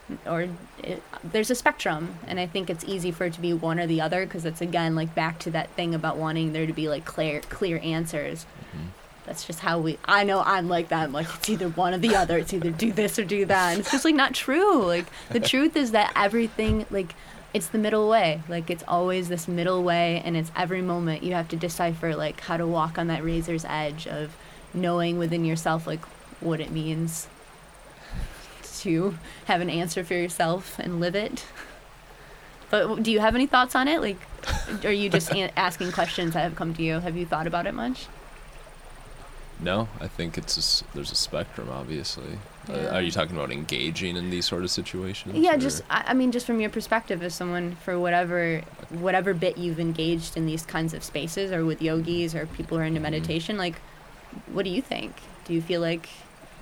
mm-hmm. 0.09 0.30
or 0.30 0.48
it, 0.82 1.02
there's 1.22 1.50
a 1.50 1.55
spectrum, 1.55 2.18
and 2.26 2.38
I 2.38 2.46
think 2.46 2.68
it's 2.70 2.84
easy 2.84 3.11
for 3.11 3.26
it 3.26 3.34
to 3.34 3.40
be 3.40 3.52
one 3.52 3.78
or 3.78 3.86
the 3.86 4.00
other 4.00 4.24
because 4.26 4.44
it's 4.44 4.61
again 4.61 4.94
like 4.94 5.14
back 5.14 5.38
to 5.40 5.50
that 5.52 5.70
thing 5.70 5.94
about 5.94 6.16
wanting 6.16 6.52
there 6.52 6.66
to 6.66 6.72
be 6.72 6.88
like 6.88 7.05
clear 7.05 7.40
clear 7.40 7.80
answers. 7.82 8.44
Mm-hmm. 8.44 8.86
That's 9.26 9.46
just 9.46 9.61
how 9.61 9.78
we. 9.78 9.98
I 10.05 10.24
know 10.24 10.42
I'm 10.44 10.68
like 10.68 10.88
that. 10.88 11.05
I'm 11.05 11.12
like 11.12 11.26
it's 11.34 11.48
either 11.48 11.68
one 11.68 11.94
or 11.94 11.98
the 11.98 12.14
other. 12.16 12.38
It's 12.38 12.52
either 12.52 12.70
do 12.70 12.92
this 12.92 13.18
or 13.18 13.24
do 13.24 13.46
that, 13.46 13.70
and 13.70 13.80
it's 13.80 13.90
just 13.90 14.05
like 14.05 14.14
not 14.14 14.34
true. 14.34 14.82
Like 14.82 15.07
the 15.30 15.40
truth 15.52 15.76
is 15.76 15.92
that 15.92 16.12
everything 16.14 16.84
like 16.90 17.14
it's 17.55 17.68
the 17.68 17.78
middle 17.78 18.09
way. 18.09 18.42
Like 18.48 18.68
it's 18.68 18.84
always 18.86 19.28
this 19.28 19.48
middle 19.48 19.82
way, 19.82 20.20
and 20.24 20.36
it's 20.36 20.52
every 20.55 20.82
moment 20.82 21.22
you 21.22 21.32
have 21.34 21.48
to 21.48 21.57
decipher 21.57 22.14
like 22.14 22.40
how 22.40 22.59
to 22.59 22.66
walk 22.66 22.98
on 22.98 23.07
that 23.07 23.24
razor's 23.24 23.64
edge 23.64 24.07
of 24.07 24.36
knowing 24.75 25.18
within 25.18 25.45
yourself 25.45 25.87
like 25.87 26.05
what 26.41 26.61
it 26.61 26.70
means 26.70 27.29
to 28.81 29.16
have 29.47 29.61
an 29.61 29.70
answer 29.70 30.05
for 30.05 30.14
yourself 30.14 30.79
and 30.79 31.01
live 31.01 31.14
it. 31.14 31.45
But 32.70 33.03
do 33.03 33.11
you 33.12 33.20
have 33.20 33.35
any 33.35 33.47
thoughts 33.47 33.75
on 33.75 33.89
it? 33.89 34.01
Like, 34.01 34.18
are 34.85 34.91
you 34.93 35.09
just 35.09 35.31
a- 35.33 35.57
asking 35.59 35.93
questions 35.93 36.35
that 36.35 36.41
have 36.41 36.57
come 36.57 36.75
to 36.75 36.83
you? 36.83 36.99
Have 37.01 37.16
you 37.16 37.25
thought 37.25 37.47
about 37.47 37.66
it 37.66 37.72
much? 37.75 38.07
No, 39.61 39.89
I 40.01 40.09
think 40.09 40.37
it's 40.37 40.57
a 40.57 40.61
s 40.61 40.85
there's 40.95 41.12
a 41.12 41.14
spectrum, 41.14 41.68
obviously. 41.70 42.39
Uh, 42.68 42.89
are 42.89 43.01
you 43.03 43.11
talking 43.12 43.37
about 43.37 43.53
engaging 43.53 44.16
in 44.16 44.29
these 44.31 44.47
sort 44.47 44.64
of 44.64 44.70
situations? 44.70 45.37
Yeah, 45.37 45.55
or- 45.55 45.59
just 45.59 45.83
I, 45.89 46.05
I 46.09 46.14
mean, 46.14 46.33
just 46.33 46.45
from 46.47 46.61
your 46.61 46.70
perspective 46.70 47.22
as 47.22 47.35
someone 47.35 47.77
for 47.85 47.99
whatever 47.99 48.62
whatever 48.91 49.33
bit 49.33 49.57
you've 49.57 49.79
engaged 49.79 50.37
in 50.37 50.45
these 50.47 50.66
kinds 50.66 50.93
of 50.93 51.05
spaces, 51.05 51.53
or 51.53 51.64
with 51.64 51.81
yogis 51.81 52.35
or 52.35 52.47
people 52.47 52.77
who 52.77 52.83
are 52.83 52.87
into 52.87 52.99
Mm-hmm. 52.99 53.05
meditation, 53.12 53.57
like, 53.57 53.77
what 54.53 54.64
do 54.64 54.70
you 54.70 54.82
think? 54.82 55.12
Do 55.45 55.53
you 55.53 55.62
feel 55.62 55.80
like 55.80 56.09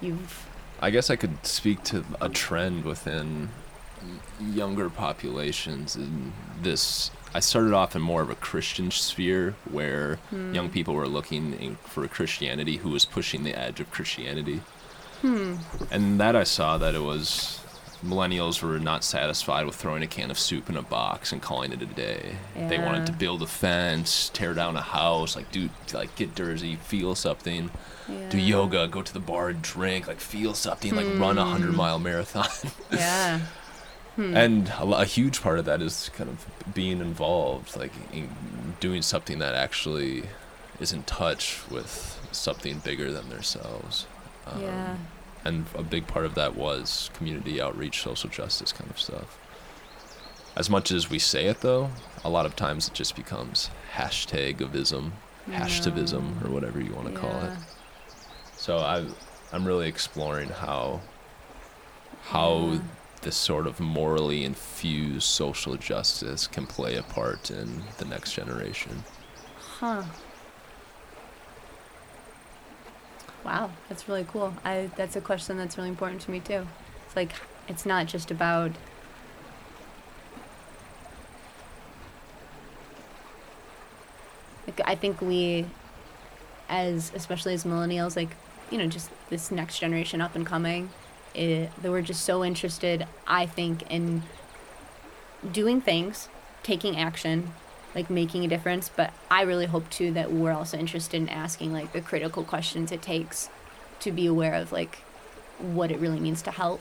you've 0.01 0.47
I 0.81 0.91
guess 0.91 1.11
I 1.11 1.17
could 1.17 1.47
speak 1.47 1.85
to 1.85 2.05
a 2.21 2.29
trend 2.29 2.85
within 2.85 3.51
younger 4.41 4.91
populations 4.91 5.95
in 5.95 6.33
this. 6.61 7.11
I 7.35 7.41
started 7.41 7.73
off 7.73 7.95
in 7.95 8.03
more 8.03 8.21
of 8.21 8.31
a 8.31 8.35
Christian 8.35 8.91
sphere 8.91 9.55
where 9.71 10.17
Hmm. 10.31 10.53
young 10.53 10.69
people 10.71 10.95
were 10.95 11.07
looking 11.09 11.53
in, 11.55 11.77
for 11.85 12.05
a 12.05 12.09
Christianity 12.09 12.79
who 12.79 12.91
was 12.91 13.05
pushing 13.05 13.45
the 13.45 13.55
edge 13.59 13.79
of 13.81 13.91
Christianity. 13.93 14.61
hmm 15.21 15.55
And 15.91 16.21
that 16.21 16.35
I 16.35 16.43
saw 16.45 16.79
that 16.79 16.95
it 16.97 17.03
was 17.03 17.61
millennials 18.05 18.63
were 18.63 18.79
not 18.79 19.05
satisfied 19.05 19.65
with 19.65 19.77
throwing 19.77 20.03
a 20.03 20.07
can 20.07 20.31
of 20.31 20.39
soup 20.39 20.69
in 20.69 20.77
a 20.77 20.83
box 20.83 21.33
and 21.33 21.41
calling 21.41 21.73
it 21.73 21.81
a 21.81 21.87
day. 21.87 22.37
They 22.57 22.79
wanted 22.79 23.07
to 23.07 23.13
build 23.13 23.43
a 23.43 23.47
fence, 23.47 24.31
tear 24.33 24.55
down 24.55 24.77
a 24.77 24.83
house, 24.83 25.37
like 25.37 25.51
do 25.53 25.71
like 25.93 26.15
get 26.17 26.35
dirty, 26.35 26.77
feel 26.77 27.15
something, 27.15 27.71
do 28.29 28.39
yoga, 28.39 28.89
go 28.89 29.03
to 29.03 29.13
the 29.13 29.21
bar 29.21 29.51
and 29.51 29.63
drink, 29.63 30.09
like 30.09 30.21
feel 30.21 30.55
something, 30.55 30.95
like 30.95 31.07
run 31.19 31.39
a 31.39 31.45
hundred 31.45 31.75
mile 31.75 31.99
marathon. 31.99 32.49
yeah. 32.91 33.41
And 34.17 34.69
a, 34.69 34.85
a 34.85 35.05
huge 35.05 35.41
part 35.41 35.59
of 35.59 35.65
that 35.65 35.81
is 35.81 36.11
kind 36.15 36.29
of 36.29 36.47
being 36.75 37.01
involved, 37.01 37.77
like 37.77 37.93
in 38.13 38.29
doing 38.81 39.03
something 39.03 39.39
that 39.39 39.55
actually 39.55 40.25
is 40.81 40.93
in 40.93 41.05
touch 41.05 41.61
with 41.71 42.21
something 42.33 42.81
bigger 42.81 43.13
than 43.13 43.29
themselves. 43.29 44.07
Um, 44.47 44.61
yeah 44.61 44.97
and 45.45 45.67
a 45.75 45.83
big 45.83 46.07
part 46.07 46.25
of 46.25 46.35
that 46.35 46.55
was 46.57 47.11
community 47.15 47.61
outreach, 47.61 48.03
social 48.03 48.31
justice 48.31 48.73
kind 48.73 48.91
of 48.91 48.99
stuff. 49.01 49.39
As 50.57 50.69
much 50.69 50.91
as 50.91 51.09
we 51.09 51.19
say 51.19 51.47
it, 51.47 51.61
though, 51.61 51.91
a 52.25 52.29
lot 52.29 52.45
of 52.47 52.55
times 52.57 52.87
it 52.89 52.95
just 52.95 53.17
becomes 53.17 53.71
hashtagism, 53.95 55.13
hashtagism, 55.49 56.45
or 56.45 56.51
whatever 56.51 56.81
you 56.81 56.93
want 56.95 57.09
to 57.13 57.19
call 57.19 57.41
it. 57.43 57.53
So 58.57 58.79
I, 58.79 59.05
I'm 59.53 59.67
really 59.67 59.89
exploring 59.89 60.51
how, 60.51 61.01
how 62.25 62.69
Yeah. 62.73 62.79
this 63.23 63.37
sort 63.37 63.67
of 63.67 63.81
morally 63.81 64.45
infused 64.45 65.25
social 65.27 65.77
justice 65.77 66.47
can 66.47 66.67
play 66.67 66.97
a 66.97 67.03
part 67.03 67.51
in 67.51 67.83
the 67.99 68.05
next 68.05 68.33
generation. 68.35 69.05
Huh. 69.59 70.03
Wow, 73.45 73.71
that's 73.89 74.09
really 74.09 74.25
cool. 74.25 74.55
I 74.65 74.91
that's 74.97 75.17
a 75.17 75.21
question 75.21 75.57
that's 75.57 75.77
really 75.77 75.89
important 75.91 76.21
to 76.23 76.31
me 76.31 76.41
too. 76.41 76.67
It's 77.07 77.17
like 77.17 77.33
it's 77.69 77.85
not 77.85 78.07
just 78.07 78.31
about 78.31 78.73
like 84.67 84.81
I 84.85 84.95
think 84.95 85.21
we 85.21 85.67
as 86.69 87.13
especially 87.15 87.55
as 87.55 87.65
millennials 87.65 88.17
like 88.17 88.31
you 88.71 88.79
know 88.79 88.87
just 88.87 89.11
this 89.31 89.51
next 89.51 89.79
generation 89.79 90.21
up 90.21 90.35
and 90.35 90.47
coming 90.47 90.91
it, 91.35 91.71
we're 91.83 92.03
just 92.03 92.25
so 92.27 92.45
interested, 92.45 93.07
I 93.27 93.47
think, 93.47 93.91
in 93.91 94.23
doing 95.51 95.81
things, 95.81 96.29
taking 96.63 96.97
action, 96.97 97.53
like 97.95 98.11
making 98.11 98.45
a 98.45 98.49
difference. 98.49 98.89
But 98.89 99.13
I 99.31 99.43
really 99.43 99.67
hope 99.67 99.89
too 99.91 100.13
that 100.13 100.33
we're 100.33 100.53
also 100.53 100.79
interested 100.79 101.21
in 101.21 101.29
asking 101.29 101.73
like 101.73 101.93
the 101.93 102.01
critical 102.01 102.45
questions 102.45 102.93
it 102.93 103.03
takes 103.03 103.49
to 104.01 104.11
be 104.11 104.27
aware 104.27 104.55
of 104.55 104.73
like 104.73 104.99
what 105.59 105.91
it 105.91 106.01
really 106.01 106.21
means 106.21 106.43
to 106.43 106.51
help, 106.51 106.81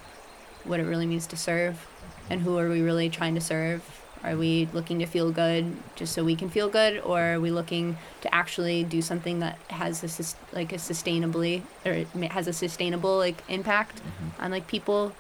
what 0.64 0.80
it 0.80 0.84
really 0.84 1.05
means 1.05 1.28
to 1.28 1.38
serve, 1.38 1.88
and 2.30 2.41
who 2.41 2.57
are 2.57 2.70
we 2.70 2.82
really 2.82 3.09
trying 3.09 3.36
to 3.36 3.41
serve. 3.41 3.84
Are 4.24 4.36
we 4.36 4.70
looking 4.72 4.99
to 4.99 5.07
feel 5.07 5.32
good 5.32 5.76
just 5.95 6.14
so 6.14 6.24
we 6.24 6.36
can 6.36 6.49
feel 6.49 6.70
good, 6.70 6.99
or 6.99 7.20
are 7.20 7.39
we 7.39 7.49
looking 7.49 7.97
to 8.22 8.34
actually 8.34 8.84
do 8.84 9.01
something 9.01 9.39
that 9.39 9.57
has 9.70 10.03
a 10.03 10.55
like 10.55 10.72
a 10.72 10.76
sustainably 10.76 11.64
or 11.86 12.05
has 12.28 12.47
a 12.47 12.53
sustainable 12.53 13.18
like 13.18 13.43
impact 13.49 13.97
mm-hmm. 13.97 14.43
on 14.43 14.51
like 14.51 14.68
people 14.68 15.14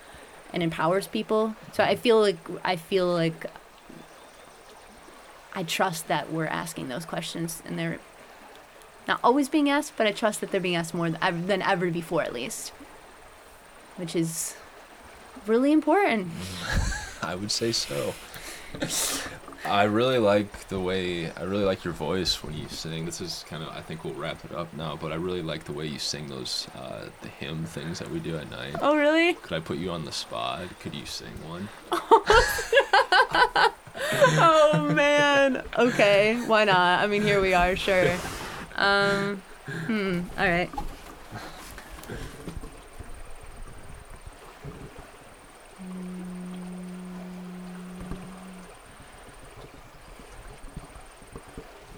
and 0.53 0.61
empowers 0.61 1.07
people? 1.07 1.55
So 1.73 1.83
I 1.83 1.95
feel 1.95 2.21
like 2.21 2.37
I 2.63 2.75
feel 2.75 3.07
like 3.07 3.47
I 5.53 5.63
trust 5.63 6.07
that 6.07 6.31
we're 6.31 6.45
asking 6.45 6.89
those 6.89 7.05
questions 7.05 7.61
and 7.65 7.77
they're 7.77 7.99
not 9.07 9.19
always 9.23 9.49
being 9.49 9.69
asked, 9.69 9.93
but 9.97 10.07
I 10.07 10.11
trust 10.11 10.41
that 10.41 10.51
they're 10.51 10.61
being 10.61 10.75
asked 10.75 10.93
more 10.93 11.09
than 11.09 11.61
ever 11.61 11.89
before, 11.89 12.21
at 12.21 12.33
least, 12.33 12.69
which 13.97 14.15
is 14.15 14.55
really 15.45 15.71
important. 15.71 16.27
I 17.21 17.35
would 17.35 17.51
say 17.51 17.71
so. 17.71 18.13
I 19.65 19.83
really 19.83 20.17
like 20.17 20.67
the 20.69 20.79
way 20.79 21.31
I 21.31 21.43
really 21.43 21.65
like 21.65 21.83
your 21.83 21.93
voice 21.93 22.41
when 22.43 22.55
you 22.55 22.67
sing. 22.67 23.05
This 23.05 23.21
is 23.21 23.45
kind 23.47 23.61
of 23.61 23.69
I 23.69 23.81
think 23.81 24.03
we'll 24.03 24.15
wrap 24.15 24.43
it 24.43 24.51
up 24.53 24.73
now, 24.73 24.97
but 24.99 25.11
I 25.11 25.15
really 25.15 25.43
like 25.43 25.65
the 25.65 25.73
way 25.73 25.85
you 25.85 25.99
sing 25.99 26.27
those 26.27 26.67
uh, 26.75 27.09
the 27.21 27.27
hymn 27.27 27.65
things 27.65 27.99
that 27.99 28.09
we 28.09 28.19
do 28.19 28.37
at 28.37 28.49
night. 28.49 28.75
Oh, 28.81 28.95
really? 28.95 29.33
Could 29.33 29.53
I 29.53 29.59
put 29.59 29.77
you 29.77 29.91
on 29.91 30.05
the 30.05 30.11
spot? 30.11 30.67
Could 30.79 30.95
you 30.95 31.05
sing 31.05 31.33
one? 31.47 31.69
oh 34.13 34.91
man. 34.93 35.63
Okay, 35.77 36.35
why 36.47 36.65
not? 36.65 37.01
I 37.01 37.07
mean, 37.07 37.21
here 37.21 37.41
we 37.41 37.53
are, 37.53 37.75
sure. 37.75 38.15
Um, 38.75 39.41
hmm. 39.85 40.21
All 40.37 40.47
right. 40.47 40.69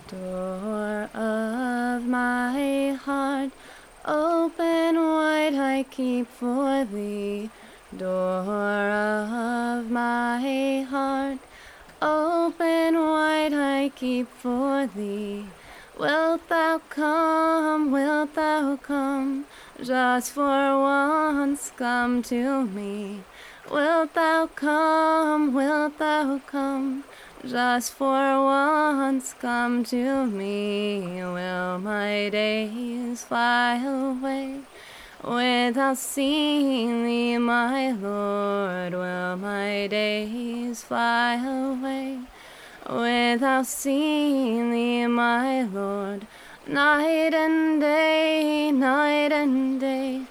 Door 0.09 1.09
of 1.15 2.05
my 2.05 2.91
heart, 3.03 3.51
open 4.05 4.95
wide 4.95 5.55
I 5.55 5.85
keep 5.89 6.27
for 6.27 6.85
thee. 6.85 7.49
Door 7.97 8.89
of 8.89 9.89
my 9.89 10.81
heart, 10.87 11.39
open 12.03 12.95
wide 12.99 13.53
I 13.53 13.89
keep 13.95 14.27
for 14.27 14.87
thee. 14.87 15.45
Wilt 15.97 16.49
thou 16.49 16.81
come, 16.89 17.91
wilt 17.91 18.35
thou 18.35 18.75
come, 18.77 19.45
just 19.81 20.33
for 20.33 20.81
once 20.81 21.71
come 21.77 22.21
to 22.23 22.65
me? 22.65 23.21
Wilt 23.71 24.13
thou 24.15 24.47
come, 24.47 25.53
wilt 25.53 25.97
thou 25.97 26.41
come, 26.45 27.05
just 27.45 27.93
for 27.93 28.43
once 28.43 29.33
come 29.39 29.85
to 29.85 30.25
me? 30.25 31.01
Will 31.23 31.79
my 31.79 32.29
days 32.29 33.23
fly 33.23 33.81
away? 33.81 34.59
Without 35.23 35.97
seeing 35.97 37.05
thee, 37.05 37.37
my 37.37 37.93
Lord, 37.93 38.91
will 38.91 39.37
my 39.37 39.87
days 39.87 40.83
fly 40.83 41.35
away? 41.35 42.19
Without 42.89 43.65
seeing 43.65 44.71
thee, 44.71 45.07
my 45.07 45.63
Lord, 45.63 46.27
night 46.67 47.33
and 47.33 47.79
day, 47.79 48.69
night 48.71 49.31
and 49.31 49.79
day, 49.79 50.23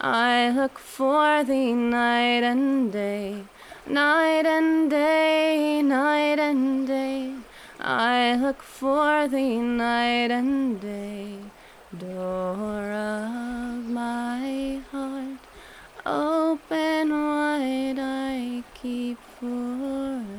I 0.00 0.50
look 0.50 0.80
for 0.80 1.44
thee 1.44 1.72
night 1.72 2.42
and 2.42 2.90
day, 2.90 3.44
night 3.86 4.46
and 4.46 4.90
day, 4.90 5.80
night 5.80 6.40
and 6.40 6.88
day, 6.88 7.34
I 7.78 8.34
look 8.34 8.62
for 8.62 9.28
thee 9.28 9.60
night 9.60 10.32
and 10.32 10.80
day. 10.80 11.36
Door 11.96 12.92
of 12.92 13.49
my 13.90 14.82
heart, 14.92 15.46
open 16.06 17.10
wide 17.10 17.98
I 17.98 18.64
keep 18.74 19.24
for 19.24 20.29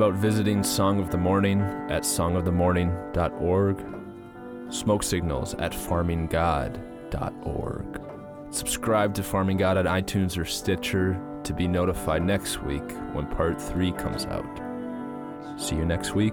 about 0.00 0.14
visiting 0.14 0.64
Song 0.64 0.98
of 0.98 1.10
the 1.10 1.18
Morning 1.18 1.60
at 1.90 2.04
songofthemorning.org. 2.04 4.72
Smoke 4.72 5.02
signals 5.02 5.52
at 5.56 5.72
farminggod.org. 5.72 8.00
Subscribe 8.50 9.12
to 9.12 9.22
Farming 9.22 9.58
God 9.58 9.76
at 9.76 9.84
iTunes 9.84 10.38
or 10.38 10.46
Stitcher 10.46 11.20
to 11.44 11.52
be 11.52 11.68
notified 11.68 12.22
next 12.22 12.62
week 12.62 12.90
when 13.12 13.26
part 13.26 13.60
three 13.60 13.92
comes 13.92 14.24
out. 14.24 14.62
See 15.60 15.76
you 15.76 15.84
next 15.84 16.14
week. 16.14 16.32